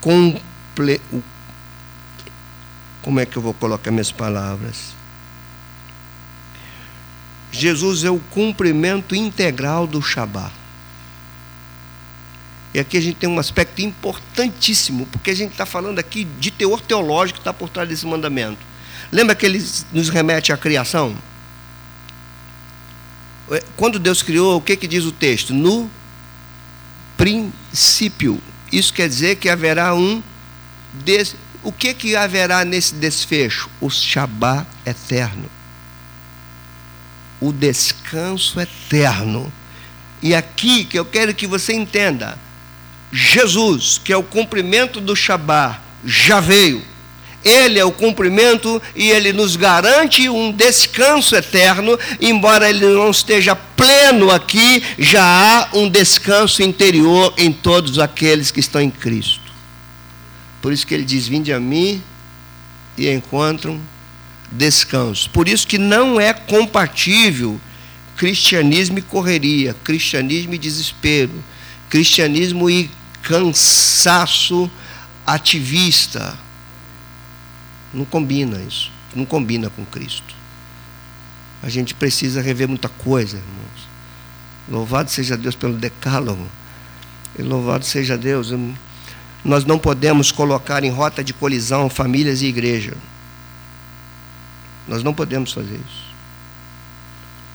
comple, 0.00 1.00
o, 1.12 1.22
como 3.02 3.20
é 3.20 3.26
que 3.26 3.36
eu 3.36 3.42
vou 3.42 3.54
colocar 3.54 3.90
minhas 3.90 4.10
palavras? 4.10 4.94
Jesus 7.52 8.02
é 8.02 8.10
o 8.10 8.18
cumprimento 8.18 9.14
integral 9.14 9.86
do 9.86 10.02
Shabat. 10.02 10.61
E 12.74 12.80
aqui 12.80 12.96
a 12.96 13.00
gente 13.00 13.16
tem 13.16 13.28
um 13.28 13.38
aspecto 13.38 13.82
importantíssimo, 13.82 15.06
porque 15.06 15.30
a 15.30 15.36
gente 15.36 15.52
está 15.52 15.66
falando 15.66 15.98
aqui 15.98 16.24
de 16.24 16.50
teor 16.50 16.80
teológico 16.80 17.38
que 17.38 17.40
está 17.40 17.52
por 17.52 17.68
trás 17.68 17.88
desse 17.88 18.06
mandamento. 18.06 18.60
Lembra 19.10 19.34
que 19.34 19.44
ele 19.44 19.62
nos 19.92 20.08
remete 20.08 20.52
à 20.52 20.56
criação? 20.56 21.14
É, 23.50 23.62
quando 23.76 23.98
Deus 23.98 24.22
criou, 24.22 24.56
o 24.56 24.60
que, 24.62 24.74
que 24.76 24.88
diz 24.88 25.04
o 25.04 25.12
texto? 25.12 25.52
No 25.52 25.90
princípio. 27.18 28.42
Isso 28.72 28.92
quer 28.92 29.08
dizer 29.08 29.36
que 29.36 29.50
haverá 29.50 29.94
um. 29.94 30.22
Des... 30.94 31.36
O 31.62 31.70
que, 31.70 31.92
que 31.92 32.16
haverá 32.16 32.64
nesse 32.64 32.94
desfecho? 32.94 33.68
O 33.82 33.90
Shabá 33.90 34.66
eterno. 34.86 35.48
O 37.38 37.52
descanso 37.52 38.58
eterno. 38.58 39.52
E 40.22 40.34
aqui 40.34 40.86
que 40.86 40.98
eu 40.98 41.04
quero 41.04 41.34
que 41.34 41.46
você 41.46 41.74
entenda 41.74 42.38
Jesus, 43.12 44.00
que 44.02 44.12
é 44.12 44.16
o 44.16 44.22
cumprimento 44.22 45.00
do 45.00 45.14
Shabá, 45.14 45.78
já 46.04 46.40
veio. 46.40 46.82
Ele 47.44 47.78
é 47.78 47.84
o 47.84 47.92
cumprimento 47.92 48.80
e 48.94 49.10
ele 49.10 49.32
nos 49.32 49.56
garante 49.56 50.28
um 50.28 50.52
descanso 50.52 51.34
eterno, 51.34 51.98
embora 52.20 52.70
ele 52.70 52.86
não 52.86 53.10
esteja 53.10 53.54
pleno 53.54 54.30
aqui, 54.30 54.82
já 54.96 55.24
há 55.24 55.76
um 55.76 55.88
descanso 55.88 56.62
interior 56.62 57.34
em 57.36 57.52
todos 57.52 57.98
aqueles 57.98 58.50
que 58.50 58.60
estão 58.60 58.80
em 58.80 58.90
Cristo. 58.90 59.52
Por 60.62 60.72
isso 60.72 60.86
que 60.86 60.94
ele 60.94 61.04
diz: 61.04 61.26
Vinde 61.26 61.52
a 61.52 61.58
mim 61.58 62.00
e 62.96 63.10
encontram 63.10 63.80
descanso. 64.50 65.28
Por 65.30 65.48
isso 65.48 65.66
que 65.66 65.78
não 65.78 66.20
é 66.20 66.32
compatível 66.32 67.60
cristianismo 68.16 68.98
e 68.98 69.02
correria, 69.02 69.74
cristianismo 69.82 70.54
e 70.54 70.58
desespero, 70.58 71.42
cristianismo 71.90 72.70
e 72.70 72.88
cansaço 73.22 74.70
ativista. 75.26 76.36
Não 77.92 78.04
combina 78.04 78.60
isso. 78.60 78.90
Não 79.14 79.24
combina 79.24 79.70
com 79.70 79.84
Cristo. 79.84 80.34
A 81.62 81.68
gente 81.68 81.94
precisa 81.94 82.40
rever 82.40 82.68
muita 82.68 82.88
coisa, 82.88 83.36
irmãos. 83.36 83.88
Louvado 84.68 85.10
seja 85.10 85.36
Deus 85.36 85.54
pelo 85.54 85.74
decálogo. 85.74 86.46
E 87.38 87.42
louvado 87.42 87.84
seja 87.84 88.18
Deus. 88.18 88.52
Nós 89.44 89.64
não 89.64 89.78
podemos 89.78 90.32
colocar 90.32 90.82
em 90.84 90.90
rota 90.90 91.22
de 91.22 91.32
colisão 91.32 91.88
famílias 91.88 92.42
e 92.42 92.46
igreja. 92.46 92.96
Nós 94.88 95.02
não 95.02 95.14
podemos 95.14 95.52
fazer 95.52 95.76
isso. 95.76 96.11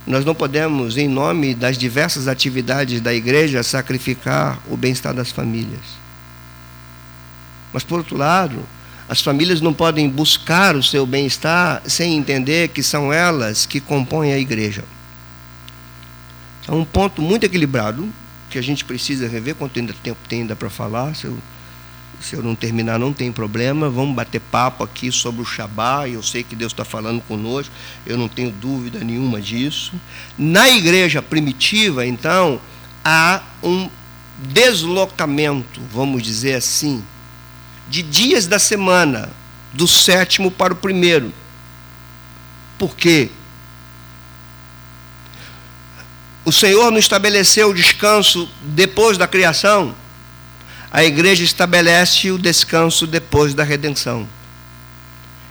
Nós 0.08 0.24
não 0.24 0.34
podemos, 0.34 0.98
em 0.98 1.10
nome 1.10 1.54
das 1.54 1.78
diversas 1.78 2.30
atividades 2.30 3.02
da 3.02 3.14
igreja, 3.14 3.62
sacrificar 3.62 4.58
o 4.66 4.78
bem-estar 4.78 5.14
das 5.14 5.32
famílias. 5.32 5.82
Mas, 7.74 7.84
por 7.84 8.00
outro 8.00 8.16
lado, 8.16 8.64
as 9.10 9.22
famílias 9.22 9.60
não 9.60 9.74
podem 9.74 10.10
buscar 10.10 10.78
o 10.78 10.82
seu 10.82 11.06
bem-estar 11.06 11.82
sem 11.86 12.18
entender 12.18 12.70
que 12.70 12.82
são 12.82 13.12
elas 13.12 13.66
que 13.66 13.82
compõem 13.82 14.32
a 14.32 14.38
igreja. 14.38 14.86
É 16.66 16.72
um 16.72 16.86
ponto 16.86 17.22
muito 17.22 17.46
equilibrado 17.46 18.10
que 18.50 18.58
a 18.58 18.64
gente 18.64 18.86
precisa 18.86 19.28
rever. 19.28 19.56
Quanto 19.56 19.78
ainda 19.78 19.94
tempo 19.94 20.20
tem 20.30 20.42
ainda 20.42 20.56
para 20.56 20.70
falar? 20.70 21.16
Se 21.16 21.26
eu 21.26 21.38
se 22.20 22.36
eu 22.36 22.44
não 22.44 22.56
terminar, 22.56 22.98
não 23.00 23.14
tem 23.14 23.32
problema. 23.32 23.90
Vamos 23.90 24.16
bater 24.16 24.40
papo 24.40 24.84
aqui 24.84 25.12
sobre 25.12 25.42
o 25.42 25.46
Shabá. 25.46 26.08
Eu 26.08 26.24
sei 26.24 26.44
que 26.44 26.56
Deus 26.56 26.72
está 26.72 26.84
falando 26.84 27.22
conosco, 27.22 27.74
eu 28.06 28.18
não 28.18 28.28
tenho 28.28 28.52
dúvida 28.52 29.00
nenhuma 29.00 29.42
disso. 29.42 29.94
Na 30.38 30.70
igreja 30.70 31.22
primitiva, 31.22 32.06
então, 32.06 32.60
há 33.04 33.42
um 33.64 33.90
deslocamento, 34.40 35.82
vamos 35.92 36.22
dizer 36.24 36.56
assim, 36.56 37.04
de 37.90 38.02
dias 38.02 38.48
da 38.48 38.60
semana, 38.60 39.30
do 39.74 39.88
sétimo 39.88 40.52
para 40.52 40.74
o 40.74 40.78
primeiro. 40.78 41.32
Por 42.78 42.96
quê? 42.96 43.30
O 46.44 46.52
Senhor 46.52 46.92
não 46.92 46.98
estabeleceu 46.98 47.70
o 47.70 47.74
descanso 47.74 48.50
depois 48.62 49.18
da 49.18 49.28
criação 49.28 49.94
a 50.92 51.04
igreja 51.04 51.44
estabelece 51.44 52.32
o 52.32 52.38
descanso 52.38 53.06
depois 53.06 53.54
da 53.54 53.64
redenção. 53.64 54.28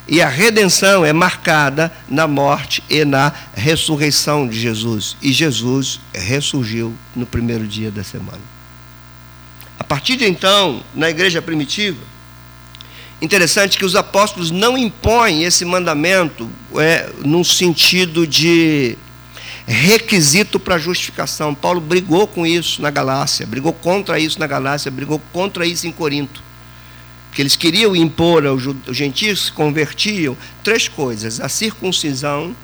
E 0.07 0.21
a 0.21 0.29
redenção 0.29 1.05
é 1.05 1.11
marcada 1.11 1.91
na 2.07 2.27
morte 2.27 2.81
e 2.89 3.03
na 3.03 3.33
ressurreição 3.53 4.47
de 4.47 4.57
Jesus. 4.57 5.17
E 5.21 5.33
Jesus 5.33 5.99
ressurgiu 6.13 6.95
no 7.13 7.25
primeiro 7.25 7.67
dia 7.67 7.91
da 7.91 8.03
semana. 8.03 8.41
A 9.77 9.83
partir 9.83 10.15
de 10.15 10.25
então, 10.25 10.81
na 10.95 11.09
igreja 11.09 11.41
primitiva, 11.41 11.99
interessante 13.21 13.77
que 13.77 13.85
os 13.85 13.95
apóstolos 13.95 14.49
não 14.49 14.77
impõem 14.77 15.43
esse 15.43 15.65
mandamento 15.65 16.49
é, 16.75 17.09
num 17.25 17.43
sentido 17.43 18.25
de 18.25 18.97
requisito 19.67 20.59
para 20.59 20.77
justificação. 20.77 21.53
Paulo 21.53 21.81
brigou 21.81 22.25
com 22.25 22.47
isso 22.47 22.81
na 22.81 22.89
Galácia, 22.89 23.45
brigou 23.45 23.73
contra 23.73 24.17
isso 24.17 24.39
na 24.39 24.47
Galácia, 24.47 24.89
brigou 24.89 25.21
contra 25.33 25.65
isso 25.65 25.85
em 25.85 25.91
Corinto. 25.91 26.41
Que 27.33 27.41
eles 27.41 27.55
queriam 27.55 27.95
impor 27.95 28.45
aos 28.45 28.63
gentios 28.91 29.45
se 29.45 29.51
convertiam 29.51 30.37
três 30.63 30.87
coisas: 30.87 31.41
a 31.41 31.49
circuncisão, 31.49 32.55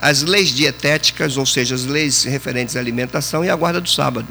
as 0.00 0.22
leis 0.22 0.50
dietéticas, 0.50 1.36
ou 1.36 1.44
seja, 1.44 1.74
as 1.74 1.84
leis 1.84 2.22
referentes 2.22 2.76
à 2.76 2.80
alimentação, 2.80 3.44
e 3.44 3.50
a 3.50 3.56
guarda 3.56 3.80
do 3.80 3.88
sábado. 3.88 4.28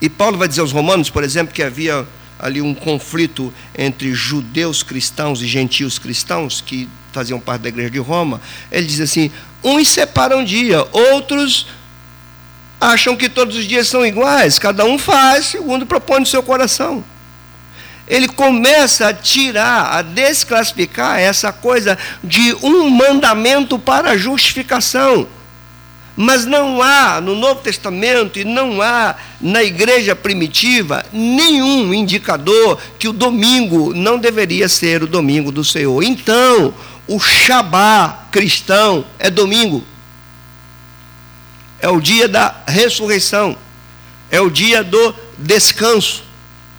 E 0.00 0.08
Paulo 0.08 0.38
vai 0.38 0.46
dizer 0.46 0.60
aos 0.60 0.70
romanos, 0.70 1.10
por 1.10 1.24
exemplo, 1.24 1.52
que 1.52 1.62
havia 1.62 2.06
ali 2.38 2.62
um 2.62 2.72
conflito 2.72 3.52
entre 3.76 4.14
judeus 4.14 4.84
cristãos 4.84 5.42
e 5.42 5.46
gentios 5.46 5.98
cristãos 5.98 6.60
que 6.60 6.88
faziam 7.12 7.40
parte 7.40 7.62
da 7.62 7.68
igreja 7.68 7.90
de 7.90 7.98
Roma. 7.98 8.40
Ele 8.70 8.86
diz 8.86 9.00
assim: 9.00 9.30
uns 9.62 9.88
separam 9.88 10.44
dia, 10.44 10.86
outros 10.92 11.66
acham 12.80 13.16
que 13.16 13.28
todos 13.28 13.56
os 13.56 13.64
dias 13.64 13.88
são 13.88 14.06
iguais, 14.06 14.58
cada 14.58 14.84
um 14.84 14.98
faz 14.98 15.46
segundo 15.46 15.84
propõe 15.84 16.20
no 16.20 16.26
seu 16.26 16.42
coração. 16.42 17.04
Ele 18.06 18.28
começa 18.28 19.08
a 19.08 19.12
tirar, 19.12 19.98
a 19.98 20.02
desclassificar 20.02 21.18
essa 21.18 21.52
coisa 21.52 21.98
de 22.24 22.54
um 22.62 22.88
mandamento 22.88 23.78
para 23.78 24.16
justificação. 24.16 25.26
Mas 26.16 26.44
não 26.44 26.82
há 26.82 27.20
no 27.20 27.36
Novo 27.36 27.60
Testamento 27.60 28.40
e 28.40 28.44
não 28.44 28.82
há 28.82 29.14
na 29.40 29.62
igreja 29.62 30.16
primitiva 30.16 31.04
nenhum 31.12 31.94
indicador 31.94 32.78
que 32.98 33.06
o 33.06 33.12
domingo 33.12 33.94
não 33.94 34.18
deveria 34.18 34.68
ser 34.68 35.02
o 35.02 35.06
domingo 35.06 35.52
do 35.52 35.62
Senhor. 35.62 36.02
Então, 36.02 36.74
o 37.08 37.18
Shabá 37.18 38.26
cristão 38.30 39.04
é 39.18 39.30
domingo. 39.30 39.84
É 41.80 41.88
o 41.88 42.00
dia 42.00 42.28
da 42.28 42.62
ressurreição. 42.66 43.56
É 44.30 44.40
o 44.40 44.50
dia 44.50 44.84
do 44.84 45.14
descanso. 45.38 46.22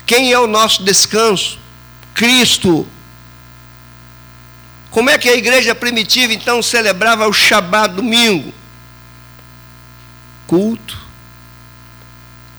Quem 0.06 0.32
é 0.32 0.40
o 0.40 0.48
nosso 0.48 0.84
descanso? 0.84 1.60
Cristo. 2.14 2.88
Como 4.92 5.10
é 5.10 5.18
que 5.18 5.28
a 5.28 5.36
igreja 5.36 5.76
primitiva 5.76 6.34
então 6.34 6.62
celebrava 6.62 7.28
o 7.28 7.34
Shabá 7.34 7.88
domingo? 7.88 8.54
culto, 10.50 10.98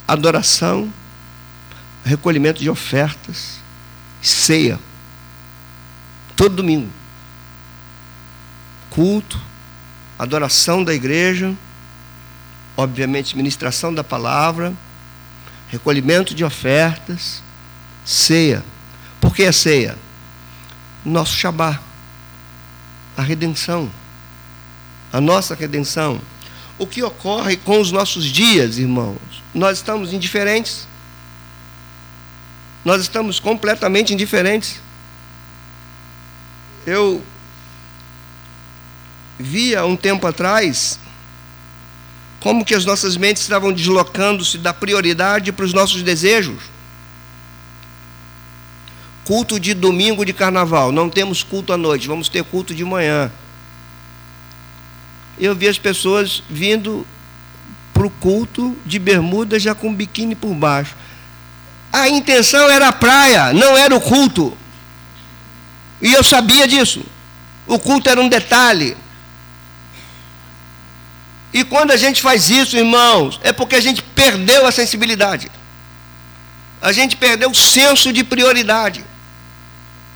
adoração, 0.07 0.93
recolhimento 2.05 2.61
de 2.61 2.71
ofertas, 2.71 3.59
ceia. 4.23 4.79
Todo 6.37 6.55
domingo. 6.55 6.89
Culto, 9.01 9.41
adoração 10.19 10.85
da 10.85 10.93
igreja, 10.93 11.57
obviamente, 12.77 13.35
ministração 13.35 13.95
da 13.95 14.05
palavra, 14.05 14.75
recolhimento 15.71 16.35
de 16.35 16.45
ofertas, 16.45 17.43
ceia. 18.05 18.63
Por 19.19 19.35
que 19.35 19.45
a 19.45 19.55
ceia? 19.55 19.97
Nosso 21.03 21.35
Shabá, 21.35 21.81
a 23.17 23.23
redenção, 23.23 23.91
a 25.11 25.19
nossa 25.19 25.55
redenção 25.55 26.21
o 26.79 26.87
que 26.87 27.03
ocorre 27.03 27.57
com 27.57 27.81
os 27.81 27.91
nossos 27.91 28.27
dias, 28.27 28.77
irmãos? 28.77 29.19
Nós 29.55 29.79
estamos 29.79 30.13
indiferentes. 30.13 30.87
Nós 32.85 33.01
estamos 33.01 33.41
completamente 33.41 34.13
indiferentes. 34.13 34.81
Eu 36.87 37.23
via 39.41 39.85
um 39.85 39.97
tempo 39.97 40.27
atrás 40.27 40.99
como 42.41 42.65
que 42.65 42.75
as 42.75 42.85
nossas 42.85 43.17
mentes 43.17 43.43
estavam 43.43 43.73
deslocando-se 43.73 44.57
da 44.57 44.73
prioridade 44.73 45.53
para 45.53 45.65
os 45.65 45.75
nossos 45.75 46.03
desejos. 46.03 46.63
Culto 49.25 49.61
de 49.61 49.75
domingo 49.75 50.25
de 50.25 50.33
carnaval, 50.33 50.91
não 50.91 51.11
temos 51.11 51.43
culto 51.43 51.73
à 51.73 51.77
noite, 51.77 52.09
vamos 52.09 52.29
ter 52.29 52.43
culto 52.45 52.75
de 52.75 52.85
manhã 52.85 53.31
eu 55.41 55.55
vi 55.55 55.67
as 55.67 55.79
pessoas 55.79 56.43
vindo 56.51 57.07
para 57.95 58.07
o 58.07 58.11
culto 58.11 58.77
de 58.85 58.99
bermuda 58.99 59.59
já 59.59 59.75
com 59.75 59.93
biquíni 59.93 60.35
por 60.35 60.55
baixo. 60.55 60.95
A 61.91 62.09
intenção 62.09 62.71
era 62.71 62.89
a 62.89 62.93
praia, 62.93 63.53
não 63.53 63.77
era 63.77 63.97
o 63.97 64.01
culto. 64.01 64.57
E 66.01 66.13
eu 66.13 66.23
sabia 66.23 66.69
disso. 66.69 67.03
O 67.67 67.79
culto 67.79 68.11
era 68.11 68.21
um 68.21 68.29
detalhe. 68.29 68.97
E 71.53 71.65
quando 71.65 71.91
a 71.91 71.97
gente 71.97 72.23
faz 72.23 72.49
isso, 72.49 72.77
irmãos, 72.77 73.41
é 73.43 73.53
porque 73.53 73.75
a 73.75 73.81
gente 73.81 74.03
perdeu 74.03 74.67
a 74.67 74.73
sensibilidade. 74.73 75.51
A 76.81 76.93
gente 76.93 77.17
perdeu 77.17 77.51
o 77.51 77.55
senso 77.55 78.13
de 78.13 78.23
prioridade. 78.23 79.05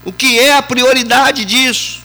O 0.03 0.13
que 0.13 0.39
é 0.39 0.53
a 0.53 0.61
prioridade 0.61 1.43
disso? 1.43 2.01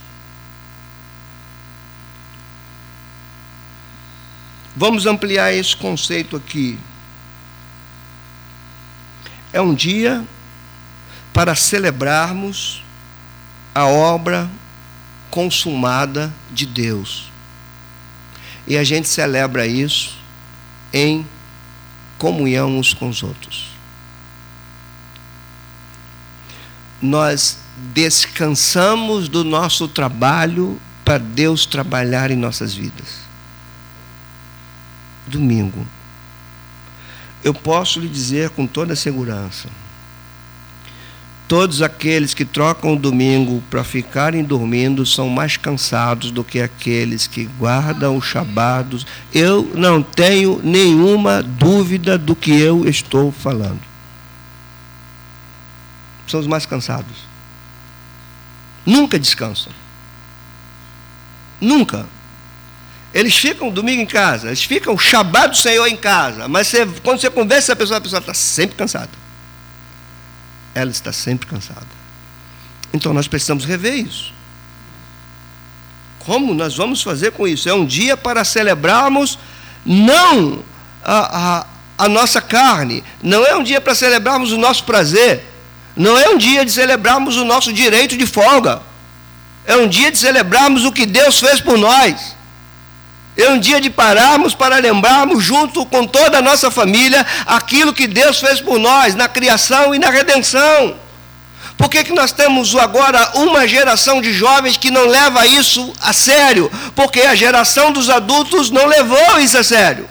Vamos 4.77 5.07
ampliar 5.07 5.53
esse 5.53 5.77
conceito 5.77 6.37
aqui. 6.37 6.79
É 9.53 9.61
um 9.61 9.75
dia 9.75 10.25
para 11.33 11.55
celebrarmos 11.55 12.83
a 13.75 13.87
obra 13.87 14.51
consumada 15.31 16.33
de 16.51 16.67
Deus. 16.67 17.30
E 18.71 18.79
a 18.79 18.85
gente 18.85 19.09
celebra 19.09 19.67
isso 19.67 20.17
em 20.93 21.27
comunhão 22.17 22.79
uns 22.79 22.95
com 22.95 23.09
os 23.09 23.21
outros. 23.21 23.71
Nós 27.03 27.59
descansamos 27.93 29.29
do 29.29 29.43
nosso 29.43 29.89
trabalho 29.89 30.81
para 31.05 31.19
Deus 31.19 31.67
trabalhar 31.67 32.31
em 32.31 32.37
nossas 32.37 32.73
vidas 32.73 33.29
domingo. 35.27 35.85
Eu 37.43 37.53
posso 37.53 37.99
lhe 37.99 38.09
dizer 38.09 38.51
com 38.51 38.69
toda 38.69 38.95
segurança: 38.95 39.69
todos 41.51 41.83
aqueles 41.83 42.33
que 42.33 42.45
trocam 42.45 42.93
o 42.93 42.97
domingo 42.97 43.61
para 43.69 43.83
ficarem 43.83 44.45
dormindo 44.45 45.05
são 45.05 45.29
mais 45.29 45.57
cansados 45.57 46.31
do 46.31 46.45
que 46.45 46.61
aqueles 46.61 47.27
que 47.27 47.47
guardam 47.59 48.17
os 48.17 48.25
chabados. 48.25 49.05
Eu 49.35 49.69
não 49.75 50.01
tenho 50.01 50.61
nenhuma 50.63 51.43
dúvida 51.43 52.17
do 52.17 52.37
que 52.37 52.53
eu 52.53 52.89
estou 52.89 53.33
falando. 53.33 53.81
São 56.29 56.39
os 56.39 56.47
mais 56.47 56.65
cansados. 56.67 57.17
Nunca 58.87 59.19
descansam. 59.19 59.73
Nunca. 61.61 62.07
Eles 63.13 63.35
ficam 63.35 63.71
domingo 63.71 64.03
em 64.03 64.07
casa, 64.07 64.47
eles 64.47 64.63
ficam 64.63 64.95
o 64.95 65.49
do 65.49 65.57
Senhor 65.57 65.89
em 65.89 65.97
casa, 65.97 66.47
mas 66.47 66.69
você, 66.69 66.87
quando 67.03 67.21
você 67.21 67.29
conversa 67.29 67.67
com 67.67 67.73
a 67.73 67.77
pessoa, 67.77 67.99
a 67.99 68.01
pessoa 68.01 68.21
está 68.21 68.35
sempre 68.35 68.77
cansada. 68.77 69.20
Ela 70.81 70.91
está 70.91 71.13
sempre 71.13 71.47
cansada. 71.47 71.87
Então 72.93 73.13
nós 73.13 73.29
precisamos 73.29 73.65
rever 73.65 73.95
isso. 73.95 74.33
Como 76.19 76.55
nós 76.55 76.77
vamos 76.77 77.03
fazer 77.03 77.33
com 77.33 77.47
isso? 77.47 77.69
É 77.69 77.75
um 77.75 77.85
dia 77.85 78.17
para 78.17 78.45
celebrarmos 78.45 79.39
não 79.85 80.63
a, 81.03 81.39
a, 81.39 81.67
a 82.05 82.09
nossa 82.09 82.41
carne, 82.41 83.03
não 83.23 83.45
é 83.45 83.57
um 83.57 83.63
dia 83.63 83.81
para 83.81 83.95
celebrarmos 83.95 84.53
o 84.53 84.59
nosso 84.59 84.85
prazer, 84.85 85.45
não 85.97 86.19
é 86.19 86.29
um 86.29 86.37
dia 86.37 86.65
de 86.65 86.71
celebrarmos 86.71 87.37
o 87.37 87.45
nosso 87.45 87.73
direito 87.73 88.17
de 88.17 88.27
folga, 88.27 88.83
é 89.67 89.77
um 89.77 89.89
dia 89.89 90.11
de 90.11 90.19
celebrarmos 90.19 90.85
o 90.85 90.93
que 90.93 91.07
Deus 91.07 91.41
fez 91.41 91.61
por 91.61 91.79
nós. 91.79 92.37
É 93.37 93.49
um 93.49 93.59
dia 93.59 93.81
de 93.81 93.89
pararmos 93.89 94.55
para 94.55 94.77
lembrarmos, 94.79 95.43
junto 95.43 95.87
com 95.87 96.07
toda 96.07 96.39
a 96.39 96.43
nossa 96.43 96.71
família, 96.71 97.25
aquilo 97.47 97.93
que 97.93 98.07
Deus 98.07 98.41
fez 98.41 98.61
por 98.61 98.79
nós 98.79 99.15
na 99.15 99.29
criação 99.29 99.95
e 99.95 99.99
na 99.99 100.11
redenção. 100.11 100.97
Por 101.77 101.89
que, 101.89 102.05
que 102.05 102.13
nós 102.13 102.31
temos 102.33 102.77
agora 102.77 103.39
uma 103.39 103.67
geração 103.67 104.21
de 104.21 104.33
jovens 104.33 104.77
que 104.77 104.91
não 104.91 105.07
leva 105.07 105.47
isso 105.47 105.95
a 106.01 106.13
sério? 106.13 106.71
Porque 106.95 107.23
a 107.23 107.35
geração 107.35 107.91
dos 107.91 108.11
adultos 108.11 108.69
não 108.69 108.85
levou 108.85 109.39
isso 109.39 109.57
a 109.57 109.65
sério. 109.65 110.07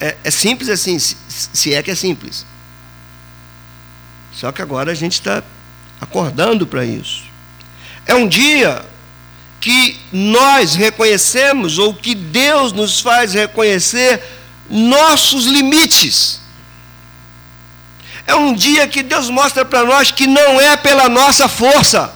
É, 0.00 0.16
é 0.24 0.30
simples 0.32 0.68
assim, 0.68 0.98
se, 0.98 1.16
se 1.28 1.72
é 1.72 1.80
que 1.80 1.92
é 1.92 1.94
simples. 1.94 2.44
Só 4.32 4.50
que 4.50 4.60
agora 4.60 4.90
a 4.90 4.94
gente 4.94 5.12
está 5.12 5.40
acordando 6.00 6.66
para 6.66 6.84
isso. 6.84 7.22
É 8.04 8.16
um 8.16 8.26
dia 8.26 8.84
que 9.62 9.96
nós 10.12 10.74
reconhecemos, 10.74 11.78
ou 11.78 11.94
que 11.94 12.16
Deus 12.16 12.72
nos 12.72 12.98
faz 12.98 13.32
reconhecer, 13.32 14.20
nossos 14.68 15.44
limites. 15.44 16.40
É 18.26 18.34
um 18.34 18.52
dia 18.54 18.88
que 18.88 19.04
Deus 19.04 19.30
mostra 19.30 19.64
para 19.64 19.84
nós 19.84 20.10
que 20.10 20.26
não 20.26 20.60
é 20.60 20.76
pela 20.76 21.08
nossa 21.08 21.46
força. 21.46 22.12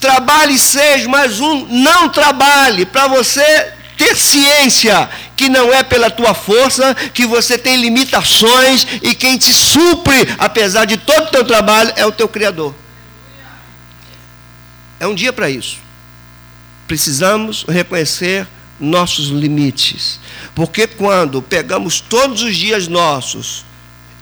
Trabalhe 0.00 0.58
seja 0.58 1.08
mais 1.08 1.38
um, 1.38 1.66
não 1.66 2.08
trabalhe, 2.08 2.86
para 2.86 3.06
você 3.06 3.72
ter 3.96 4.16
ciência 4.16 5.08
que 5.36 5.48
não 5.48 5.72
é 5.72 5.84
pela 5.84 6.10
tua 6.10 6.34
força, 6.34 6.92
que 7.14 7.24
você 7.24 7.56
tem 7.56 7.76
limitações 7.76 8.84
e 9.00 9.14
quem 9.14 9.38
te 9.38 9.54
supre, 9.54 10.34
apesar 10.38 10.86
de 10.86 10.96
todo 10.96 11.28
o 11.28 11.30
teu 11.30 11.44
trabalho, 11.44 11.92
é 11.94 12.04
o 12.04 12.10
teu 12.10 12.26
Criador. 12.26 12.74
É 14.98 15.06
um 15.06 15.14
dia 15.14 15.32
para 15.32 15.50
isso. 15.50 15.78
Precisamos 16.86 17.64
reconhecer 17.68 18.46
nossos 18.78 19.28
limites. 19.28 20.20
Porque 20.54 20.86
quando 20.86 21.42
pegamos 21.42 22.00
todos 22.00 22.42
os 22.42 22.56
dias 22.56 22.88
nossos 22.88 23.64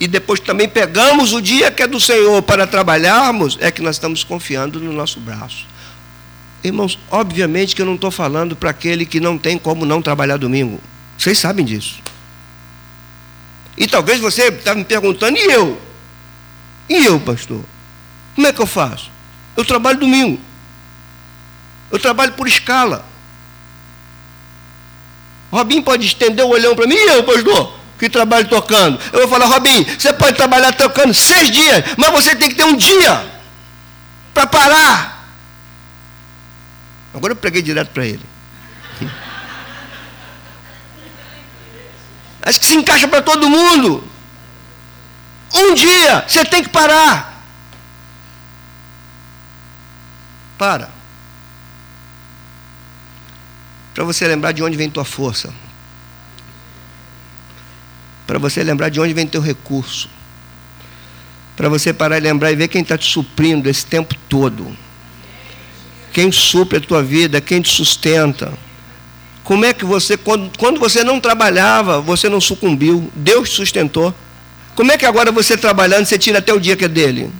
e 0.00 0.08
depois 0.08 0.40
também 0.40 0.68
pegamos 0.68 1.32
o 1.32 1.40
dia 1.40 1.70
que 1.70 1.82
é 1.82 1.86
do 1.86 2.00
Senhor 2.00 2.42
para 2.42 2.66
trabalharmos, 2.66 3.56
é 3.60 3.70
que 3.70 3.82
nós 3.82 3.96
estamos 3.96 4.24
confiando 4.24 4.80
no 4.80 4.92
nosso 4.92 5.20
braço. 5.20 5.66
Irmãos, 6.62 6.98
obviamente 7.10 7.76
que 7.76 7.82
eu 7.82 7.86
não 7.86 7.94
estou 7.94 8.10
falando 8.10 8.56
para 8.56 8.70
aquele 8.70 9.04
que 9.04 9.20
não 9.20 9.36
tem 9.36 9.58
como 9.58 9.84
não 9.84 10.00
trabalhar 10.00 10.38
domingo. 10.38 10.80
Vocês 11.18 11.38
sabem 11.38 11.64
disso. 11.64 12.02
E 13.76 13.86
talvez 13.86 14.20
você 14.20 14.48
está 14.48 14.74
me 14.74 14.84
perguntando, 14.84 15.36
e 15.36 15.44
eu? 15.44 15.80
E 16.88 17.04
eu, 17.04 17.20
pastor? 17.20 17.62
Como 18.34 18.46
é 18.46 18.52
que 18.52 18.60
eu 18.60 18.66
faço? 18.66 19.10
Eu 19.56 19.64
trabalho 19.64 19.98
domingo. 19.98 20.40
Eu 21.90 21.98
trabalho 21.98 22.32
por 22.32 22.46
escala. 22.48 23.04
Robin 25.50 25.82
pode 25.82 26.06
estender 26.06 26.44
o 26.44 26.48
olhão 26.48 26.74
para 26.74 26.86
mim, 26.86 26.96
e 26.96 27.08
eu, 27.08 27.22
pastor? 27.24 27.78
Que 27.98 28.08
trabalho 28.08 28.48
tocando. 28.48 28.98
Eu 29.12 29.20
vou 29.20 29.28
falar, 29.28 29.46
Robin, 29.46 29.84
você 29.84 30.12
pode 30.12 30.36
trabalhar 30.36 30.72
tocando 30.72 31.14
seis 31.14 31.50
dias, 31.50 31.84
mas 31.96 32.10
você 32.10 32.34
tem 32.34 32.48
que 32.48 32.56
ter 32.56 32.64
um 32.64 32.76
dia 32.76 33.24
para 34.34 34.46
parar. 34.46 35.30
Agora 37.14 37.32
eu 37.32 37.36
preguei 37.36 37.62
direto 37.62 37.90
para 37.90 38.04
ele. 38.04 38.24
Acho 42.42 42.60
que 42.60 42.66
se 42.66 42.74
encaixa 42.74 43.06
para 43.06 43.22
todo 43.22 43.48
mundo. 43.48 44.02
Um 45.54 45.74
dia 45.74 46.24
você 46.26 46.44
tem 46.44 46.64
que 46.64 46.68
parar. 46.68 47.32
Para. 50.58 50.93
Para 53.94 54.02
você 54.02 54.26
lembrar 54.26 54.50
de 54.50 54.62
onde 54.62 54.76
vem 54.76 54.90
tua 54.90 55.04
força. 55.04 55.54
Para 58.26 58.38
você 58.40 58.62
lembrar 58.64 58.88
de 58.88 59.00
onde 59.00 59.14
vem 59.14 59.26
teu 59.26 59.40
recurso. 59.40 60.10
Para 61.56 61.68
você 61.68 61.92
parar 61.92 62.18
e 62.18 62.20
lembrar 62.20 62.50
e 62.50 62.56
ver 62.56 62.66
quem 62.66 62.82
está 62.82 62.98
te 62.98 63.08
suprindo 63.08 63.70
esse 63.70 63.86
tempo 63.86 64.16
todo. 64.28 64.76
Quem 66.12 66.32
supre 66.32 66.78
a 66.78 66.80
tua 66.80 67.02
vida, 67.02 67.40
quem 67.40 67.62
te 67.62 67.70
sustenta. 67.70 68.52
Como 69.44 69.64
é 69.64 69.72
que 69.72 69.84
você, 69.84 70.16
quando, 70.16 70.56
quando 70.58 70.80
você 70.80 71.04
não 71.04 71.20
trabalhava, 71.20 72.00
você 72.00 72.28
não 72.28 72.40
sucumbiu, 72.40 73.12
Deus 73.14 73.50
te 73.50 73.56
sustentou. 73.56 74.12
Como 74.74 74.90
é 74.90 74.98
que 74.98 75.06
agora 75.06 75.30
você 75.30 75.56
trabalhando, 75.56 76.06
você 76.06 76.18
tira 76.18 76.40
até 76.40 76.52
o 76.52 76.58
dia 76.58 76.76
que 76.76 76.86
é 76.86 76.88
dele? 76.88 77.30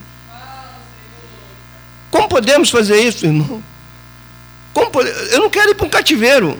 Como 2.10 2.28
podemos 2.28 2.70
fazer 2.70 3.00
isso, 3.02 3.26
irmão? 3.26 3.60
Como, 4.74 4.90
eu 5.00 5.38
não 5.38 5.48
quero 5.48 5.70
ir 5.70 5.76
para 5.76 5.86
um 5.86 5.90
cativeiro. 5.90 6.58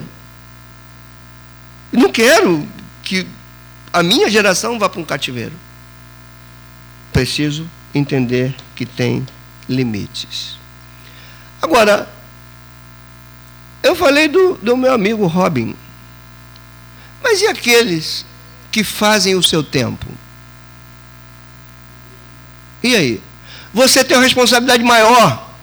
Não 1.93 2.11
quero 2.11 2.67
que 3.03 3.27
a 3.93 4.03
minha 4.03 4.31
geração 4.31 4.79
vá 4.79 4.89
para 4.89 5.01
um 5.01 5.05
cativeiro. 5.05 5.53
Preciso 7.13 7.69
entender 7.93 8.55
que 8.77 8.87
tem 8.87 9.27
limites. 9.69 10.57
Agora, 11.61 12.09
eu 13.83 13.97
falei 13.97 14.29
do, 14.29 14.55
do 14.55 14.77
meu 14.77 14.93
amigo 14.93 15.27
Robin. 15.27 15.75
Mas 17.23 17.41
e 17.41 17.47
aqueles 17.47 18.25
que 18.71 18.85
fazem 18.85 19.35
o 19.35 19.43
seu 19.43 19.63
tempo? 19.63 20.07
E 22.83 22.95
aí? 22.95 23.21
Você 23.73 24.05
tem 24.05 24.17
uma 24.17 24.23
responsabilidade 24.23 24.85
maior 24.85 25.54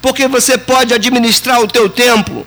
porque 0.00 0.28
você 0.28 0.56
pode 0.56 0.94
administrar 0.94 1.60
o 1.60 1.66
teu 1.66 1.88
tempo 1.88 2.46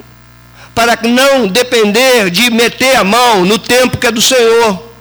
para 0.73 0.97
não 1.03 1.47
depender 1.47 2.29
de 2.29 2.49
meter 2.49 2.95
a 2.95 3.03
mão 3.03 3.45
no 3.45 3.59
tempo 3.59 3.97
que 3.97 4.07
é 4.07 4.11
do 4.11 4.21
Senhor. 4.21 4.91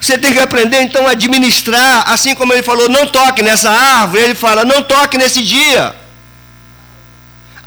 Você 0.00 0.16
tem 0.16 0.32
que 0.32 0.38
aprender 0.38 0.82
então 0.82 1.06
a 1.06 1.10
administrar, 1.10 2.10
assim 2.10 2.34
como 2.34 2.52
ele 2.52 2.62
falou, 2.62 2.88
não 2.88 3.06
toque 3.06 3.42
nessa 3.42 3.70
árvore, 3.70 4.22
ele 4.22 4.34
fala, 4.34 4.64
não 4.64 4.82
toque 4.82 5.18
nesse 5.18 5.42
dia. 5.42 5.94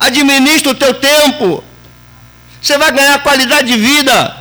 Administra 0.00 0.72
o 0.72 0.74
teu 0.74 0.94
tempo. 0.94 1.62
Você 2.60 2.78
vai 2.78 2.90
ganhar 2.92 3.22
qualidade 3.22 3.68
de 3.68 3.78
vida, 3.78 4.36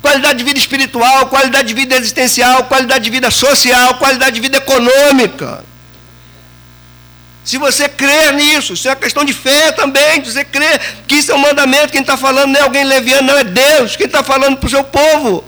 qualidade 0.00 0.38
de 0.38 0.44
vida 0.44 0.58
espiritual, 0.58 1.26
qualidade 1.26 1.68
de 1.68 1.74
vida 1.74 1.96
existencial, 1.96 2.64
qualidade 2.64 3.04
de 3.04 3.10
vida 3.10 3.30
social, 3.30 3.94
qualidade 3.94 4.34
de 4.34 4.40
vida 4.40 4.58
econômica. 4.58 5.64
Se 7.44 7.58
você 7.58 7.88
crer 7.88 8.32
nisso, 8.34 8.74
isso 8.74 8.88
é 8.88 8.94
questão 8.94 9.24
de 9.24 9.32
fé 9.32 9.72
também, 9.72 10.22
você 10.22 10.44
crer 10.44 10.80
que 11.08 11.16
isso 11.16 11.32
é 11.32 11.34
um 11.34 11.38
mandamento, 11.38 11.92
quem 11.92 12.00
está 12.00 12.16
falando 12.16 12.52
não 12.52 12.60
é 12.60 12.62
alguém 12.62 12.84
leviano, 12.84 13.28
não 13.28 13.38
é 13.38 13.44
Deus, 13.44 13.96
quem 13.96 14.06
está 14.06 14.22
falando 14.22 14.56
para 14.56 14.66
o 14.66 14.70
seu 14.70 14.84
povo. 14.84 15.44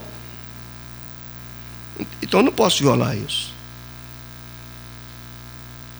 Então 2.21 2.41
eu 2.41 2.45
não 2.45 2.51
posso 2.51 2.83
violar 2.83 3.15
isso. 3.15 3.53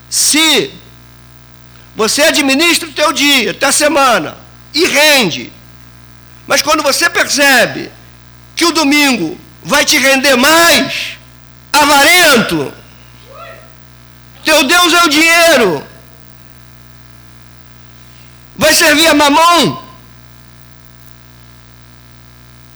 Se 0.09 0.71
você 1.95 2.23
administra 2.23 2.89
o 2.89 2.93
teu 2.93 3.13
dia, 3.13 3.51
até 3.51 3.67
a 3.67 3.71
semana, 3.71 4.37
e 4.73 4.85
rende, 4.85 5.51
mas 6.45 6.61
quando 6.61 6.83
você 6.83 7.09
percebe 7.09 7.89
que 8.55 8.65
o 8.65 8.71
domingo 8.71 9.39
vai 9.63 9.85
te 9.85 9.97
render 9.97 10.35
mais, 10.35 11.17
avarento, 11.71 12.73
teu 14.45 14.63
Deus 14.63 14.93
é 14.93 15.03
o 15.03 15.09
dinheiro. 15.09 15.83
Vai 18.55 18.73
servir 18.73 19.07
a 19.07 19.13
mamão. 19.13 19.83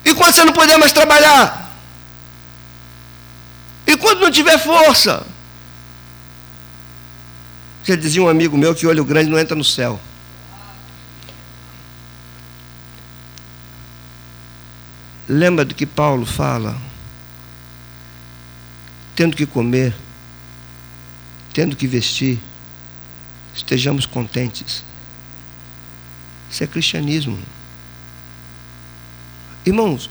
E 0.04 0.14
quando 0.14 0.34
você 0.34 0.44
não 0.44 0.52
puder 0.52 0.78
mais 0.78 0.92
trabalhar? 0.92 1.72
E 3.86 3.96
quando 3.96 4.22
não 4.22 4.32
tiver 4.32 4.58
força? 4.58 5.26
Você 7.84 7.96
dizia 7.96 8.22
um 8.22 8.28
amigo 8.28 8.58
meu 8.58 8.76
que 8.76 8.86
olho 8.86 9.06
grande 9.06 9.30
não 9.30 9.40
entra 9.40 9.56
no 9.56 9.64
céu. 9.64 10.00
Lembra 15.28 15.64
do 15.64 15.76
que 15.76 15.86
Paulo 15.86 16.26
fala? 16.26 16.76
Tendo 19.16 19.36
que 19.36 19.46
comer, 19.46 19.96
tendo 21.54 21.76
que 21.76 21.88
vestir, 21.88 22.40
estejamos 23.56 24.06
contentes. 24.06 24.84
Isso 26.50 26.64
é 26.64 26.68
cristianismo. 26.68 27.38
Irmãos, 29.66 30.10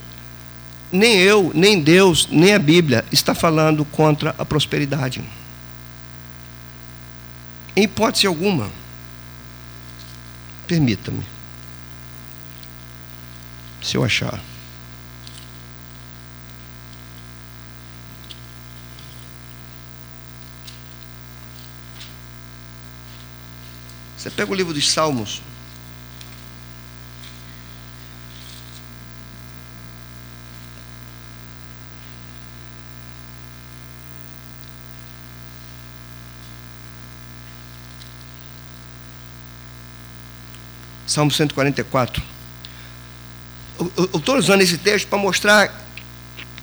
nem 0.91 1.17
eu, 1.17 1.51
nem 1.53 1.81
Deus, 1.81 2.27
nem 2.31 2.53
a 2.53 2.59
Bíblia 2.59 3.05
está 3.11 3.35
falando 3.35 3.83
contra 3.85 4.33
a 4.37 4.45
prosperidade. 4.45 5.23
Em 7.75 7.83
hipótese 7.83 8.27
alguma. 8.27 8.69
Permita-me. 10.67 11.23
Se 13.81 13.95
eu 13.95 14.03
achar. 14.03 14.39
Você 24.19 24.29
pega 24.29 24.51
o 24.51 24.53
livro 24.53 24.73
dos 24.73 24.91
Salmos. 24.91 25.41
Salmo 41.07 41.31
144. 41.31 42.21
Eu 43.79 44.19
estou 44.19 44.35
usando 44.35 44.59
esse 44.59 44.77
texto 44.77 45.07
para 45.07 45.17
mostrar 45.17 45.73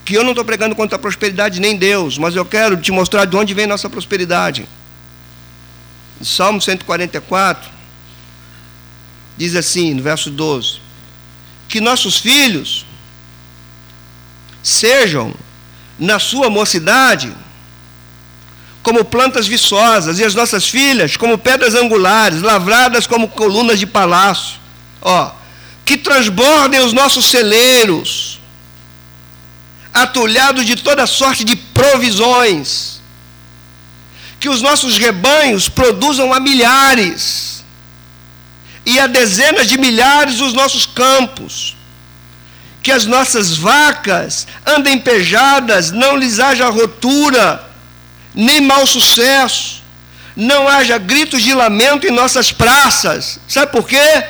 que 0.05 0.13
eu 0.13 0.23
não 0.23 0.33
estou 0.33 0.45
pregando 0.45 0.77
contra 0.77 0.97
a 0.97 0.99
prosperidade 0.99 1.59
nem 1.59 1.75
Deus, 1.75 2.19
mas 2.19 2.37
eu 2.37 2.45
quero 2.45 2.77
te 2.77 2.93
mostrar 2.93 3.25
de 3.25 3.35
onde 3.35 3.55
vem 3.55 3.67
nossa 3.67 3.89
prosperidade. 3.89 4.69
Salmo 6.23 6.61
144 6.61 7.71
diz 9.37 9.55
assim, 9.55 9.95
no 9.95 10.03
verso 10.03 10.31
12: 10.31 10.81
Que 11.69 11.81
nossos 11.81 12.17
filhos 12.17 12.87
sejam, 14.63 15.35
na 15.99 16.19
sua 16.19 16.51
mocidade, 16.51 17.33
como 18.83 19.05
plantas 19.05 19.47
viçosas, 19.47 20.19
e 20.19 20.25
as 20.25 20.35
nossas 20.35 20.69
filhas 20.69 21.17
como 21.17 21.37
pedras 21.37 21.75
angulares, 21.75 22.41
lavradas 22.41 23.07
como 23.07 23.29
colunas 23.29 23.79
de 23.79 23.87
palácio. 23.87 24.59
Ó, 25.03 25.31
que 25.85 25.97
transbordem 25.97 26.81
os 26.81 26.93
nossos 26.93 27.27
celeiros, 27.27 28.41
atulhados 29.93 30.65
de 30.65 30.77
toda 30.77 31.07
sorte 31.07 31.45
de 31.45 31.57
provisões 31.57 32.96
que 34.39 34.49
os 34.49 34.61
nossos 34.63 34.97
rebanhos 34.97 35.69
produzam 35.69 36.33
a 36.33 36.41
milhares, 36.41 37.65
e 38.87 39.01
a 39.01 39.09
dezenas 39.09 39.67
de 39.67 39.77
milhares 39.77 40.41
os 40.41 40.53
nossos 40.53 40.87
campos. 40.87 41.77
Que 42.83 42.93
as 42.93 43.05
nossas 43.05 43.57
vacas 43.57 44.47
andem 44.65 44.97
pejadas, 44.97 45.91
não 45.91 46.17
lhes 46.17 46.39
haja 46.39 46.69
rotura, 46.69 47.69
nem 48.33 48.61
mau 48.61 48.87
sucesso, 48.87 49.83
não 50.37 50.69
haja 50.69 50.97
gritos 50.99 51.43
de 51.43 51.53
lamento 51.53 52.07
em 52.07 52.13
nossas 52.13 52.53
praças. 52.53 53.41
Sabe 53.49 53.73
por 53.73 53.89
quê? 53.89 54.25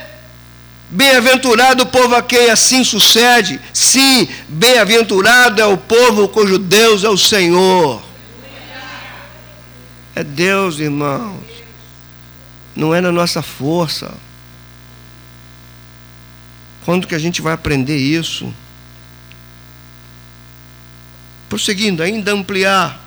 Bem-aventurado 0.89 1.83
o 1.83 1.87
povo 1.87 2.15
a 2.15 2.23
quem 2.23 2.49
assim 2.49 2.83
sucede. 2.83 3.61
Sim, 3.75 4.27
bem-aventurado 4.49 5.61
é 5.61 5.67
o 5.67 5.77
povo 5.77 6.29
cujo 6.29 6.59
Deus 6.59 7.05
é 7.05 7.11
o 7.11 7.19
Senhor. 7.19 8.06
É 10.17 10.25
Deus, 10.25 10.79
irmãos. 10.79 11.43
Não 12.75 12.95
é 12.95 13.03
na 13.03 13.13
nossa 13.13 13.43
força. 13.43 14.15
Quando 16.87 17.07
que 17.07 17.15
a 17.15 17.19
gente 17.19 17.43
vai 17.43 17.53
aprender 17.53 17.99
isso? 17.99 18.51
Prosseguindo, 21.51 22.03
ainda 22.03 22.33
ampliar. 22.33 22.99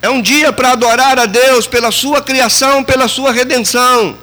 É 0.00 0.08
um 0.08 0.22
dia 0.22 0.50
para 0.50 0.72
adorar 0.72 1.18
a 1.18 1.26
Deus 1.26 1.66
pela 1.66 1.90
sua 1.90 2.22
criação, 2.22 2.82
pela 2.82 3.06
sua 3.06 3.30
redenção. 3.30 4.16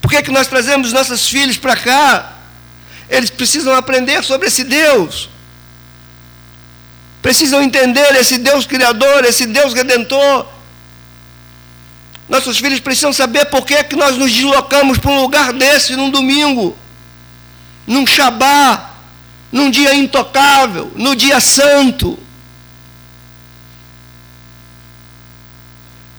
Por 0.00 0.10
que, 0.10 0.22
que 0.22 0.30
nós 0.30 0.46
trazemos 0.46 0.94
nossos 0.94 1.28
filhos 1.28 1.58
para 1.58 1.76
cá? 1.76 2.38
Eles 3.06 3.28
precisam 3.28 3.74
aprender 3.74 4.24
sobre 4.24 4.48
esse 4.48 4.64
Deus. 4.64 5.28
Precisam 7.22 7.62
entender 7.62 8.16
esse 8.16 8.36
Deus 8.38 8.66
Criador, 8.66 9.24
esse 9.24 9.46
Deus 9.46 9.72
Redentor. 9.72 10.44
Nossos 12.28 12.58
filhos 12.58 12.80
precisam 12.80 13.12
saber 13.12 13.46
por 13.46 13.64
que, 13.64 13.74
é 13.74 13.84
que 13.84 13.94
nós 13.94 14.16
nos 14.18 14.32
deslocamos 14.32 14.98
para 14.98 15.12
um 15.12 15.20
lugar 15.20 15.52
desse 15.52 15.94
num 15.94 16.10
domingo, 16.10 16.76
num 17.86 18.04
Shabá, 18.06 18.90
num 19.52 19.70
dia 19.70 19.94
intocável, 19.94 20.90
no 20.96 21.14
dia 21.14 21.40
santo. 21.40 22.18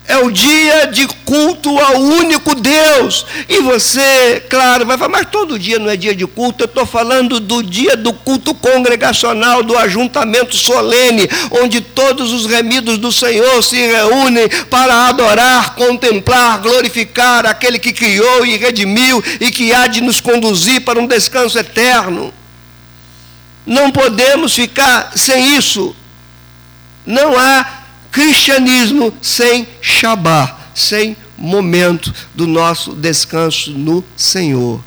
É 0.06 0.18
o 0.18 0.30
dia 0.30 0.88
de 0.88 1.08
culto 1.08 1.80
ao 1.80 1.98
único 1.98 2.54
Deus. 2.56 3.26
E 3.48 3.62
você, 3.62 4.44
claro, 4.50 4.86
vai 4.86 4.98
falar, 4.98 5.10
mas 5.10 5.28
todo 5.32 5.58
dia 5.58 5.80
não 5.80 5.90
é 5.90 5.96
dia 5.96 6.14
de 6.14 6.28
culto. 6.28 6.64
Eu 6.64 6.66
estou 6.66 6.86
falando 6.86 7.40
do 7.40 7.64
dia 7.64 7.96
do 7.96 8.12
culto 8.12 8.54
congregacional, 8.54 9.64
do 9.64 9.78
ajuntamento 9.78 10.58
solene, 10.58 11.30
onde 11.52 11.80
todos 11.80 12.34
os 12.34 12.46
remidos 12.46 12.98
do 12.98 13.14
Senhor 13.14 13.64
se 13.64 13.78
reúnem 13.78 14.50
para 14.70 15.08
adorar, 15.08 15.76
contemplar, 15.76 16.60
glorificar 16.60 17.46
aquele 17.46 17.80
que 17.80 17.94
criou 17.94 18.46
e 18.46 18.58
redimiu 18.58 19.24
e 19.40 19.50
que 19.52 19.74
há 19.74 19.88
de 19.88 20.02
nos 20.02 20.20
conduzir 20.20 20.82
para 20.82 21.00
um 21.00 21.08
descanso 21.08 21.58
eterno. 21.58 22.34
Não 23.66 23.90
podemos 23.90 24.54
ficar 24.54 25.14
sem 25.16 25.56
isso. 25.56 25.96
Não 27.06 27.38
há 27.38 27.83
cristianismo 28.14 29.12
sem 29.24 29.68
Shabá, 29.82 30.60
sem 30.76 31.18
momento 31.36 32.14
do 32.36 32.46
nosso 32.46 32.94
descanso 32.94 33.72
no 33.72 34.06
Senhor. 34.16 34.80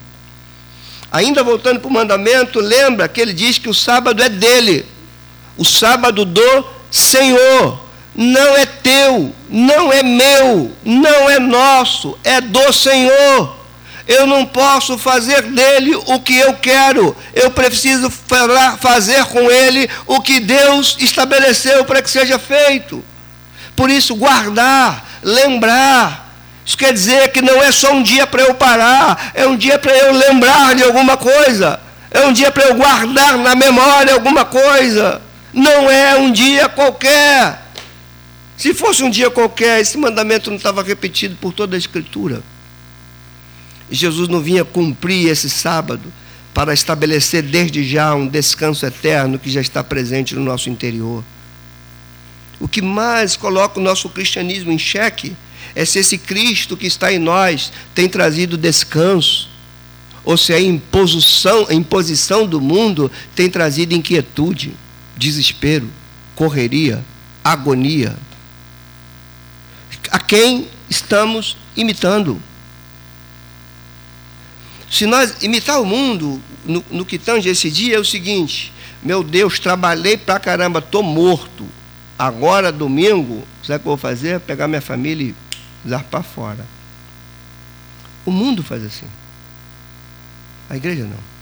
Ainda 1.10 1.42
voltando 1.42 1.80
para 1.80 1.88
o 1.88 1.92
mandamento, 1.92 2.60
lembra 2.60 3.08
que 3.08 3.20
ele 3.20 3.32
diz 3.32 3.58
que 3.58 3.68
o 3.68 3.74
sábado 3.74 4.22
é 4.22 4.28
dele, 4.28 4.86
o 5.58 5.64
sábado 5.64 6.24
do 6.24 6.64
Senhor. 6.88 7.84
Não 8.14 8.56
é 8.56 8.64
teu, 8.64 9.34
não 9.50 9.92
é 9.92 10.02
meu, 10.02 10.72
não 10.84 11.28
é 11.28 11.38
nosso, 11.38 12.16
é 12.24 12.40
do 12.40 12.72
Senhor. 12.72 13.56
Eu 14.06 14.26
não 14.26 14.46
posso 14.46 14.96
fazer 14.96 15.42
dele 15.42 15.96
o 15.96 16.20
que 16.20 16.38
eu 16.38 16.54
quero. 16.54 17.14
Eu 17.34 17.50
preciso 17.50 18.08
fazer 18.80 19.24
com 19.26 19.50
ele 19.50 19.90
o 20.06 20.22
que 20.22 20.38
Deus 20.38 20.96
estabeleceu 21.00 21.84
para 21.84 22.00
que 22.00 22.08
seja 22.08 22.38
feito. 22.38 23.04
Por 23.76 23.90
isso, 23.90 24.16
guardar, 24.16 25.06
lembrar. 25.22 26.34
Isso 26.64 26.76
quer 26.76 26.92
dizer 26.92 27.28
que 27.30 27.40
não 27.40 27.62
é 27.62 27.70
só 27.70 27.92
um 27.92 28.02
dia 28.02 28.26
para 28.26 28.42
eu 28.42 28.54
parar, 28.54 29.30
é 29.34 29.46
um 29.46 29.56
dia 29.56 29.78
para 29.78 29.96
eu 29.96 30.12
lembrar 30.12 30.74
de 30.74 30.82
alguma 30.82 31.16
coisa. 31.16 31.78
É 32.10 32.26
um 32.26 32.32
dia 32.32 32.50
para 32.50 32.64
eu 32.64 32.74
guardar 32.74 33.36
na 33.36 33.54
memória 33.54 34.14
alguma 34.14 34.44
coisa. 34.44 35.20
Não 35.52 35.90
é 35.90 36.16
um 36.16 36.32
dia 36.32 36.68
qualquer. 36.68 37.62
Se 38.56 38.72
fosse 38.72 39.02
um 39.02 39.10
dia 39.10 39.30
qualquer, 39.30 39.80
esse 39.80 39.98
mandamento 39.98 40.50
não 40.50 40.56
estava 40.56 40.82
repetido 40.82 41.36
por 41.36 41.52
toda 41.52 41.76
a 41.76 41.78
Escritura. 41.78 42.42
Jesus 43.90 44.28
não 44.28 44.40
vinha 44.40 44.64
cumprir 44.64 45.28
esse 45.28 45.48
sábado 45.50 46.12
para 46.54 46.72
estabelecer 46.72 47.42
desde 47.42 47.84
já 47.84 48.14
um 48.14 48.26
descanso 48.26 48.86
eterno 48.86 49.38
que 49.38 49.50
já 49.50 49.60
está 49.60 49.84
presente 49.84 50.34
no 50.34 50.40
nosso 50.40 50.70
interior. 50.70 51.22
O 52.58 52.66
que 52.66 52.80
mais 52.80 53.36
coloca 53.36 53.78
o 53.78 53.82
nosso 53.82 54.08
cristianismo 54.08 54.72
em 54.72 54.78
xeque 54.78 55.36
é 55.74 55.84
se 55.84 55.98
esse 55.98 56.16
Cristo 56.16 56.76
que 56.76 56.86
está 56.86 57.12
em 57.12 57.18
nós 57.18 57.70
tem 57.94 58.08
trazido 58.08 58.56
descanso, 58.56 59.48
ou 60.24 60.36
se 60.36 60.52
a 60.52 60.60
imposição, 60.60 61.66
a 61.68 61.74
imposição 61.74 62.46
do 62.46 62.60
mundo 62.60 63.12
tem 63.34 63.48
trazido 63.48 63.94
inquietude, 63.94 64.74
desespero, 65.16 65.88
correria, 66.34 67.04
agonia. 67.44 68.16
A 70.10 70.18
quem 70.18 70.68
estamos 70.88 71.56
imitando? 71.76 72.42
Se 74.90 75.04
nós 75.04 75.42
imitar 75.42 75.80
o 75.80 75.84
mundo 75.84 76.40
no, 76.64 76.84
no 76.90 77.04
que 77.04 77.18
tange 77.18 77.48
esse 77.48 77.70
dia 77.70 77.96
é 77.96 78.00
o 78.00 78.04
seguinte: 78.04 78.72
meu 79.02 79.22
Deus, 79.22 79.58
trabalhei 79.58 80.16
pra 80.16 80.40
caramba, 80.40 80.78
estou 80.78 81.02
morto 81.02 81.66
Agora, 82.18 82.72
domingo, 82.72 83.46
sabe 83.62 83.78
o 83.78 83.82
que 83.82 83.86
eu 83.88 83.90
vou 83.90 83.96
fazer? 83.96 84.40
Pegar 84.40 84.68
minha 84.68 84.80
família 84.80 85.34
e 85.84 85.88
zarpar 85.88 86.22
fora. 86.22 86.66
O 88.24 88.30
mundo 88.30 88.62
faz 88.62 88.84
assim. 88.84 89.06
A 90.68 90.76
igreja 90.76 91.04
não. 91.04 91.36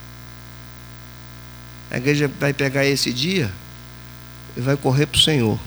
A 1.91 1.97
igreja 1.97 2.31
vai 2.41 2.53
pegar 2.53 2.85
esse 2.85 3.12
dia 3.12 3.53
e 4.57 4.61
vai 4.61 4.77
correr 4.77 5.07
para 5.07 5.16
o 5.16 5.20
Senhor. 5.20 5.59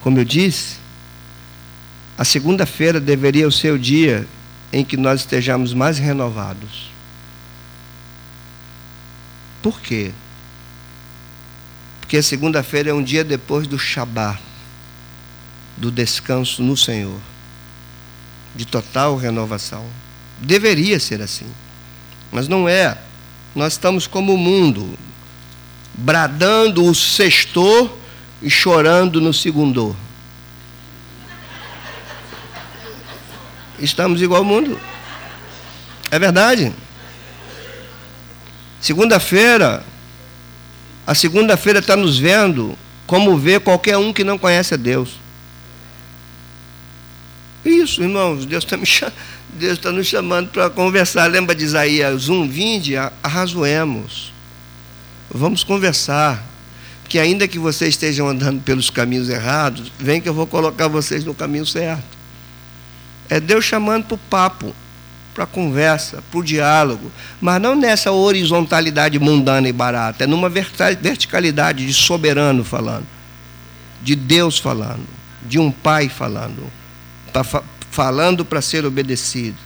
Como 0.00 0.18
eu 0.18 0.24
disse, 0.24 0.78
a 2.16 2.24
segunda-feira 2.24 2.98
deveria 2.98 3.50
ser 3.50 3.72
o 3.72 3.78
dia 3.78 4.26
em 4.72 4.84
que 4.84 4.96
nós 4.96 5.20
estejamos 5.20 5.74
mais 5.74 5.98
renovados. 5.98 6.90
Por 9.62 9.80
quê? 9.80 10.12
Porque 12.08 12.22
segunda-feira 12.22 12.88
é 12.88 12.94
um 12.94 13.02
dia 13.02 13.22
depois 13.22 13.66
do 13.66 13.78
Shabá, 13.78 14.38
do 15.76 15.90
descanso 15.90 16.62
no 16.62 16.74
Senhor, 16.74 17.20
de 18.56 18.64
total 18.64 19.14
renovação. 19.14 19.84
Deveria 20.38 20.98
ser 20.98 21.20
assim, 21.20 21.44
mas 22.32 22.48
não 22.48 22.66
é. 22.66 22.96
Nós 23.54 23.74
estamos 23.74 24.06
como 24.06 24.32
o 24.32 24.38
mundo, 24.38 24.98
bradando 25.92 26.82
o 26.82 26.94
sextor 26.94 27.94
e 28.40 28.48
chorando 28.48 29.20
no 29.20 29.34
segundo. 29.34 29.94
Estamos 33.78 34.22
igual 34.22 34.40
ao 34.40 34.46
mundo. 34.46 34.80
É 36.10 36.18
verdade. 36.18 36.72
Segunda-feira, 38.80 39.84
a 41.08 41.14
segunda-feira 41.14 41.78
está 41.78 41.96
nos 41.96 42.18
vendo 42.18 42.76
como 43.06 43.38
vê 43.38 43.58
qualquer 43.58 43.96
um 43.96 44.12
que 44.12 44.22
não 44.22 44.36
conhece 44.36 44.74
a 44.74 44.76
Deus. 44.76 45.18
Isso, 47.64 48.02
irmãos, 48.02 48.44
Deus 48.44 48.62
está 48.62 48.76
está 49.58 49.88
nos 49.90 50.06
chamando 50.06 50.50
para 50.50 50.68
conversar. 50.68 51.26
Lembra 51.26 51.54
de 51.54 51.64
Isaías 51.64 52.28
1, 52.28 52.46
vinde, 52.50 52.94
arrazoemos. 53.22 54.34
Vamos 55.30 55.64
conversar. 55.64 56.44
Que 57.08 57.18
ainda 57.18 57.48
que 57.48 57.58
vocês 57.58 57.94
estejam 57.94 58.28
andando 58.28 58.60
pelos 58.60 58.90
caminhos 58.90 59.30
errados, 59.30 59.90
vem 59.98 60.20
que 60.20 60.28
eu 60.28 60.34
vou 60.34 60.46
colocar 60.46 60.88
vocês 60.88 61.24
no 61.24 61.32
caminho 61.32 61.64
certo. 61.64 62.04
É 63.30 63.40
Deus 63.40 63.64
chamando 63.64 64.04
para 64.04 64.14
o 64.14 64.18
papo 64.18 64.76
para 65.38 65.44
a 65.44 65.46
conversa, 65.46 66.20
para 66.32 66.40
o 66.40 66.42
diálogo, 66.42 67.12
mas 67.40 67.62
não 67.62 67.76
nessa 67.76 68.10
horizontalidade 68.10 69.20
mundana 69.20 69.68
e 69.68 69.72
barata, 69.72 70.24
é 70.24 70.26
numa 70.26 70.48
verticalidade 70.48 71.86
de 71.86 71.94
soberano 71.94 72.64
falando, 72.64 73.06
de 74.02 74.16
Deus 74.16 74.58
falando, 74.58 75.06
de 75.46 75.56
um 75.56 75.70
pai 75.70 76.08
falando, 76.08 76.68
falando 77.88 78.44
para 78.44 78.60
ser 78.60 78.84
obedecido. 78.84 79.56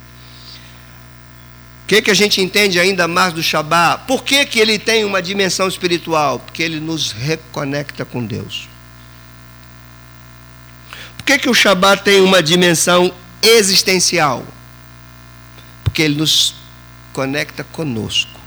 O 1.85 1.87
que, 1.87 2.03
que 2.03 2.11
a 2.11 2.15
gente 2.15 2.43
entende 2.43 2.79
ainda 2.79 3.09
mais 3.09 3.33
do 3.33 3.43
Shabá? 3.43 3.97
Por 3.97 4.23
que, 4.25 4.45
que 4.45 4.61
ele 4.61 4.79
tem 4.79 5.07
uma 5.07 5.23
dimensão 5.23 5.67
espiritual? 5.67 6.39
Porque 6.39 6.63
ele 6.63 6.81
nos 6.81 7.13
reconecta 7.13 8.05
com 8.05 8.23
Deus. 8.23 8.69
Por 11.17 11.25
que, 11.25 11.39
que 11.39 11.49
o 11.49 11.55
Shabá 11.55 11.97
tem 11.97 12.21
uma 12.21 12.43
dimensão 12.43 13.11
existencial, 13.43 14.45
porque 15.93 16.01
ele 16.01 16.15
nos 16.15 16.55
conecta 17.13 17.63
conosco, 17.63 18.41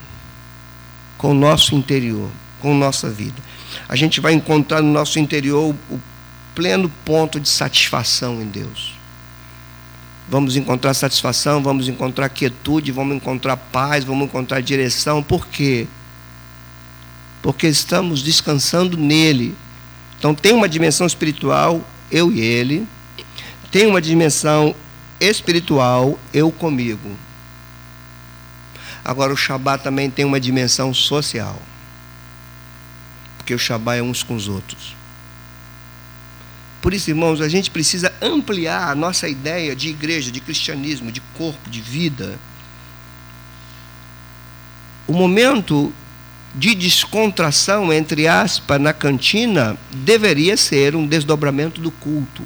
com 1.15 1.29
o 1.29 1.33
nosso 1.35 1.75
interior, 1.75 2.27
com 2.59 2.73
nossa 2.73 3.07
vida. 3.07 3.39
A 3.87 3.95
gente 3.95 4.19
vai 4.19 4.33
encontrar 4.33 4.81
no 4.81 4.91
nosso 4.91 5.19
interior 5.19 5.75
o 5.91 6.01
pleno 6.55 6.91
ponto 7.05 7.39
de 7.39 7.47
satisfação 7.47 8.41
em 8.41 8.47
Deus. 8.47 8.95
Vamos 10.27 10.55
encontrar 10.55 10.95
satisfação, 10.95 11.61
vamos 11.61 11.87
encontrar 11.87 12.29
quietude, 12.29 12.91
vamos 12.91 13.15
encontrar 13.15 13.57
paz, 13.57 14.03
vamos 14.03 14.25
encontrar 14.25 14.59
direção. 14.59 15.21
Por 15.21 15.45
quê? 15.45 15.85
Porque 17.43 17.67
estamos 17.67 18.23
descansando 18.23 18.97
nele. 18.97 19.55
Então 20.17 20.33
tem 20.33 20.51
uma 20.51 20.67
dimensão 20.67 21.05
espiritual, 21.05 21.87
eu 22.09 22.31
e 22.31 22.39
ele. 22.41 22.87
Tem 23.71 23.85
uma 23.85 24.01
dimensão 24.01 24.73
espiritual, 25.19 26.17
eu 26.33 26.51
comigo. 26.51 27.24
Agora 29.05 29.31
o 29.31 29.37
Shabat 29.37 29.83
também 29.83 30.09
tem 30.09 30.25
uma 30.25 30.39
dimensão 30.39 30.91
social. 30.91 31.61
Porque 33.37 33.53
o 33.53 33.59
Shabat 33.59 33.99
é 33.99 34.01
uns 34.01 34.23
com 34.23 34.35
os 34.35 34.47
outros. 34.47 34.95
Por 36.81 36.91
isso, 36.91 37.11
irmãos, 37.11 37.39
a 37.39 37.47
gente 37.47 37.69
precisa 37.69 38.11
ampliar 38.19 38.89
a 38.89 38.95
nossa 38.95 39.29
ideia 39.29 39.75
de 39.75 39.89
igreja, 39.89 40.31
de 40.31 40.39
cristianismo, 40.39 41.11
de 41.11 41.21
corpo, 41.35 41.69
de 41.69 41.81
vida. 41.81 42.39
O 45.07 45.13
momento 45.13 45.93
de 46.55 46.73
descontração, 46.73 47.93
entre 47.93 48.27
aspas, 48.27 48.81
na 48.81 48.93
cantina, 48.93 49.77
deveria 49.91 50.57
ser 50.57 50.95
um 50.95 51.05
desdobramento 51.05 51.79
do 51.79 51.91
culto. 51.91 52.43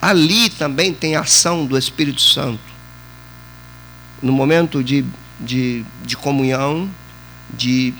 Ali 0.00 0.48
também 0.48 0.94
tem 0.94 1.16
ação 1.16 1.66
do 1.66 1.76
Espírito 1.76 2.22
Santo. 2.22 2.69
No 4.22 4.32
momento 4.32 4.82
de, 4.82 5.04
de, 5.38 5.84
de 6.04 6.16
comunhão, 6.16 6.88
de, 7.52 7.94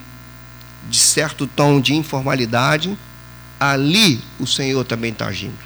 de 0.88 0.98
certo 0.98 1.46
tom 1.46 1.80
de 1.80 1.94
informalidade, 1.94 2.96
ali 3.58 4.20
o 4.38 4.46
Senhor 4.46 4.84
também 4.84 5.12
está 5.12 5.26
agindo. 5.26 5.58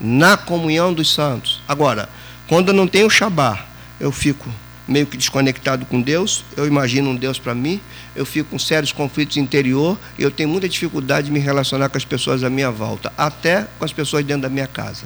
Na 0.00 0.36
comunhão 0.36 0.92
dos 0.92 1.12
santos. 1.12 1.60
Agora, 1.66 2.08
quando 2.46 2.68
eu 2.68 2.74
não 2.74 2.86
tenho 2.86 3.10
Shabá, 3.10 3.66
eu 3.98 4.12
fico 4.12 4.48
meio 4.88 5.06
que 5.06 5.18
desconectado 5.18 5.84
com 5.84 6.00
Deus, 6.00 6.44
eu 6.56 6.66
imagino 6.66 7.10
um 7.10 7.16
Deus 7.16 7.38
para 7.38 7.54
mim, 7.54 7.78
eu 8.16 8.24
fico 8.24 8.50
com 8.50 8.58
sérios 8.58 8.90
conflitos 8.90 9.36
interior, 9.36 9.98
e 10.18 10.22
eu 10.22 10.30
tenho 10.30 10.48
muita 10.48 10.66
dificuldade 10.66 11.26
de 11.26 11.32
me 11.32 11.38
relacionar 11.38 11.90
com 11.90 11.98
as 11.98 12.06
pessoas 12.06 12.42
à 12.42 12.48
minha 12.48 12.70
volta, 12.70 13.12
até 13.16 13.66
com 13.78 13.84
as 13.84 13.92
pessoas 13.92 14.24
dentro 14.24 14.42
da 14.42 14.48
minha 14.48 14.66
casa. 14.66 15.04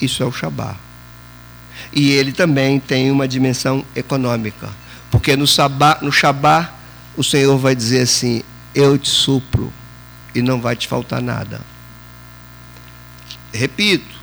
Isso 0.00 0.22
é 0.22 0.26
o 0.26 0.32
Shabá. 0.32 0.76
E 1.92 2.12
ele 2.12 2.32
também 2.32 2.80
tem 2.80 3.10
uma 3.10 3.28
dimensão 3.28 3.84
econômica, 3.94 4.68
porque 5.10 5.36
no, 5.36 5.46
sabá, 5.46 5.98
no 6.00 6.12
Shabá 6.12 6.72
o 7.16 7.22
Senhor 7.22 7.56
vai 7.58 7.74
dizer 7.74 8.02
assim: 8.02 8.42
Eu 8.74 8.98
te 8.98 9.08
supro 9.08 9.72
e 10.34 10.40
não 10.40 10.60
vai 10.60 10.74
te 10.74 10.88
faltar 10.88 11.20
nada. 11.20 11.60
Repito, 13.52 14.20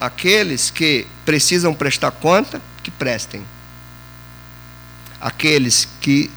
aqueles 0.00 0.70
que 0.70 1.06
precisam 1.24 1.72
prestar 1.72 2.10
conta, 2.10 2.60
que 2.82 2.90
prestem. 2.90 3.42
Aqueles 5.20 5.88
que 6.00 6.30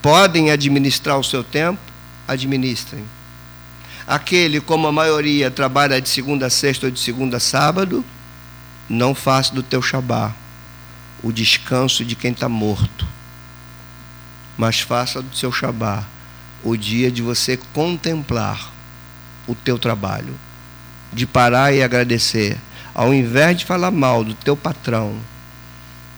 podem 0.00 0.50
administrar 0.50 1.18
o 1.18 1.24
seu 1.24 1.42
tempo, 1.42 1.80
administrem. 2.26 3.04
Aquele, 4.06 4.60
como 4.60 4.86
a 4.86 4.92
maioria, 4.92 5.50
trabalha 5.50 6.00
de 6.00 6.08
segunda 6.08 6.46
a 6.46 6.50
sexta 6.50 6.86
ou 6.86 6.92
de 6.92 7.00
segunda 7.00 7.36
a 7.36 7.40
sábado, 7.40 8.04
não 8.88 9.14
faça 9.14 9.54
do 9.54 9.62
teu 9.62 9.82
Shabá 9.82 10.34
o 11.22 11.32
descanso 11.32 12.04
de 12.04 12.14
quem 12.14 12.32
está 12.32 12.48
morto, 12.48 13.06
mas 14.56 14.80
faça 14.80 15.20
do 15.20 15.36
seu 15.36 15.52
Shabá 15.52 16.04
o 16.62 16.76
dia 16.76 17.10
de 17.10 17.22
você 17.22 17.56
contemplar 17.72 18.72
o 19.46 19.54
teu 19.54 19.78
trabalho, 19.78 20.34
de 21.12 21.26
parar 21.26 21.72
e 21.72 21.82
agradecer. 21.82 22.58
Ao 22.94 23.14
invés 23.14 23.58
de 23.58 23.64
falar 23.64 23.90
mal 23.90 24.24
do 24.24 24.34
teu 24.34 24.56
patrão, 24.56 25.18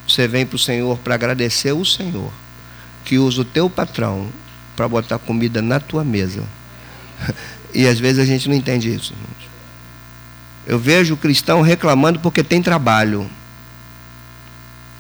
você 0.07 0.27
vem 0.27 0.47
para 0.47 0.57
o 0.57 0.59
Senhor 0.59 0.99
para 0.99 1.15
agradecer 1.15 1.73
o 1.73 1.85
Senhor, 1.85 2.33
que 3.05 3.19
usa 3.19 3.43
o 3.43 3.45
teu 3.45 3.69
patrão 3.69 4.29
para 4.75 4.89
botar 4.89 5.19
comida 5.19 5.61
na 5.61 5.81
tua 5.81 6.05
mesa. 6.05 6.43
E 7.73 7.87
às 7.87 8.01
vezes 8.01 8.19
a 8.19 8.25
gente 8.25 8.49
não 8.49 8.57
entende 8.57 8.93
isso. 8.93 9.15
Eu 10.71 10.79
vejo 10.79 11.15
o 11.15 11.17
cristão 11.17 11.63
reclamando 11.63 12.21
porque 12.21 12.45
tem 12.45 12.63
trabalho. 12.63 13.29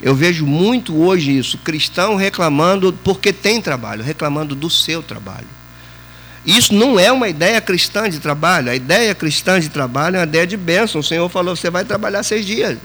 Eu 0.03 0.16
vejo 0.16 0.45
muito 0.45 1.01
hoje 1.01 1.39
isso, 1.39 1.59
cristão 1.59 2.16
reclamando 2.16 2.93
porque 2.93 3.33
tem 3.33 3.62
trabalho, 3.62 4.03
reclamando 4.03 4.57
do 4.57 4.68
seu 4.68 5.01
trabalho. 5.01 5.47
Isso 6.45 6.75
não 6.75 6.99
é 6.99 7.12
uma 7.12 7.29
ideia 7.29 7.61
cristã 7.61 8.11
de 8.11 8.18
trabalho. 8.18 8.68
A 8.68 8.75
ideia 8.75 9.14
cristã 9.14 9.61
de 9.61 9.68
trabalho 9.68 10.16
é 10.16 10.18
uma 10.18 10.27
ideia 10.27 10.45
de 10.45 10.57
bênção. 10.57 11.01
O 11.01 11.05
Senhor 11.05 11.29
falou: 11.29 11.55
você 11.55 11.71
vai 11.71 11.85
trabalhar 11.85 12.25
seis 12.25 12.45
dias. 12.45 12.77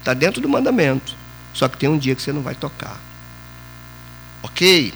Está 0.00 0.12
dentro 0.12 0.42
do 0.42 0.50
mandamento. 0.50 1.16
Só 1.54 1.66
que 1.66 1.78
tem 1.78 1.88
um 1.88 1.96
dia 1.96 2.14
que 2.14 2.20
você 2.20 2.30
não 2.30 2.42
vai 2.42 2.54
tocar. 2.54 3.00
Ok? 4.42 4.92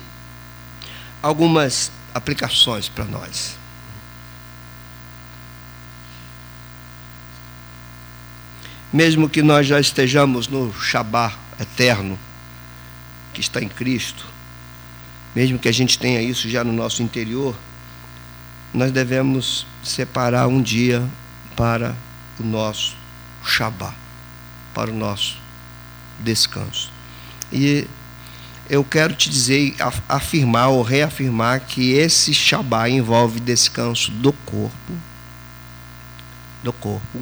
Algumas 1.23 1.91
aplicações 2.15 2.91
para 2.91 3.07
nós. 3.07 3.59
Mesmo 8.93 9.29
que 9.29 9.43
nós 9.43 9.67
já 9.67 9.79
estejamos 9.79 10.49
no 10.49 10.73
Shabá 10.73 11.33
eterno, 11.61 12.19
que 13.33 13.41
está 13.41 13.61
em 13.61 13.69
Cristo, 13.69 14.27
mesmo 15.35 15.59
que 15.59 15.69
a 15.69 15.73
gente 15.73 15.99
tenha 15.99 16.21
isso 16.21 16.49
já 16.49 16.65
no 16.65 16.73
nosso 16.73 17.03
interior, 17.03 17.55
nós 18.75 18.91
devemos 18.91 19.67
separar 19.83 20.49
um 20.49 20.61
dia 20.61 21.07
para 21.57 21.95
o 22.39 22.43
nosso 22.43 22.97
Shabá, 23.45 23.95
para 24.75 24.91
o 24.91 24.95
nosso 24.95 25.39
descanso. 26.19 26.91
E 27.53 27.87
eu 28.69 28.85
quero 28.85 29.15
te 29.15 29.29
dizer, 29.29 29.75
afirmar 30.09 30.69
ou 30.69 30.83
reafirmar 30.83 31.61
que 31.61 31.93
esse 31.93 32.33
Shabá 32.33 32.89
envolve 32.89 33.41
descanso 33.41 34.11
do 34.13 34.33
corpo, 34.33 34.93
do 36.63 36.73
corpo, 36.73 37.19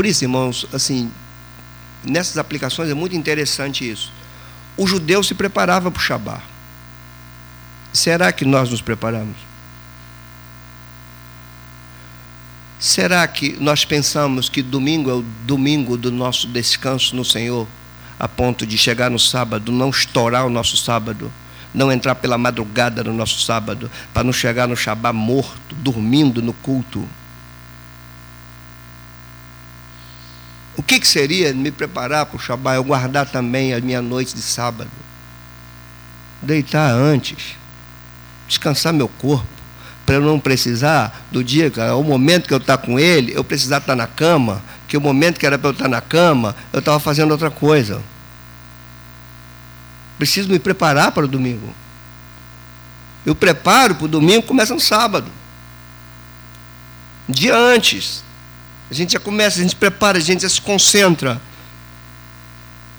por 0.00 0.06
isso, 0.06 0.24
irmãos, 0.24 0.64
assim, 0.72 1.12
nessas 2.02 2.38
aplicações 2.38 2.88
é 2.88 2.94
muito 2.94 3.14
interessante 3.14 3.86
isso. 3.86 4.10
O 4.74 4.86
judeu 4.86 5.22
se 5.22 5.34
preparava 5.34 5.90
para 5.90 6.00
o 6.00 6.02
Shabá. 6.02 6.40
Será 7.92 8.32
que 8.32 8.46
nós 8.46 8.70
nos 8.70 8.80
preparamos? 8.80 9.36
Será 12.78 13.28
que 13.28 13.58
nós 13.60 13.84
pensamos 13.84 14.48
que 14.48 14.62
domingo 14.62 15.10
é 15.10 15.12
o 15.12 15.24
domingo 15.44 15.98
do 15.98 16.10
nosso 16.10 16.46
descanso 16.46 17.14
no 17.14 17.22
Senhor, 17.22 17.68
a 18.18 18.26
ponto 18.26 18.64
de 18.66 18.78
chegar 18.78 19.10
no 19.10 19.18
sábado, 19.18 19.70
não 19.70 19.90
estourar 19.90 20.46
o 20.46 20.50
nosso 20.50 20.78
sábado, 20.78 21.30
não 21.74 21.92
entrar 21.92 22.14
pela 22.14 22.38
madrugada 22.38 23.04
no 23.04 23.12
nosso 23.12 23.42
sábado, 23.42 23.90
para 24.14 24.24
não 24.24 24.32
chegar 24.32 24.66
no 24.66 24.74
Shabá 24.74 25.12
morto, 25.12 25.74
dormindo 25.74 26.40
no 26.40 26.54
culto? 26.54 27.06
O 30.76 30.82
que, 30.82 31.00
que 31.00 31.06
seria 31.06 31.52
me 31.52 31.70
preparar 31.70 32.26
para 32.26 32.36
o 32.36 32.40
Shabat? 32.40 32.76
Eu 32.76 32.84
guardar 32.84 33.26
também 33.26 33.74
a 33.74 33.80
minha 33.80 34.00
noite 34.00 34.34
de 34.34 34.42
sábado. 34.42 34.90
Deitar 36.40 36.92
antes. 36.92 37.56
Descansar 38.48 38.92
meu 38.92 39.08
corpo. 39.08 39.46
Para 40.06 40.16
eu 40.16 40.22
não 40.22 40.40
precisar 40.40 41.26
do 41.30 41.44
dia, 41.44 41.70
o 41.96 42.02
momento 42.02 42.48
que 42.48 42.54
eu 42.54 42.58
estar 42.58 42.76
tá 42.76 42.86
com 42.86 42.98
ele, 42.98 43.32
eu 43.34 43.44
precisar 43.44 43.78
estar 43.78 43.92
tá 43.92 43.96
na 43.96 44.06
cama. 44.06 44.62
Que 44.88 44.96
o 44.96 45.00
momento 45.00 45.38
que 45.38 45.46
era 45.46 45.58
para 45.58 45.68
eu 45.68 45.72
estar 45.72 45.84
tá 45.84 45.90
na 45.90 46.00
cama, 46.00 46.56
eu 46.72 46.80
estava 46.80 46.98
fazendo 46.98 47.30
outra 47.30 47.50
coisa. 47.50 48.02
Preciso 50.18 50.48
me 50.48 50.58
preparar 50.58 51.12
para 51.12 51.24
o 51.24 51.28
domingo. 51.28 51.74
Eu 53.24 53.34
preparo 53.34 53.94
para 53.94 54.04
o 54.04 54.08
domingo, 54.08 54.46
começa 54.46 54.74
no 54.74 54.80
sábado. 54.80 55.30
Dia 57.28 57.56
antes. 57.56 58.24
A 58.90 58.94
gente 58.94 59.12
já 59.12 59.20
começa, 59.20 59.60
a 59.60 59.62
gente 59.62 59.76
prepara, 59.76 60.18
a 60.18 60.20
gente 60.20 60.42
já 60.42 60.48
se 60.48 60.60
concentra. 60.60 61.40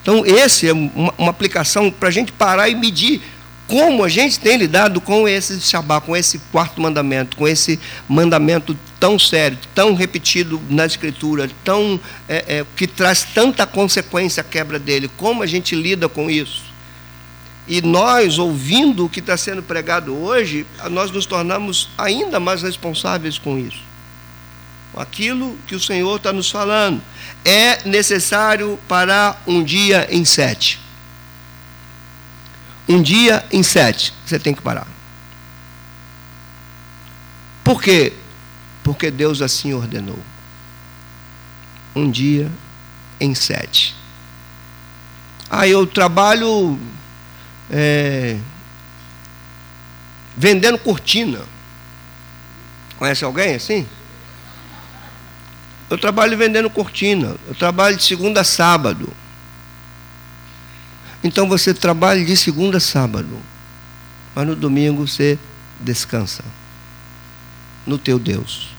Então, 0.01 0.25
esse 0.25 0.67
é 0.67 0.73
uma, 0.73 1.13
uma 1.17 1.29
aplicação 1.29 1.91
para 1.91 2.09
a 2.09 2.11
gente 2.11 2.31
parar 2.31 2.69
e 2.69 2.75
medir 2.75 3.21
como 3.67 4.03
a 4.03 4.09
gente 4.09 4.37
tem 4.37 4.57
lidado 4.57 4.99
com 4.99 5.27
esse 5.27 5.61
Shabá, 5.61 6.01
com 6.01 6.15
esse 6.15 6.39
quarto 6.51 6.81
mandamento, 6.81 7.37
com 7.37 7.47
esse 7.47 7.79
mandamento 8.07 8.77
tão 8.99 9.17
sério, 9.17 9.57
tão 9.73 9.93
repetido 9.93 10.61
na 10.69 10.85
Escritura, 10.85 11.49
tão, 11.63 11.97
é, 12.27 12.57
é, 12.57 12.65
que 12.75 12.85
traz 12.85 13.23
tanta 13.23 13.65
consequência 13.65 14.41
a 14.41 14.43
quebra 14.43 14.77
dele. 14.77 15.09
Como 15.15 15.41
a 15.41 15.45
gente 15.45 15.73
lida 15.73 16.09
com 16.09 16.29
isso? 16.29 16.63
E 17.65 17.81
nós, 17.81 18.37
ouvindo 18.37 19.05
o 19.05 19.09
que 19.09 19.21
está 19.21 19.37
sendo 19.37 19.63
pregado 19.63 20.13
hoje, 20.17 20.65
nós 20.89 21.09
nos 21.09 21.25
tornamos 21.25 21.89
ainda 21.97 22.41
mais 22.41 22.61
responsáveis 22.61 23.37
com 23.37 23.57
isso. 23.57 23.90
Aquilo 24.95 25.57
que 25.67 25.75
o 25.75 25.79
Senhor 25.79 26.17
está 26.17 26.33
nos 26.33 26.49
falando. 26.49 27.01
É 27.45 27.87
necessário 27.87 28.79
parar 28.87 29.41
um 29.47 29.63
dia 29.63 30.07
em 30.09 30.25
sete. 30.25 30.79
Um 32.87 33.01
dia 33.01 33.45
em 33.51 33.63
sete, 33.63 34.13
você 34.25 34.37
tem 34.37 34.53
que 34.53 34.61
parar. 34.61 34.87
Por 37.63 37.81
quê? 37.81 38.13
Porque 38.83 39.09
Deus 39.09 39.41
assim 39.41 39.73
ordenou. 39.73 40.19
Um 41.95 42.09
dia 42.09 42.51
em 43.19 43.33
sete. 43.33 43.95
Ah, 45.49 45.67
eu 45.67 45.85
trabalho 45.85 46.79
é, 47.69 48.37
vendendo 50.35 50.77
cortina. 50.77 51.41
Conhece 52.97 53.23
alguém 53.23 53.55
assim? 53.55 53.87
Eu 55.91 55.97
trabalho 55.97 56.37
vendendo 56.37 56.69
cortina. 56.69 57.35
Eu 57.45 57.53
trabalho 57.53 57.97
de 57.97 58.03
segunda 58.03 58.39
a 58.39 58.43
sábado. 58.45 59.11
Então 61.21 61.49
você 61.49 61.73
trabalha 61.73 62.23
de 62.23 62.37
segunda 62.37 62.77
a 62.77 62.79
sábado. 62.79 63.37
Mas 64.33 64.47
no 64.47 64.55
domingo 64.55 65.05
você 65.05 65.37
descansa. 65.81 66.45
No 67.85 67.97
teu 67.97 68.17
Deus. 68.17 68.69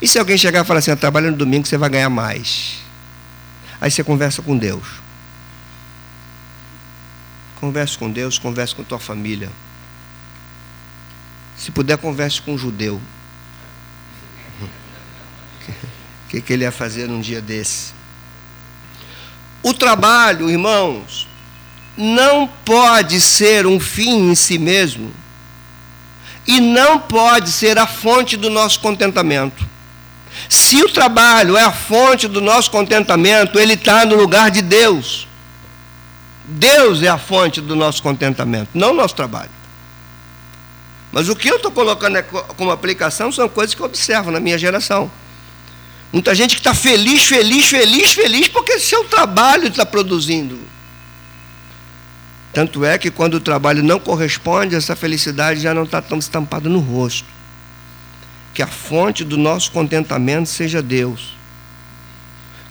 E 0.00 0.08
se 0.08 0.18
alguém 0.18 0.38
chegar 0.38 0.64
e 0.64 0.66
falar 0.66 0.78
assim, 0.78 0.90
ah, 0.90 0.96
trabalha 0.96 1.30
no 1.30 1.36
domingo, 1.36 1.66
você 1.66 1.76
vai 1.76 1.90
ganhar 1.90 2.08
mais. 2.08 2.78
Aí 3.78 3.90
você 3.90 4.02
conversa 4.02 4.40
com 4.40 4.56
Deus. 4.56 4.86
Converse 7.60 7.98
com 7.98 8.10
Deus, 8.10 8.38
converse 8.38 8.74
com 8.74 8.82
tua 8.82 8.98
família. 8.98 9.50
Se 11.58 11.70
puder, 11.70 11.98
converse 11.98 12.40
com 12.40 12.54
um 12.54 12.58
judeu 12.58 12.98
que, 16.34 16.40
que 16.40 16.52
ele 16.52 16.64
ia 16.64 16.72
fazer 16.72 17.08
num 17.08 17.20
dia 17.20 17.40
desse. 17.40 17.92
O 19.62 19.72
trabalho, 19.72 20.50
irmãos, 20.50 21.28
não 21.96 22.46
pode 22.46 23.20
ser 23.20 23.66
um 23.66 23.78
fim 23.78 24.30
em 24.30 24.34
si 24.34 24.58
mesmo 24.58 25.12
e 26.46 26.60
não 26.60 26.98
pode 26.98 27.50
ser 27.50 27.78
a 27.78 27.86
fonte 27.86 28.36
do 28.36 28.50
nosso 28.50 28.80
contentamento. 28.80 29.64
Se 30.48 30.82
o 30.82 30.88
trabalho 30.88 31.56
é 31.56 31.62
a 31.62 31.72
fonte 31.72 32.26
do 32.26 32.40
nosso 32.40 32.70
contentamento, 32.70 33.58
ele 33.58 33.74
está 33.74 34.04
no 34.04 34.16
lugar 34.16 34.50
de 34.50 34.60
Deus. 34.60 35.28
Deus 36.44 37.02
é 37.02 37.08
a 37.08 37.16
fonte 37.16 37.60
do 37.60 37.74
nosso 37.74 38.02
contentamento, 38.02 38.70
não 38.74 38.90
o 38.90 38.94
nosso 38.94 39.14
trabalho. 39.14 39.50
Mas 41.10 41.28
o 41.28 41.36
que 41.36 41.48
eu 41.48 41.56
estou 41.56 41.70
colocando 41.70 42.22
como 42.56 42.72
aplicação 42.72 43.30
são 43.30 43.48
coisas 43.48 43.74
que 43.74 43.80
eu 43.80 43.86
observo 43.86 44.30
na 44.32 44.40
minha 44.40 44.58
geração. 44.58 45.10
Muita 46.14 46.32
gente 46.32 46.54
que 46.54 46.60
está 46.60 46.72
feliz, 46.72 47.24
feliz, 47.24 47.66
feliz, 47.66 48.12
feliz, 48.12 48.46
porque 48.46 48.78
seu 48.78 49.02
trabalho 49.02 49.66
está 49.66 49.84
produzindo. 49.84 50.60
Tanto 52.52 52.84
é 52.84 52.96
que 52.96 53.10
quando 53.10 53.34
o 53.34 53.40
trabalho 53.40 53.82
não 53.82 53.98
corresponde, 53.98 54.76
essa 54.76 54.94
felicidade 54.94 55.58
já 55.58 55.74
não 55.74 55.82
está 55.82 56.00
tão 56.00 56.16
estampada 56.16 56.68
no 56.68 56.78
rosto. 56.78 57.26
Que 58.54 58.62
a 58.62 58.66
fonte 58.68 59.24
do 59.24 59.36
nosso 59.36 59.72
contentamento 59.72 60.48
seja 60.48 60.80
Deus. 60.80 61.36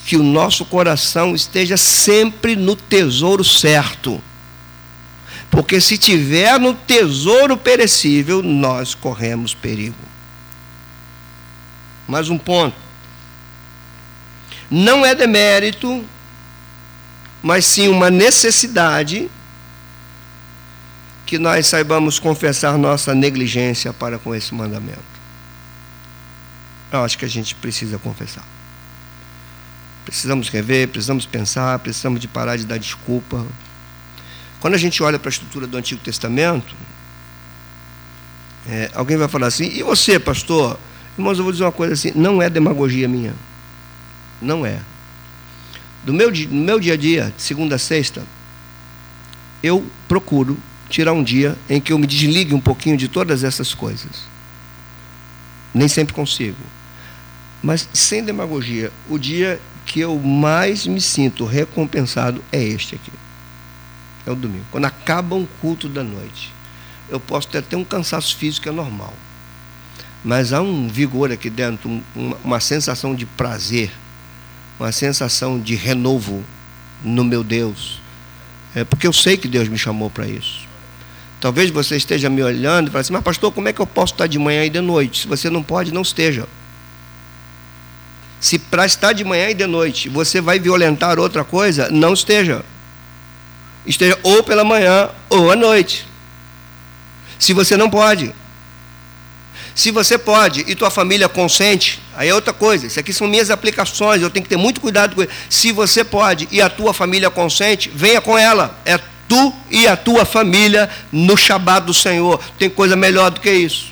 Que 0.06 0.16
o 0.16 0.24
nosso 0.24 0.64
coração 0.64 1.36
esteja 1.36 1.76
sempre 1.76 2.56
no 2.56 2.78
tesouro 2.78 3.44
certo. 3.44 4.24
Porque 5.52 5.82
se 5.82 5.98
tiver 5.98 6.58
no 6.62 6.74
tesouro 6.74 7.58
perecível, 7.58 8.42
nós 8.42 8.96
corremos 8.96 9.54
perigo. 9.54 9.98
Mais 12.08 12.30
um 12.30 12.38
ponto 12.38 12.83
não 14.74 15.06
é 15.06 15.14
demérito, 15.14 16.04
mas 17.44 17.64
sim 17.64 17.88
uma 17.90 18.10
necessidade 18.10 19.30
que 21.28 21.38
nós 21.38 21.68
saibamos 21.68 22.18
confessar 22.18 22.76
nossa 22.76 23.14
negligência 23.14 23.94
para 23.94 24.18
com 24.18 24.34
esse 24.34 24.52
mandamento. 24.52 25.14
Eu 26.92 27.04
acho 27.04 27.20
que 27.20 27.26
a 27.26 27.28
gente 27.28 27.54
precisa 27.54 28.00
confessar. 28.00 28.44
Precisamos 30.06 30.50
rever, 30.50 30.88
precisamos 30.88 31.28
pensar, 31.28 31.78
precisamos 31.78 32.20
de 32.20 32.28
parar 32.28 32.58
de 32.58 32.66
dar 32.66 32.80
desculpa. 32.80 33.46
Quando 34.60 34.74
a 34.74 34.80
gente 34.80 35.04
olha 35.04 35.20
para 35.20 35.30
a 35.30 35.34
estrutura 35.34 35.68
do 35.68 35.78
Antigo 35.78 36.02
Testamento, 36.02 36.76
é, 38.68 38.90
alguém 38.96 39.18
vai 39.18 39.28
falar 39.28 39.48
assim, 39.48 39.66
e 39.66 39.84
você, 39.84 40.20
pastor? 40.20 40.80
Irmãos, 41.16 41.38
eu 41.38 41.44
vou 41.44 41.52
dizer 41.54 41.64
uma 41.64 41.72
coisa 41.72 41.94
assim, 41.94 42.12
não 42.16 42.42
é 42.42 42.50
demagogia 42.50 43.08
minha. 43.08 43.36
Não 44.44 44.66
é. 44.66 44.80
Do 46.04 46.14
meu, 46.14 46.30
no 46.32 46.62
meu 46.62 46.80
dia 46.80 46.94
a 46.94 46.98
dia, 46.98 47.34
de 47.36 47.42
segunda 47.42 47.76
a 47.76 47.80
sexta, 47.80 48.24
eu 49.62 49.86
procuro 50.08 50.58
tirar 50.90 51.14
um 51.14 51.24
dia 51.24 51.58
em 51.70 51.80
que 51.80 51.94
eu 51.94 51.98
me 51.98 52.06
desligue 52.06 52.54
um 52.54 52.60
pouquinho 52.60 52.98
de 52.98 53.08
todas 53.08 53.44
essas 53.44 53.74
coisas. 53.74 54.28
Nem 55.74 55.88
sempre 55.88 56.14
consigo. 56.14 56.58
Mas 57.64 57.88
sem 57.94 58.24
demagogia, 58.24 58.92
o 59.10 59.18
dia 59.18 59.60
que 59.86 60.02
eu 60.02 60.20
mais 60.20 60.86
me 60.86 61.00
sinto 61.00 61.46
recompensado 61.46 62.44
é 62.52 62.62
este 62.62 62.96
aqui. 62.96 63.12
É 64.26 64.32
o 64.32 64.36
domingo. 64.36 64.66
Quando 64.70 64.86
acaba 64.86 65.36
um 65.36 65.46
culto 65.62 65.88
da 65.88 66.04
noite. 66.04 66.54
Eu 67.10 67.20
posso 67.20 67.48
ter 67.48 67.60
até 67.60 67.76
um 67.76 67.84
cansaço 67.84 68.36
físico, 68.36 68.68
é 68.68 68.72
normal. 68.72 69.14
Mas 70.24 70.54
há 70.54 70.62
um 70.62 70.88
vigor 70.88 71.32
aqui 71.32 71.50
dentro, 71.50 72.02
uma, 72.16 72.38
uma 72.44 72.60
sensação 72.60 73.14
de 73.14 73.26
prazer 73.26 73.92
uma 74.84 74.92
sensação 74.92 75.60
de 75.60 75.76
renovo 75.76 76.44
no 77.04 77.24
meu 77.24 77.44
Deus. 77.44 78.02
É 78.76 78.84
porque 78.84 79.08
eu 79.08 79.14
sei 79.14 79.38
que 79.38 79.48
Deus 79.48 79.70
me 79.70 79.78
chamou 79.78 80.10
para 80.10 80.28
isso. 80.28 80.68
Talvez 81.40 81.70
você 81.70 81.96
esteja 81.96 82.30
me 82.30 82.44
olhando 82.44 82.88
e 82.88 82.92
fale 82.92 83.02
assim, 83.02 83.14
mas 83.14 83.24
pastor, 83.24 83.52
como 83.52 83.70
é 83.70 83.74
que 83.74 83.80
eu 83.80 83.88
posso 83.88 84.14
estar 84.14 84.28
de 84.28 84.38
manhã 84.38 84.66
e 84.66 84.70
de 84.70 84.82
noite? 84.82 85.22
Se 85.22 85.28
você 85.28 85.50
não 85.50 85.64
pode, 85.64 85.94
não 85.94 86.02
esteja. 86.02 86.48
Se 88.40 88.60
para 88.60 88.86
estar 88.86 89.14
de 89.14 89.24
manhã 89.24 89.50
e 89.50 89.54
de 89.54 89.66
noite 89.66 90.10
você 90.10 90.42
vai 90.42 90.60
violentar 90.60 91.18
outra 91.18 91.46
coisa, 91.46 91.90
não 91.90 92.14
esteja. 92.14 92.64
Esteja 93.86 94.20
ou 94.22 94.44
pela 94.44 94.66
manhã 94.66 95.10
ou 95.30 95.50
à 95.50 95.56
noite. 95.56 96.06
Se 97.40 97.54
você 97.54 97.78
não 97.78 97.90
pode. 97.90 98.34
Se 99.76 99.90
você 99.90 100.18
pode 100.18 100.64
e 100.68 100.76
tua 100.76 100.92
família 100.92 101.28
consente, 101.28 102.00
aí 102.16 102.30
é 102.30 102.36
outra 102.36 102.54
coisa. 102.54 102.86
Isso 102.86 103.00
aqui 103.00 103.12
são 103.12 103.28
minhas 103.28 103.50
aplicações, 103.50 104.22
eu 104.22 104.30
tenho 104.30 104.44
que 104.44 104.50
ter 104.50 104.58
muito 104.58 104.80
cuidado 104.80 105.16
com 105.16 105.24
isso. 105.24 105.32
Se 105.50 105.72
você 105.72 106.04
pode 106.04 106.48
e 106.52 106.62
a 106.62 106.70
tua 106.70 106.94
família 106.94 107.30
consente, 107.30 107.90
venha 107.94 108.22
com 108.22 108.38
ela. 108.38 108.80
É 108.86 109.00
tu 109.28 109.54
e 109.72 109.88
a 109.88 109.98
tua 109.98 110.26
família 110.26 110.90
no 111.12 111.36
Shabat 111.36 111.88
do 111.88 111.94
Senhor. 111.94 112.40
Tem 112.60 112.70
coisa 112.70 112.96
melhor 112.96 113.32
do 113.32 113.42
que 113.42 113.52
isso. 113.52 113.92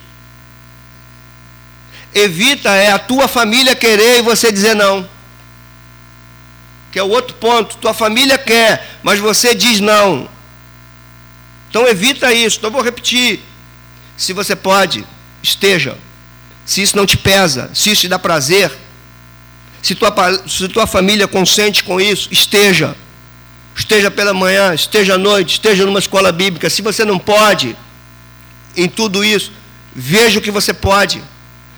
Evita 2.14 2.70
é 2.76 2.92
a 2.92 3.00
tua 3.00 3.28
família 3.28 3.74
querer 3.74 4.20
e 4.20 4.22
você 4.22 4.52
dizer 4.52 4.76
não. 4.76 5.08
Que 6.92 7.00
é 7.00 7.04
o 7.04 7.10
outro 7.10 7.34
ponto. 7.36 7.78
Tua 7.78 7.94
família 7.94 8.38
quer, 8.38 9.00
mas 9.02 9.20
você 9.20 9.56
diz 9.56 9.80
não. 9.80 10.30
Então 11.70 11.88
evita 11.88 12.32
isso. 12.34 12.58
Então 12.60 12.70
vou 12.70 12.82
repetir. 12.82 13.40
Se 14.18 14.34
você 14.34 14.56
pode, 14.56 15.08
esteja. 15.42 15.98
Se 16.66 16.82
isso 16.82 16.96
não 16.96 17.06
te 17.06 17.18
pesa, 17.18 17.70
se 17.74 17.92
isso 17.92 18.02
te 18.02 18.08
dá 18.08 18.20
prazer, 18.20 18.72
se 19.82 19.96
tua, 19.96 20.14
se 20.48 20.68
tua 20.70 20.86
família 20.86 21.28
consente 21.28 21.84
com 21.84 22.00
isso, 22.00 22.30
esteja. 22.32 22.96
Esteja 23.76 24.12
pela 24.12 24.34
manhã, 24.34 24.74
esteja 24.74 25.16
à 25.16 25.18
noite, 25.18 25.54
esteja 25.54 25.86
numa 25.86 26.00
escola 26.00 26.32
bíblica. 26.32 26.70
Se 26.70 26.82
você 26.82 27.04
não 27.04 27.18
pode 27.18 27.76
em 28.76 28.88
tudo 28.88 29.24
isso, 29.24 29.52
veja 29.96 30.40
o 30.40 30.42
que 30.42 30.52
você 30.52 30.74
pode. 30.74 31.24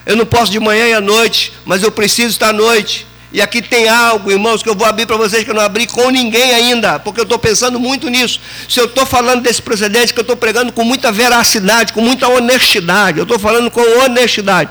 Eu 0.05 0.15
não 0.15 0.25
posso 0.25 0.51
de 0.51 0.59
manhã 0.59 0.87
e 0.87 0.93
à 0.93 1.01
noite, 1.01 1.53
mas 1.65 1.81
eu 1.81 1.91
preciso 1.91 2.29
estar 2.29 2.49
à 2.49 2.53
noite. 2.53 3.07
E 3.33 3.41
aqui 3.41 3.63
tem 3.63 3.89
algo, 3.89 4.31
irmãos, 4.31 4.61
que 4.61 4.69
eu 4.69 4.75
vou 4.75 4.85
abrir 4.85 5.07
para 5.07 5.17
vocês 5.17 5.43
que 5.43 5.49
eu 5.49 5.55
não 5.55 5.63
abri 5.63 5.87
com 5.87 6.11
ninguém 6.11 6.53
ainda, 6.53 6.99
porque 6.99 7.19
eu 7.19 7.23
estou 7.23 7.39
pensando 7.39 7.79
muito 7.79 8.07
nisso. 8.07 8.39
Se 8.69 8.79
eu 8.79 8.85
estou 8.85 9.07
falando 9.07 9.41
desse 9.41 9.59
precedente, 9.59 10.13
que 10.13 10.19
eu 10.19 10.21
estou 10.23 10.37
pregando 10.37 10.71
com 10.71 10.83
muita 10.83 11.11
veracidade, 11.11 11.93
com 11.93 12.01
muita 12.01 12.27
honestidade, 12.27 13.17
eu 13.17 13.23
estou 13.23 13.39
falando 13.39 13.71
com 13.71 13.81
honestidade. 14.03 14.69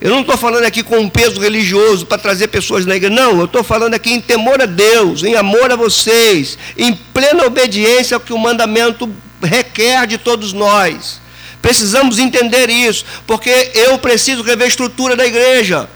Eu 0.00 0.12
não 0.12 0.22
estou 0.22 0.38
falando 0.38 0.64
aqui 0.64 0.82
com 0.82 0.98
um 0.98 1.10
peso 1.10 1.38
religioso 1.38 2.06
para 2.06 2.16
trazer 2.16 2.48
pessoas 2.48 2.86
na 2.86 2.96
igreja. 2.96 3.14
Não, 3.14 3.38
eu 3.38 3.44
estou 3.44 3.62
falando 3.62 3.92
aqui 3.92 4.10
em 4.10 4.20
temor 4.20 4.62
a 4.62 4.66
Deus, 4.66 5.22
em 5.22 5.34
amor 5.34 5.70
a 5.70 5.76
vocês, 5.76 6.56
em 6.78 6.94
plena 6.94 7.44
obediência 7.44 8.14
ao 8.14 8.20
que 8.20 8.32
o 8.32 8.38
mandamento 8.38 9.12
requer 9.42 10.06
de 10.06 10.16
todos 10.16 10.54
nós. 10.54 11.20
Precisamos 11.60 12.18
entender 12.18 12.70
isso, 12.70 13.04
porque 13.26 13.72
eu 13.74 13.98
preciso 13.98 14.42
rever 14.42 14.64
a 14.64 14.68
estrutura 14.68 15.14
da 15.14 15.26
igreja. 15.26 15.86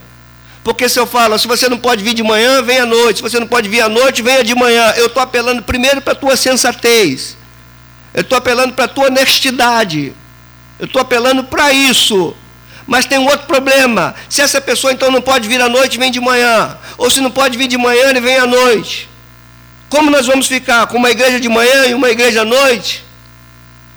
Porque 0.65 0.89
se 0.89 0.99
eu 0.99 1.05
falo, 1.05 1.37
se 1.37 1.47
você 1.47 1.69
não 1.69 1.77
pode 1.77 2.03
vir 2.03 2.15
de 2.15 2.23
manhã, 2.23 2.59
vem 2.63 2.79
à 2.79 2.87
noite. 2.87 3.17
Se 3.17 3.21
você 3.21 3.39
não 3.39 3.45
pode 3.45 3.69
vir 3.69 3.81
à 3.81 3.87
noite, 3.87 4.23
venha 4.23 4.43
de 4.43 4.55
manhã. 4.55 4.93
Eu 4.97 5.05
estou 5.05 5.21
apelando 5.21 5.61
primeiro 5.61 6.01
para 6.01 6.13
a 6.13 6.15
tua 6.15 6.35
sensatez. 6.35 7.37
Eu 8.11 8.21
estou 8.21 8.35
apelando 8.35 8.73
para 8.73 8.85
a 8.85 8.87
tua 8.87 9.05
honestidade. 9.05 10.11
Eu 10.79 10.87
estou 10.87 11.03
apelando 11.03 11.43
para 11.43 11.71
isso. 11.71 12.35
Mas 12.87 13.05
tem 13.05 13.19
um 13.19 13.25
outro 13.25 13.45
problema. 13.45 14.15
Se 14.27 14.41
essa 14.41 14.59
pessoa 14.59 14.91
então 14.91 15.11
não 15.11 15.21
pode 15.21 15.47
vir 15.47 15.61
à 15.61 15.69
noite, 15.69 15.99
vem 15.99 16.09
de 16.09 16.19
manhã. 16.19 16.75
Ou 16.97 17.11
se 17.11 17.21
não 17.21 17.29
pode 17.29 17.55
vir 17.59 17.67
de 17.67 17.77
manhã, 17.77 18.09
ele 18.09 18.19
vem 18.19 18.37
à 18.37 18.47
noite. 18.47 19.07
Como 19.87 20.09
nós 20.09 20.25
vamos 20.25 20.47
ficar? 20.47 20.87
Com 20.87 20.97
uma 20.97 21.11
igreja 21.11 21.39
de 21.39 21.47
manhã 21.47 21.85
e 21.85 21.93
uma 21.93 22.09
igreja 22.09 22.41
à 22.41 22.45
noite? 22.45 23.04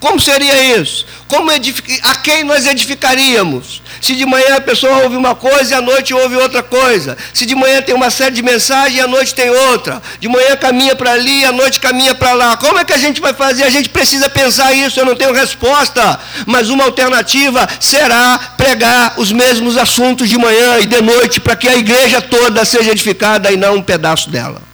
Como 0.01 0.21
seria 0.21 0.79
isso? 0.79 1.05
Como 1.27 1.51
a 1.51 2.15
quem 2.17 2.45
nós 2.45 2.67
edificaríamos? 2.67 3.83
Se 4.01 4.15
de 4.15 4.25
manhã 4.25 4.57
a 4.57 4.61
pessoa 4.61 5.03
ouve 5.03 5.17
uma 5.17 5.35
coisa 5.35 5.73
e 5.73 5.75
à 5.75 5.81
noite 5.81 6.15
ouve 6.15 6.37
outra 6.37 6.63
coisa. 6.63 7.17
Se 7.35 7.45
de 7.45 7.55
manhã 7.55 7.83
tem 7.83 7.95
uma 7.95 8.09
série 8.09 8.37
de 8.37 8.43
mensagens 8.43 8.97
e 8.97 9.01
à 9.01 9.09
noite 9.09 9.35
tem 9.35 9.51
outra. 9.51 10.01
De 10.21 10.29
manhã 10.29 10.57
caminha 10.57 10.95
para 10.95 11.13
ali 11.13 11.41
e 11.41 11.45
à 11.45 11.51
noite 11.51 11.81
caminha 11.81 12.15
para 12.15 12.33
lá. 12.33 12.57
Como 12.57 12.79
é 12.79 12.85
que 12.85 12.93
a 12.93 12.99
gente 12.99 13.21
vai 13.21 13.35
fazer? 13.35 13.65
A 13.65 13.71
gente 13.71 13.89
precisa 13.89 14.31
pensar 14.31 14.73
isso. 14.73 15.01
Eu 15.01 15.05
não 15.05 15.17
tenho 15.17 15.33
resposta. 15.33 16.19
Mas 16.47 16.71
uma 16.71 16.85
alternativa 16.85 17.69
será 17.81 18.39
pregar 18.57 19.15
os 19.17 19.33
mesmos 19.33 19.77
assuntos 19.77 20.29
de 20.29 20.39
manhã 20.39 20.79
e 20.79 20.87
de 20.87 21.01
noite 21.03 21.41
para 21.41 21.57
que 21.57 21.69
a 21.69 21.77
igreja 21.77 22.23
toda 22.23 22.65
seja 22.65 22.93
edificada 22.93 23.51
e 23.51 23.57
não 23.57 23.77
um 23.77 23.83
pedaço 23.83 24.31
dela. 24.31 24.68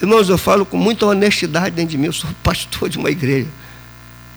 Irmãos, 0.00 0.28
eu 0.28 0.38
falo 0.38 0.64
com 0.64 0.76
muita 0.76 1.06
honestidade 1.06 1.76
dentro 1.76 1.90
de 1.90 1.98
mim. 1.98 2.06
Eu 2.06 2.12
sou 2.12 2.30
pastor 2.42 2.88
de 2.88 2.98
uma 2.98 3.10
igreja. 3.10 3.48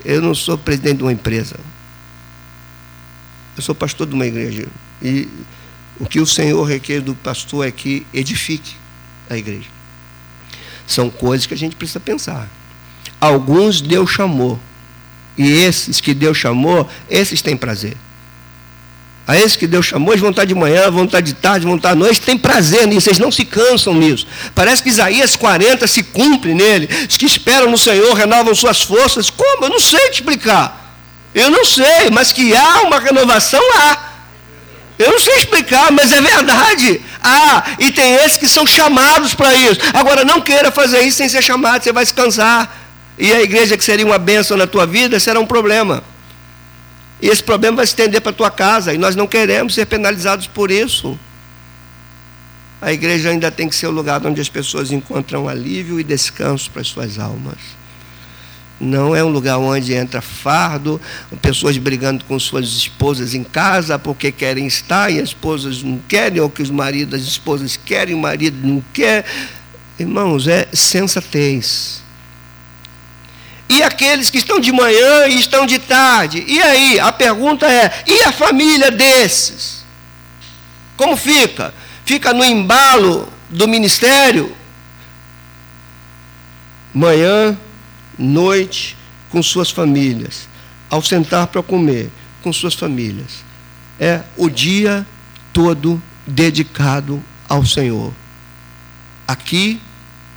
Eu 0.03 0.21
não 0.21 0.35
sou 0.35 0.57
presidente 0.57 0.97
de 0.97 1.03
uma 1.03 1.13
empresa. 1.13 1.55
Eu 3.55 3.63
sou 3.63 3.73
pastor 3.73 4.05
de 4.07 4.13
uma 4.13 4.25
igreja. 4.25 4.67
E 5.01 5.27
o 5.99 6.05
que 6.05 6.19
o 6.19 6.25
Senhor 6.25 6.63
requer 6.63 7.01
do 7.01 7.15
pastor 7.15 7.65
é 7.67 7.71
que 7.71 8.05
edifique 8.13 8.75
a 9.29 9.37
igreja. 9.37 9.69
São 10.85 11.09
coisas 11.09 11.45
que 11.45 11.53
a 11.53 11.57
gente 11.57 11.75
precisa 11.75 11.99
pensar. 11.99 12.49
Alguns 13.21 13.79
Deus 13.79 14.11
chamou. 14.11 14.59
E 15.37 15.49
esses 15.49 16.01
que 16.01 16.13
Deus 16.13 16.37
chamou, 16.37 16.89
esses 17.09 17.41
têm 17.41 17.55
prazer. 17.55 17.95
A 19.25 19.37
esses 19.37 19.55
que 19.55 19.65
Deus 19.65 19.85
chamou, 19.85 20.11
eles 20.11 20.21
vão 20.21 20.31
estar 20.31 20.43
de 20.43 20.53
manhã, 20.53 20.91
vão 20.91 21.05
estar 21.05 21.21
de 21.21 21.33
tarde, 21.33 21.65
vão 21.65 21.77
estar 21.77 21.91
à 21.91 21.95
noite, 21.95 22.19
tem 22.19 22.37
prazer 22.37 22.85
nisso, 22.87 23.07
eles 23.07 23.19
não 23.19 23.31
se 23.31 23.45
cansam 23.45 23.93
nisso. 23.93 24.27
Parece 24.53 24.83
que 24.83 24.89
Isaías 24.89 25.37
40 25.37 25.87
se 25.87 26.03
cumpre 26.03 26.53
nele. 26.53 26.89
Os 27.09 27.15
que 27.15 27.25
esperam 27.25 27.71
no 27.71 27.77
Senhor 27.77 28.13
renovam 28.13 28.53
suas 28.53 28.81
forças. 28.81 29.29
Como? 29.29 29.63
Eu 29.63 29.69
não 29.69 29.79
sei 29.79 30.09
te 30.09 30.15
explicar. 30.15 30.81
Eu 31.33 31.49
não 31.49 31.63
sei, 31.63 32.09
mas 32.11 32.33
que 32.33 32.53
há 32.53 32.81
uma 32.81 32.99
renovação, 32.99 33.61
há. 33.77 33.97
Eu 34.99 35.11
não 35.11 35.19
sei 35.19 35.35
explicar, 35.35 35.91
mas 35.91 36.11
é 36.11 36.21
verdade. 36.21 37.01
Ah, 37.23 37.63
e 37.79 37.91
tem 37.91 38.15
esses 38.15 38.37
que 38.37 38.47
são 38.47 38.67
chamados 38.67 39.33
para 39.33 39.55
isso. 39.55 39.79
Agora, 39.93 40.25
não 40.25 40.41
queira 40.41 40.69
fazer 40.69 40.99
isso 41.01 41.17
sem 41.17 41.29
ser 41.29 41.41
chamado, 41.41 41.81
você 41.81 41.93
vai 41.93 42.05
se 42.05 42.13
cansar. 42.13 42.69
E 43.17 43.31
a 43.31 43.41
igreja 43.41 43.77
que 43.77 43.83
seria 43.83 44.05
uma 44.05 44.17
bênção 44.17 44.57
na 44.57 44.67
tua 44.67 44.85
vida 44.85 45.19
será 45.19 45.39
um 45.39 45.45
problema. 45.45 46.03
E 47.23 47.29
esse 47.29 47.41
problema 47.41 47.77
vai 47.77 47.85
se 47.85 47.93
estender 47.93 48.19
para 48.19 48.31
a 48.31 48.35
tua 48.35 48.51
casa. 48.51 48.93
E 48.93 48.97
nós 48.97 49.15
não 49.15 49.25
queremos 49.25 49.73
ser 49.73 49.85
penalizados 49.85 50.45
por 50.45 50.69
isso. 50.69 51.17
A 52.81 52.91
igreja 52.91 53.29
ainda 53.29 53.49
tem 53.49 53.69
que 53.69 53.75
ser 53.77 53.87
o 53.87 53.91
lugar 53.91 54.27
onde 54.27 54.41
as 54.41 54.49
pessoas 54.49 54.91
encontram 54.91 55.47
alívio 55.47 56.01
e 56.01 56.03
descanso 56.03 56.69
para 56.69 56.81
as 56.81 56.89
suas 56.89 57.17
almas. 57.17 57.59
Não 58.77 59.15
é 59.15 59.23
um 59.23 59.29
lugar 59.29 59.57
onde 59.57 59.93
entra 59.93 60.19
fardo, 60.19 60.99
pessoas 61.41 61.77
brigando 61.77 62.25
com 62.25 62.37
suas 62.37 62.67
esposas 62.67 63.33
em 63.33 63.43
casa 63.45 63.97
porque 63.97 64.29
querem 64.29 64.67
estar 64.67 65.09
e 65.09 65.21
as 65.21 65.29
esposas 65.29 65.81
não 65.81 65.99
querem, 65.99 66.41
ou 66.41 66.49
que 66.49 66.61
os 66.61 66.69
maridos, 66.69 67.21
as 67.21 67.25
esposas 67.25 67.77
querem, 67.77 68.13
o 68.13 68.19
marido 68.19 68.67
não 68.67 68.83
quer. 68.91 69.23
Irmãos, 69.97 70.45
é 70.45 70.67
sensatez. 70.73 72.02
E 73.69 73.81
aqueles 73.81 74.29
que 74.29 74.37
estão 74.37 74.59
de 74.59 74.71
manhã 74.71 75.27
e 75.27 75.39
estão 75.39 75.65
de 75.65 75.79
tarde? 75.79 76.43
E 76.47 76.61
aí? 76.61 76.99
A 76.99 77.11
pergunta 77.11 77.65
é: 77.65 78.03
e 78.05 78.23
a 78.23 78.31
família 78.31 78.91
desses? 78.91 79.83
Como 80.97 81.15
fica? 81.15 81.73
Fica 82.05 82.33
no 82.33 82.43
embalo 82.43 83.31
do 83.49 83.67
ministério? 83.67 84.55
Manhã, 86.93 87.57
noite, 88.17 88.95
com 89.31 89.41
suas 89.41 89.71
famílias. 89.71 90.47
Ao 90.89 91.01
sentar 91.01 91.47
para 91.47 91.63
comer, 91.63 92.11
com 92.43 92.53
suas 92.53 92.75
famílias. 92.75 93.43
É 93.99 94.21
o 94.37 94.49
dia 94.49 95.05
todo 95.51 96.01
dedicado 96.27 97.23
ao 97.49 97.65
Senhor. 97.65 98.13
Aqui, 99.27 99.81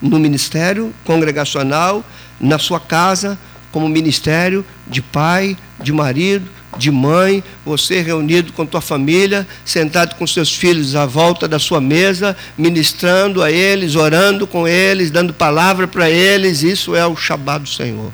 no 0.01 0.19
ministério 0.19 0.95
congregacional, 1.05 2.05
na 2.41 2.59
sua 2.59 2.81
casa, 2.81 3.39
como 3.73 3.89
ministério 3.89 4.65
de 4.87 5.03
pai, 5.03 5.57
de 5.83 5.93
marido, 5.93 6.49
de 6.79 6.91
mãe, 6.91 7.43
você 7.65 8.01
reunido 8.01 8.53
com 8.53 8.67
tua 8.67 8.81
família, 8.81 9.47
sentado 9.65 10.15
com 10.17 10.27
seus 10.27 10.55
filhos 10.55 10.95
à 10.95 11.07
volta 11.07 11.49
da 11.49 11.59
sua 11.59 11.81
mesa, 11.81 12.37
ministrando 12.57 13.43
a 13.43 13.51
eles, 13.51 13.95
orando 13.95 14.47
com 14.47 14.69
eles, 14.69 15.11
dando 15.11 15.33
palavra 15.33 15.89
para 15.89 16.09
eles, 16.11 16.63
isso 16.63 16.95
é 16.95 17.07
o 17.07 17.17
Shabat 17.17 17.65
do 17.65 17.69
Senhor. 17.69 18.13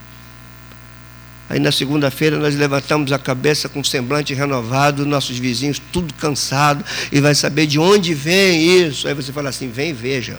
Aí 1.48 1.58
na 1.58 1.70
segunda-feira 1.70 2.38
nós 2.38 2.54
levantamos 2.54 3.12
a 3.12 3.18
cabeça 3.18 3.68
com 3.68 3.84
semblante 3.84 4.32
renovado, 4.32 5.04
nossos 5.04 5.38
vizinhos 5.38 5.80
tudo 5.92 6.14
cansado, 6.14 6.82
e 7.10 7.20
vai 7.20 7.34
saber 7.34 7.66
de 7.66 7.78
onde 7.78 8.14
vem 8.14 8.86
isso. 8.86 9.06
Aí 9.06 9.12
você 9.12 9.32
fala 9.32 9.50
assim: 9.50 9.68
vem 9.68 9.90
e 9.90 9.92
veja. 9.92 10.38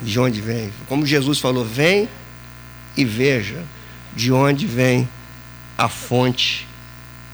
De 0.00 0.20
onde 0.20 0.40
vem? 0.40 0.70
Como 0.88 1.04
Jesus 1.04 1.40
falou, 1.40 1.64
vem 1.64 2.08
e 2.96 3.04
veja 3.04 3.62
de 4.14 4.32
onde 4.32 4.66
vem 4.66 5.08
a 5.76 5.88
fonte 5.88 6.66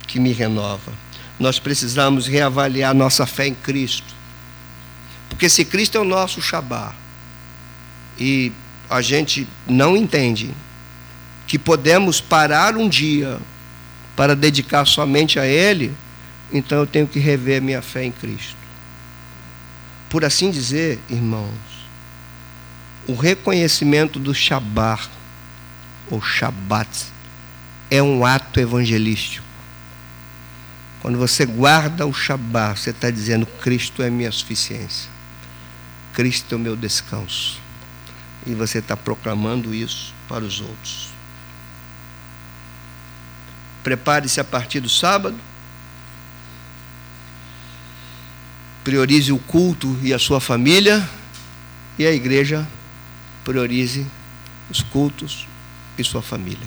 que 0.06 0.18
me 0.18 0.32
renova. 0.32 0.92
Nós 1.38 1.58
precisamos 1.58 2.26
reavaliar 2.26 2.94
nossa 2.94 3.24
fé 3.26 3.46
em 3.46 3.54
Cristo. 3.54 4.14
Porque 5.28 5.48
se 5.48 5.64
Cristo 5.64 5.96
é 5.96 6.00
o 6.00 6.04
nosso 6.04 6.42
Shabá 6.42 6.94
e 8.18 8.52
a 8.90 9.00
gente 9.00 9.48
não 9.66 9.96
entende 9.96 10.50
que 11.46 11.58
podemos 11.58 12.20
parar 12.20 12.76
um 12.76 12.88
dia 12.88 13.38
para 14.14 14.36
dedicar 14.36 14.84
somente 14.86 15.38
a 15.38 15.46
Ele, 15.46 15.94
então 16.52 16.78
eu 16.78 16.86
tenho 16.86 17.06
que 17.06 17.18
rever 17.18 17.62
minha 17.62 17.80
fé 17.80 18.04
em 18.04 18.12
Cristo. 18.12 18.56
Por 20.10 20.24
assim 20.24 20.50
dizer, 20.50 20.98
irmãos, 21.08 21.48
o 23.06 23.14
reconhecimento 23.14 24.18
do 24.18 24.34
Shabat 24.34 25.08
ou 26.12 26.20
Shabat, 26.20 27.06
é 27.90 28.02
um 28.02 28.24
ato 28.24 28.60
evangelístico. 28.60 29.46
Quando 31.00 31.16
você 31.16 31.46
guarda 31.46 32.06
o 32.06 32.12
Shabat, 32.12 32.78
você 32.78 32.90
está 32.90 33.10
dizendo: 33.10 33.46
Cristo 33.46 34.02
é 34.02 34.10
minha 34.10 34.30
suficiência, 34.30 35.10
Cristo 36.12 36.54
é 36.54 36.56
o 36.56 36.60
meu 36.60 36.76
descanso. 36.76 37.60
E 38.46 38.54
você 38.54 38.78
está 38.78 38.96
proclamando 38.96 39.74
isso 39.74 40.12
para 40.28 40.44
os 40.44 40.60
outros. 40.60 41.08
Prepare-se 43.82 44.40
a 44.40 44.44
partir 44.44 44.80
do 44.80 44.88
sábado. 44.88 45.38
Priorize 48.84 49.32
o 49.32 49.38
culto 49.38 49.96
e 50.02 50.12
a 50.12 50.18
sua 50.18 50.40
família. 50.40 51.08
E 51.96 52.04
a 52.04 52.12
igreja 52.12 52.68
priorize 53.44 54.04
os 54.68 54.82
cultos 54.82 55.46
e 55.98 56.04
sua 56.04 56.22
família. 56.22 56.66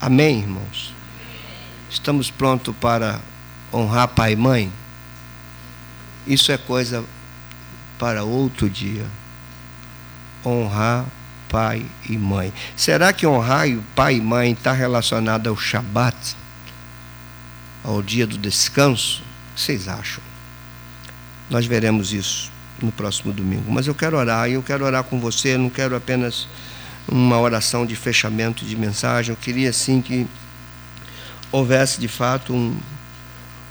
Amém, 0.00 0.40
irmãos? 0.40 0.94
Estamos 1.90 2.30
prontos 2.30 2.74
para 2.76 3.20
honrar 3.72 4.08
pai 4.08 4.32
e 4.32 4.36
mãe? 4.36 4.72
Isso 6.26 6.52
é 6.52 6.58
coisa 6.58 7.04
para 7.98 8.24
outro 8.24 8.68
dia. 8.68 9.06
Honrar 10.44 11.04
pai 11.48 11.84
e 12.08 12.16
mãe. 12.16 12.52
Será 12.76 13.12
que 13.12 13.26
honrar 13.26 13.68
o 13.68 13.82
pai 13.94 14.16
e 14.16 14.20
mãe 14.20 14.52
está 14.52 14.72
relacionado 14.72 15.48
ao 15.48 15.56
Shabat? 15.56 16.36
Ao 17.82 18.02
dia 18.02 18.26
do 18.26 18.38
descanso? 18.38 19.22
O 19.52 19.54
que 19.56 19.60
vocês 19.60 19.88
acham? 19.88 20.22
Nós 21.50 21.66
veremos 21.66 22.12
isso 22.12 22.50
no 22.80 22.92
próximo 22.92 23.32
domingo. 23.32 23.70
Mas 23.70 23.86
eu 23.86 23.94
quero 23.94 24.16
orar, 24.16 24.48
e 24.48 24.54
eu 24.54 24.62
quero 24.62 24.84
orar 24.84 25.02
com 25.04 25.18
você, 25.18 25.58
não 25.58 25.68
quero 25.68 25.96
apenas 25.96 26.46
uma 27.08 27.38
oração 27.38 27.84
de 27.84 27.96
fechamento 27.96 28.64
de 28.64 28.76
mensagem. 28.76 29.32
Eu 29.32 29.36
queria 29.36 29.72
sim 29.72 30.00
que 30.00 30.26
houvesse 31.50 32.00
de 32.00 32.08
fato 32.08 32.54
um. 32.54 32.76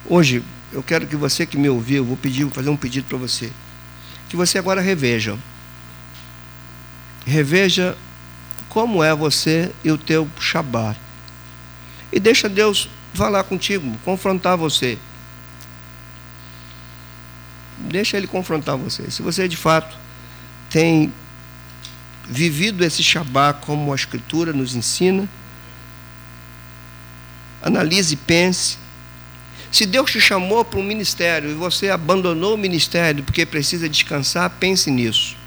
Hoje, 0.06 0.44
eu 0.72 0.84
quero 0.84 1.08
que 1.08 1.16
você 1.16 1.46
que 1.46 1.58
me 1.58 1.70
ouviu, 1.70 2.06
vou 2.06 2.18
pedir, 2.18 2.44
vou 2.44 2.54
fazer 2.54 2.70
um 2.70 2.78
pedido 2.78 3.08
para 3.08 3.18
você. 3.18 3.52
Que 4.28 4.36
você 4.36 4.58
agora 4.58 4.82
reveja. 4.82 5.38
Reveja 7.26 7.98
como 8.70 9.04
é 9.04 9.14
você 9.16 9.72
e 9.84 9.92
o 9.92 9.98
teu 9.98 10.30
Shabat. 10.40 11.00
E 12.12 12.20
deixa 12.20 12.48
Deus 12.48 12.90
falar 13.14 13.44
contigo, 13.44 13.96
confrontar 14.04 14.58
você. 14.58 14.98
Deixa 17.80 18.18
Ele 18.18 18.28
confrontar 18.28 18.78
você. 18.78 19.10
Se 19.10 19.22
você 19.22 19.48
de 19.48 19.58
fato 19.58 19.98
tem 20.70 21.12
vivido 22.30 22.86
esse 22.86 23.04
Shabá 23.04 23.54
como 23.54 23.92
a 23.92 23.96
Escritura 23.96 24.54
nos 24.54 24.76
ensina, 24.76 25.28
Analise 27.62 28.14
e 28.14 28.18
pense. 28.18 28.78
Se 29.72 29.86
Deus 29.86 30.12
te 30.12 30.20
chamou 30.20 30.66
para 30.66 30.80
um 30.80 30.84
ministério 30.84 31.52
e 31.52 31.54
você 31.54 31.90
abandonou 31.90 32.56
o 32.56 32.58
ministério 32.58 33.24
porque 33.24 33.46
precisa 33.46 33.88
descansar, 33.88 34.50
pense 34.60 34.90
nisso. 34.90 35.38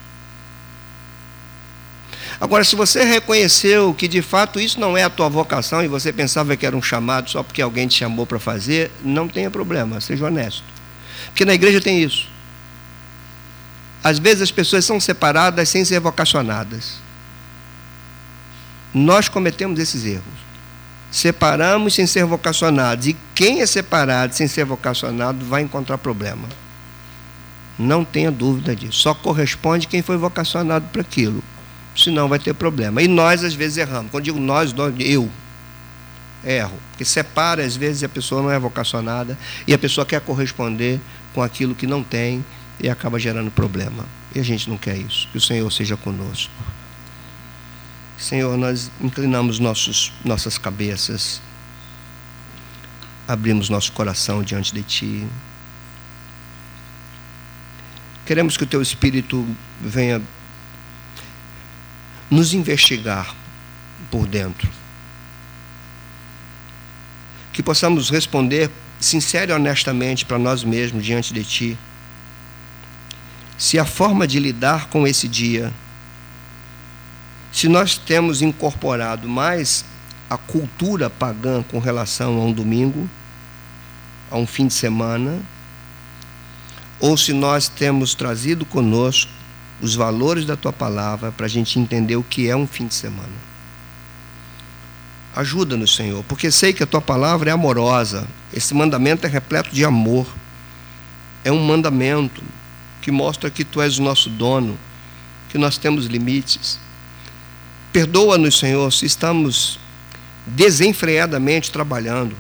Agora, 2.41 2.65
se 2.65 2.77
você 2.77 3.05
reconheceu 3.05 3.95
que 3.95 4.07
de 4.07 4.21
fato 4.21 4.61
isso 4.61 4.79
não 4.79 4.97
é 4.97 5.05
a 5.05 5.11
tua 5.11 5.29
vocação 5.29 5.83
e 5.83 5.89
você 5.89 6.13
pensava 6.13 6.57
que 6.57 6.67
era 6.67 6.77
um 6.77 6.83
chamado 6.83 7.31
só 7.31 7.43
porque 7.43 7.63
alguém 7.63 7.87
te 7.87 7.99
chamou 7.99 8.27
para 8.27 8.39
fazer, 8.39 8.91
não 9.03 9.29
tenha 9.29 9.51
problema, 9.51 10.01
seja 10.01 10.27
honesto. 10.27 10.65
Porque 11.27 11.45
na 11.45 11.55
igreja 11.55 11.81
tem 11.81 12.03
isso. 12.03 12.29
Às 14.03 14.19
vezes 14.19 14.43
as 14.43 14.51
pessoas 14.51 14.85
são 14.85 14.99
separadas 14.99 15.69
sem 15.69 15.85
ser 15.85 16.01
vocacionadas. 16.01 16.99
Nós 18.93 19.29
cometemos 19.29 19.79
esses 19.79 20.05
erros. 20.05 20.43
Separamos 21.11 21.95
sem 21.95 22.07
ser 22.07 22.25
vocacionados. 22.25 23.07
E 23.07 23.17
quem 23.35 23.61
é 23.61 23.67
separado 23.67 24.35
sem 24.35 24.49
ser 24.49 24.65
vocacionado 24.65 25.45
vai 25.45 25.63
encontrar 25.63 25.99
problema. 25.99 26.49
Não 27.79 28.05
tenha 28.05 28.31
dúvida 28.31 28.75
disso. 28.75 28.99
Só 28.99 29.15
corresponde 29.15 29.87
quem 29.87 30.03
foi 30.03 30.17
vocacionado 30.17 30.87
para 30.93 31.01
aquilo. 31.01 31.43
Senão 31.97 32.29
vai 32.29 32.39
ter 32.39 32.55
problema. 32.55 33.03
E 33.03 33.09
nós, 33.09 33.45
às 33.45 33.55
vezes, 33.55 33.77
erramos. 33.77 34.11
Quando 34.11 34.25
digo 34.25 34.41
nós, 34.41 34.75
eu 34.99 35.31
erro. 36.45 36.79
Porque 36.91 37.05
separa, 37.05 37.65
às 37.65 37.77
vezes, 37.77 38.03
a 38.03 38.09
pessoa 38.09 38.43
não 38.43 38.51
é 38.51 38.59
vocacionada 38.59 39.39
e 39.67 39.73
a 39.73 39.79
pessoa 39.79 40.07
quer 40.07 40.21
corresponder 40.21 41.01
com 41.35 41.43
aquilo 41.43 41.75
que 41.75 41.87
não 41.87 42.03
tem 42.03 42.45
e 42.83 42.91
acaba 42.91 43.19
gerando 43.19 43.51
problema. 43.51 44.05
E 44.35 44.41
a 44.41 44.43
gente 44.43 44.69
não 44.69 44.77
quer 44.77 44.97
isso. 44.97 45.29
Que 45.31 45.39
o 45.39 45.41
Senhor 45.41 45.71
seja 45.71 45.97
conosco. 45.97 46.53
Senhor, 48.19 48.57
nós 48.57 48.91
inclinamos 49.01 49.59
nossos, 49.59 50.13
nossas 50.25 50.59
cabeças, 50.59 51.41
abrimos 53.27 53.69
nosso 53.69 53.93
coração 53.93 54.43
diante 54.43 54.75
de 54.75 54.83
Ti. 54.83 55.27
Queremos 58.27 58.57
que 58.57 58.65
o 58.65 58.67
Teu 58.67 58.83
Espírito 58.83 59.47
venha 59.81 60.21
nos 62.31 62.55
investigar 62.55 63.35
por 64.11 64.27
dentro. 64.27 64.69
Que 67.53 67.63
possamos 67.63 68.09
responder 68.09 68.71
sincero 69.01 69.53
e 69.53 69.55
honestamente 69.55 70.25
para 70.25 70.39
nós 70.39 70.65
mesmos 70.65 71.05
diante 71.05 71.35
de 71.35 71.45
Ti. 71.45 71.79
Se 73.63 73.79
a 73.79 73.85
forma 73.85 74.27
de 74.27 74.41
lidar 74.41 74.89
com 74.89 75.07
esse 75.07 75.29
dia. 75.29 75.73
Se 77.53 77.69
nós 77.69 77.97
temos 77.97 78.43
incorporado 78.43 79.29
mais 79.29 79.85
a 80.29 80.37
cultura 80.37 81.09
pagã 81.09 81.63
com 81.63 81.79
relação 81.79 82.39
a 82.39 82.45
um 82.45 82.53
domingo, 82.53 83.09
a 84.33 84.37
um 84.37 84.49
fim 84.49 84.67
de 84.67 84.75
semana, 84.75 85.41
ou 86.99 87.17
se 87.17 87.33
nós 87.33 87.69
temos 87.69 88.17
trazido 88.17 88.67
conosco 88.67 89.31
os 89.81 89.95
valores 89.95 90.45
da 90.45 90.57
tua 90.57 90.73
palavra 90.73 91.31
para 91.31 91.47
a 91.47 91.49
gente 91.49 91.79
entender 91.79 92.17
o 92.17 92.25
que 92.25 92.51
é 92.51 92.57
um 92.57 92.67
fim 92.67 92.89
de 92.89 92.95
semana. 92.95 93.29
Ajuda-nos, 95.37 95.95
Senhor, 95.95 96.25
porque 96.25 96.51
sei 96.51 96.73
que 96.73 96.83
a 96.83 96.87
tua 96.87 97.01
palavra 97.01 97.51
é 97.51 97.53
amorosa, 97.53 98.27
esse 98.53 98.75
mandamento 98.75 99.25
é 99.25 99.31
repleto 99.31 99.73
de 99.73 99.85
amor, 99.85 100.27
é 101.45 101.53
um 101.53 101.65
mandamento 101.65 102.43
que 103.03 103.11
mostra 103.11 103.51
que 103.51 103.65
tu 103.65 103.83
és 103.83 103.99
o 103.99 104.03
nosso 104.03 104.31
dono, 104.31 104.79
que 105.51 105.59
nós 105.59 105.77
temos 105.77 106.07
limites 106.07 106.81
Perdoa-nos, 107.93 108.59
Senhor, 108.59 108.91
se 108.91 109.05
estamos 109.05 109.79
desenfreadamente 110.47 111.71
trabalhando, 111.71 112.35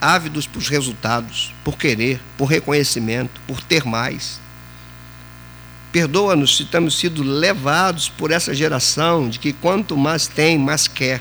ávidos 0.00 0.46
por 0.46 0.62
resultados, 0.62 1.52
por 1.64 1.76
querer, 1.76 2.20
por 2.38 2.46
reconhecimento, 2.46 3.40
por 3.44 3.60
ter 3.60 3.84
mais. 3.84 4.40
Perdoa-nos 5.90 6.56
se 6.56 6.64
temos 6.64 6.96
sido 6.96 7.24
levados 7.24 8.08
por 8.08 8.30
essa 8.30 8.54
geração 8.54 9.28
de 9.28 9.40
que 9.40 9.52
quanto 9.52 9.96
mais 9.96 10.28
tem, 10.28 10.56
mais 10.56 10.86
quer. 10.86 11.20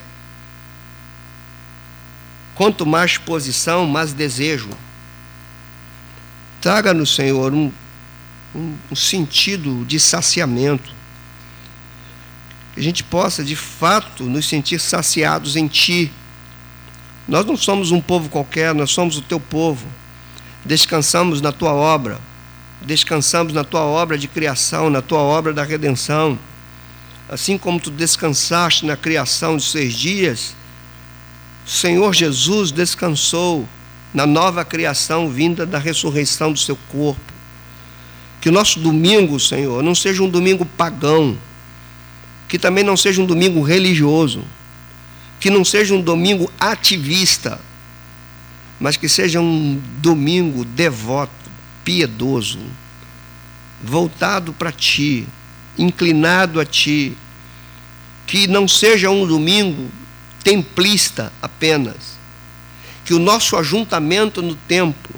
Quanto 2.54 2.86
mais 2.86 3.18
posição, 3.18 3.88
mais 3.88 4.14
desejo. 4.14 4.70
Traga-nos, 6.62 7.16
Senhor, 7.16 7.52
um, 7.52 7.72
um, 8.56 8.96
sentido 8.96 9.84
de 9.86 10.00
saciamento 10.00 10.94
que 12.74 12.80
a 12.80 12.84
gente 12.84 13.04
possa 13.04 13.44
de 13.44 13.56
fato 13.56 14.24
nos 14.24 14.48
sentir 14.48 14.80
saciados 14.80 15.56
em 15.56 15.68
Ti. 15.68 16.12
Nós 17.28 17.46
não 17.46 17.56
somos 17.56 17.92
um 17.92 18.02
povo 18.02 18.30
qualquer, 18.30 18.74
nós 18.74 18.92
somos 18.92 19.18
o 19.18 19.22
Teu 19.22 19.40
povo. 19.40 19.86
Descansamos 20.66 21.40
na 21.40 21.52
Tua 21.52 21.74
obra, 21.74 22.20
descansamos 22.82 23.54
na 23.54 23.64
Tua 23.64 23.82
obra 23.82 24.18
de 24.18 24.28
criação, 24.28 24.90
na 24.90 25.02
Tua 25.02 25.20
obra 25.20 25.54
da 25.54 25.64
redenção. 25.64 26.38
Assim 27.30 27.58
como 27.58 27.80
Tu 27.80 27.92
descansaste 27.92 28.86
na 28.86 28.98
criação 28.98 29.58
de 29.58 29.64
seis 29.64 29.94
dias, 29.94 30.56
o 31.66 31.70
Senhor 31.70 32.14
Jesus 32.14 32.72
descansou 32.72 33.68
na 34.14 34.26
nova 34.26 34.66
criação 34.66 35.30
vinda 35.30 35.66
da 35.66 35.78
ressurreição 35.78 36.52
do 36.52 36.60
Seu 36.60 36.76
corpo. 36.90 37.33
Que 38.44 38.50
o 38.50 38.52
nosso 38.52 38.78
domingo, 38.78 39.40
Senhor, 39.40 39.82
não 39.82 39.96
seja 39.96 40.22
um 40.22 40.30
domingo 40.30 40.66
pagão, 40.66 41.38
que 42.46 42.60
também 42.60 42.84
não 42.84 42.98
seja 42.98 43.22
um 43.22 43.26
domingo 43.26 43.62
religioso, 43.62 44.44
que 45.40 45.50
não 45.50 45.64
seja 45.64 45.94
um 45.96 46.02
domingo 46.02 46.52
ativista, 46.60 47.58
mas 48.82 48.98
que 48.98 49.08
seja 49.08 49.40
um 49.40 49.82
domingo 50.00 50.66
devoto, 50.66 51.32
piedoso, 51.86 52.60
voltado 53.82 54.52
para 54.52 54.74
Ti, 54.74 55.26
inclinado 55.78 56.60
a 56.60 56.66
Ti, 56.66 57.16
que 58.28 58.46
não 58.46 58.68
seja 58.68 59.10
um 59.10 59.26
domingo 59.26 59.90
templista 60.44 61.32
apenas, 61.42 62.20
que 63.06 63.14
o 63.14 63.20
nosso 63.20 63.56
ajuntamento 63.56 64.42
no 64.42 64.54
templo 64.54 65.16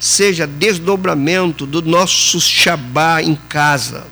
seja 0.00 0.46
desdobramento 0.46 1.66
do 1.66 1.82
nosso 1.82 2.40
Shabá 2.40 3.22
em 3.22 3.36
casa 3.36 4.06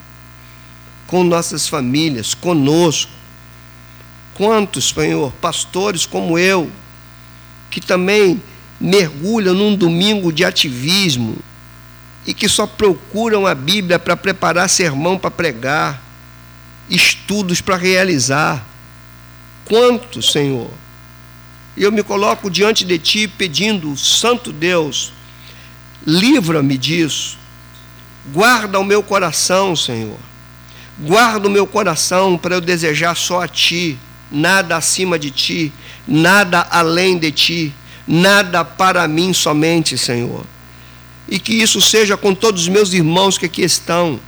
com 1.09 1.25
nossas 1.25 1.67
famílias, 1.67 2.35
conosco. 2.35 3.11
Quantos, 4.35 4.91
Senhor, 4.91 5.33
pastores 5.41 6.07
como 6.07 6.39
eu, 6.39 6.71
que 7.71 7.81
também 7.81 8.41
mergulham 8.81 9.55
num 9.55 9.75
domingo 9.75 10.33
de 10.33 10.45
ativismo 10.45 11.37
e 12.25 12.33
que 12.33 12.49
só 12.49 12.67
procuram 12.67 13.47
a 13.47 13.55
Bíblia 13.55 13.99
para 13.99 14.17
preparar 14.17 14.69
sermão 14.69 15.19
para 15.19 15.31
pregar, 15.31 16.01
estudos 16.89 17.61
para 17.61 17.77
realizar. 17.77 18.65
Quantos, 19.65 20.31
Senhor? 20.31 20.71
Eu 21.77 21.91
me 21.91 22.03
coloco 22.03 22.51
diante 22.51 22.85
de 22.85 22.99
Ti 22.99 23.27
pedindo, 23.27 23.97
Santo 23.97 24.53
Deus, 24.53 25.13
livra-me 26.07 26.77
disso, 26.77 27.39
guarda 28.33 28.79
o 28.79 28.85
meu 28.85 29.03
coração, 29.03 29.75
Senhor. 29.75 30.19
Guarda 31.01 31.47
o 31.47 31.51
meu 31.51 31.67
coração 31.67 32.37
para 32.37 32.57
eu 32.57 32.61
desejar 32.61 33.17
só 33.17 33.43
a 33.43 33.49
Ti, 33.49 33.99
nada 34.31 34.77
acima 34.77 35.19
de 35.19 35.31
Ti, 35.31 35.73
nada 36.07 36.67
além 36.71 37.19
de 37.19 37.31
Ti, 37.31 37.75
nada 38.07 38.65
para 38.65 39.07
mim 39.07 39.33
somente, 39.33 39.97
Senhor. 39.97 40.45
E 41.29 41.39
que 41.39 41.55
isso 41.55 41.81
seja 41.81 42.17
com 42.17 42.35
todos 42.35 42.63
os 42.63 42.69
meus 42.69 42.93
irmãos 42.93 43.39
que 43.39 43.47
aqui 43.47 43.63
estão, 43.63 44.19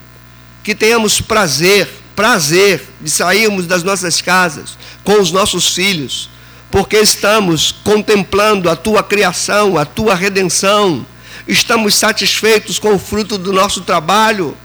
que 0.63 0.75
tenhamos 0.75 1.21
prazer, 1.21 1.89
prazer 2.15 2.85
de 3.01 3.11
sairmos 3.11 3.67
das 3.67 3.83
nossas 3.83 4.21
casas 4.21 4.77
com 5.03 5.21
os 5.21 5.33
nossos 5.33 5.75
filhos, 5.75 6.29
porque 6.71 6.99
estamos 6.99 7.73
contemplando 7.73 8.71
a 8.71 8.77
Tua 8.77 9.03
criação, 9.03 9.77
a 9.77 9.85
Tua 9.85 10.15
redenção, 10.15 11.05
estamos 11.47 11.95
satisfeitos 11.95 12.79
com 12.79 12.95
o 12.95 12.99
fruto 12.99 13.37
do 13.37 13.53
nosso 13.53 13.83
trabalho 13.83 14.57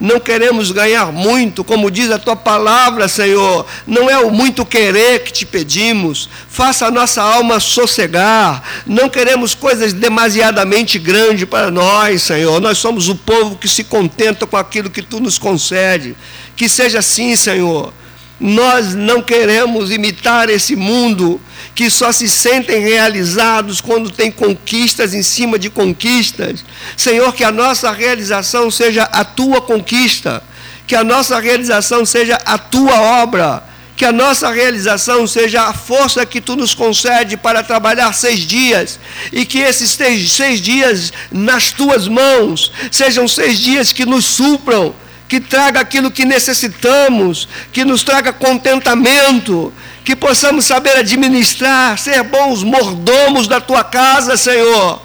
não 0.00 0.18
queremos 0.18 0.70
ganhar 0.70 1.12
muito, 1.12 1.62
como 1.62 1.90
diz 1.90 2.10
a 2.10 2.18
tua 2.18 2.34
palavra, 2.34 3.06
Senhor. 3.06 3.66
Não 3.86 4.08
é 4.08 4.18
o 4.18 4.30
muito 4.30 4.64
querer 4.64 5.22
que 5.22 5.30
te 5.30 5.44
pedimos. 5.44 6.26
Faça 6.48 6.86
a 6.86 6.90
nossa 6.90 7.22
alma 7.22 7.60
sossegar. 7.60 8.62
Não 8.86 9.10
queremos 9.10 9.54
coisas 9.54 9.92
demasiadamente 9.92 10.98
grandes 10.98 11.44
para 11.44 11.70
nós, 11.70 12.22
Senhor. 12.22 12.58
Nós 12.62 12.78
somos 12.78 13.10
o 13.10 13.14
povo 13.14 13.56
que 13.56 13.68
se 13.68 13.84
contenta 13.84 14.46
com 14.46 14.56
aquilo 14.56 14.88
que 14.88 15.02
tu 15.02 15.20
nos 15.20 15.36
concede. 15.36 16.16
Que 16.56 16.66
seja 16.66 17.00
assim, 17.00 17.36
Senhor. 17.36 17.92
Nós 18.40 18.94
não 18.94 19.20
queremos 19.20 19.90
imitar 19.90 20.48
esse 20.48 20.74
mundo 20.74 21.38
que 21.74 21.90
só 21.90 22.10
se 22.10 22.28
sentem 22.28 22.80
realizados 22.80 23.80
quando 23.80 24.10
tem 24.10 24.30
conquistas 24.30 25.12
em 25.12 25.22
cima 25.22 25.58
de 25.58 25.68
conquistas. 25.68 26.64
Senhor, 26.96 27.34
que 27.34 27.44
a 27.44 27.52
nossa 27.52 27.90
realização 27.92 28.70
seja 28.70 29.02
a 29.04 29.24
tua 29.24 29.60
conquista, 29.60 30.42
que 30.86 30.96
a 30.96 31.04
nossa 31.04 31.38
realização 31.38 32.06
seja 32.06 32.36
a 32.46 32.56
tua 32.56 33.22
obra, 33.22 33.62
que 33.94 34.06
a 34.06 34.12
nossa 34.12 34.50
realização 34.50 35.26
seja 35.26 35.64
a 35.64 35.74
força 35.74 36.24
que 36.24 36.40
tu 36.40 36.56
nos 36.56 36.72
concede 36.72 37.36
para 37.36 37.62
trabalhar 37.62 38.14
seis 38.14 38.40
dias, 38.40 38.98
e 39.30 39.44
que 39.44 39.58
esses 39.58 39.90
seis, 39.90 40.32
seis 40.32 40.62
dias 40.62 41.12
nas 41.30 41.70
tuas 41.70 42.08
mãos 42.08 42.72
sejam 42.90 43.28
seis 43.28 43.60
dias 43.60 43.92
que 43.92 44.06
nos 44.06 44.24
supram, 44.24 44.94
que 45.30 45.38
traga 45.38 45.78
aquilo 45.78 46.10
que 46.10 46.24
necessitamos, 46.24 47.48
que 47.72 47.84
nos 47.84 48.02
traga 48.02 48.32
contentamento, 48.32 49.72
que 50.04 50.16
possamos 50.16 50.64
saber 50.64 50.96
administrar, 50.96 51.96
ser 51.96 52.24
bons 52.24 52.64
mordomos 52.64 53.46
da 53.46 53.60
tua 53.60 53.84
casa, 53.84 54.36
Senhor, 54.36 55.00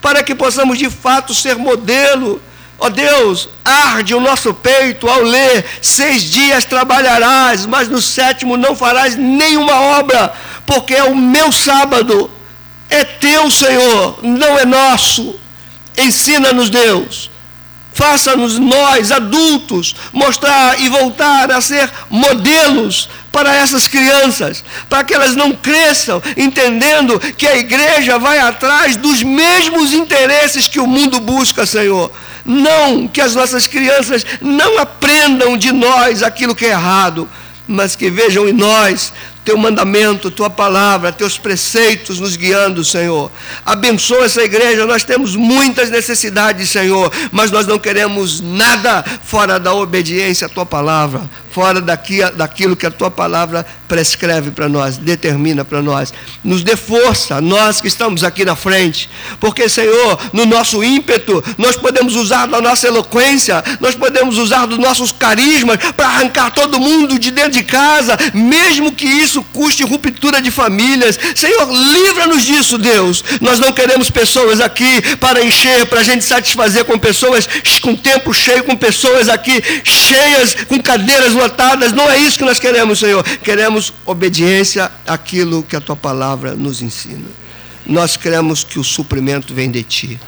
para 0.00 0.22
que 0.22 0.36
possamos 0.36 0.78
de 0.78 0.88
fato 0.88 1.34
ser 1.34 1.56
modelo 1.56 2.40
Ó 2.82 2.86
oh 2.86 2.90
Deus, 2.90 3.46
arde 3.62 4.14
o 4.14 4.20
nosso 4.20 4.54
peito 4.54 5.06
ao 5.06 5.20
ler: 5.20 5.66
seis 5.82 6.22
dias 6.22 6.64
trabalharás, 6.64 7.66
mas 7.66 7.88
no 7.88 8.00
sétimo 8.00 8.56
não 8.56 8.74
farás 8.74 9.16
nenhuma 9.16 9.78
obra, 9.98 10.32
porque 10.64 10.94
é 10.94 11.04
o 11.04 11.14
meu 11.14 11.52
sábado, 11.52 12.30
é 12.88 13.04
teu, 13.04 13.50
Senhor, 13.50 14.20
não 14.22 14.58
é 14.58 14.64
nosso. 14.64 15.38
Ensina-nos, 15.98 16.70
Deus. 16.70 17.29
Faça-nos 17.92 18.58
nós, 18.58 19.10
adultos, 19.10 19.94
mostrar 20.12 20.80
e 20.80 20.88
voltar 20.88 21.50
a 21.50 21.60
ser 21.60 21.90
modelos 22.08 23.08
para 23.32 23.54
essas 23.54 23.86
crianças, 23.86 24.64
para 24.88 25.04
que 25.04 25.14
elas 25.14 25.36
não 25.36 25.52
cresçam 25.52 26.22
entendendo 26.36 27.18
que 27.20 27.46
a 27.46 27.56
igreja 27.56 28.18
vai 28.18 28.38
atrás 28.38 28.96
dos 28.96 29.22
mesmos 29.22 29.92
interesses 29.92 30.66
que 30.66 30.80
o 30.80 30.86
mundo 30.86 31.20
busca, 31.20 31.66
Senhor. 31.66 32.10
Não 32.44 33.06
que 33.06 33.20
as 33.20 33.34
nossas 33.34 33.66
crianças 33.66 34.24
não 34.40 34.78
aprendam 34.78 35.56
de 35.56 35.72
nós 35.72 36.22
aquilo 36.22 36.54
que 36.54 36.66
é 36.66 36.70
errado, 36.70 37.28
mas 37.68 37.94
que 37.94 38.10
vejam 38.10 38.48
em 38.48 38.52
nós 38.52 39.12
teu 39.50 39.58
mandamento, 39.58 40.30
tua 40.30 40.48
palavra, 40.48 41.10
teus 41.10 41.36
preceitos 41.36 42.20
nos 42.20 42.36
guiando, 42.36 42.84
Senhor. 42.84 43.32
Abençoa 43.66 44.26
essa 44.26 44.44
igreja, 44.44 44.86
nós 44.86 45.02
temos 45.02 45.34
muitas 45.34 45.90
necessidades, 45.90 46.70
Senhor, 46.70 47.10
mas 47.32 47.50
nós 47.50 47.66
não 47.66 47.76
queremos 47.76 48.40
nada 48.40 49.04
fora 49.24 49.58
da 49.58 49.74
obediência 49.74 50.46
à 50.46 50.48
tua 50.48 50.64
palavra, 50.64 51.28
fora 51.50 51.80
daqui, 51.80 52.22
daquilo 52.36 52.76
que 52.76 52.86
a 52.86 52.92
tua 52.92 53.10
palavra 53.10 53.66
prescreve 53.88 54.52
para 54.52 54.68
nós, 54.68 54.96
determina 54.98 55.64
para 55.64 55.82
nós. 55.82 56.14
Nos 56.44 56.62
dê 56.62 56.76
força, 56.76 57.40
nós 57.40 57.80
que 57.80 57.88
estamos 57.88 58.22
aqui 58.22 58.44
na 58.44 58.54
frente, 58.54 59.10
porque, 59.40 59.68
Senhor, 59.68 60.16
no 60.32 60.46
nosso 60.46 60.84
ímpeto, 60.84 61.42
nós 61.58 61.76
podemos 61.76 62.14
usar 62.14 62.46
da 62.46 62.60
nossa 62.60 62.86
eloquência, 62.86 63.64
nós 63.80 63.96
podemos 63.96 64.38
usar 64.38 64.66
dos 64.66 64.78
nossos 64.78 65.10
carismas 65.10 65.78
para 65.96 66.06
arrancar 66.06 66.52
todo 66.52 66.78
mundo 66.78 67.18
de 67.18 67.32
dentro 67.32 67.50
de 67.50 67.64
casa, 67.64 68.16
mesmo 68.32 68.92
que 68.92 69.06
isso 69.40 69.44
custe 69.52 69.82
ruptura 69.82 70.40
de 70.40 70.50
famílias. 70.50 71.18
Senhor, 71.34 71.68
livra-nos 71.70 72.44
disso, 72.44 72.78
Deus. 72.78 73.24
Nós 73.40 73.58
não 73.58 73.72
queremos 73.72 74.10
pessoas 74.10 74.60
aqui 74.60 75.16
para 75.16 75.42
encher, 75.42 75.86
para 75.86 76.00
a 76.00 76.04
gente 76.04 76.24
satisfazer 76.24 76.84
com 76.84 76.98
pessoas 76.98 77.48
com 77.80 77.96
tempo 77.96 78.32
cheio, 78.32 78.64
com 78.64 78.76
pessoas 78.76 79.28
aqui 79.28 79.62
cheias, 79.84 80.54
com 80.68 80.80
cadeiras 80.80 81.32
lotadas. 81.32 81.92
Não 81.92 82.10
é 82.10 82.18
isso 82.18 82.38
que 82.38 82.44
nós 82.44 82.58
queremos, 82.58 82.98
Senhor. 82.98 83.24
Queremos 83.38 83.92
obediência 84.04 84.90
àquilo 85.06 85.62
que 85.62 85.76
a 85.76 85.80
tua 85.80 85.96
palavra 85.96 86.54
nos 86.54 86.82
ensina. 86.82 87.26
Nós 87.86 88.16
cremos 88.16 88.62
que 88.62 88.78
o 88.78 88.84
suprimento 88.84 89.54
vem 89.54 89.70
de 89.70 89.82
ti. 89.82 90.20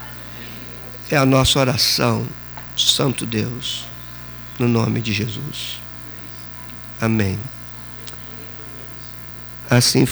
É 1.10 1.16
a 1.16 1.26
nossa 1.26 1.58
oração, 1.58 2.26
Santo 2.74 3.26
Deus, 3.26 3.84
no 4.58 4.66
nome 4.66 5.00
de 5.02 5.12
Jesus. 5.12 5.78
Amém. 6.98 7.38
Assim 9.72 10.04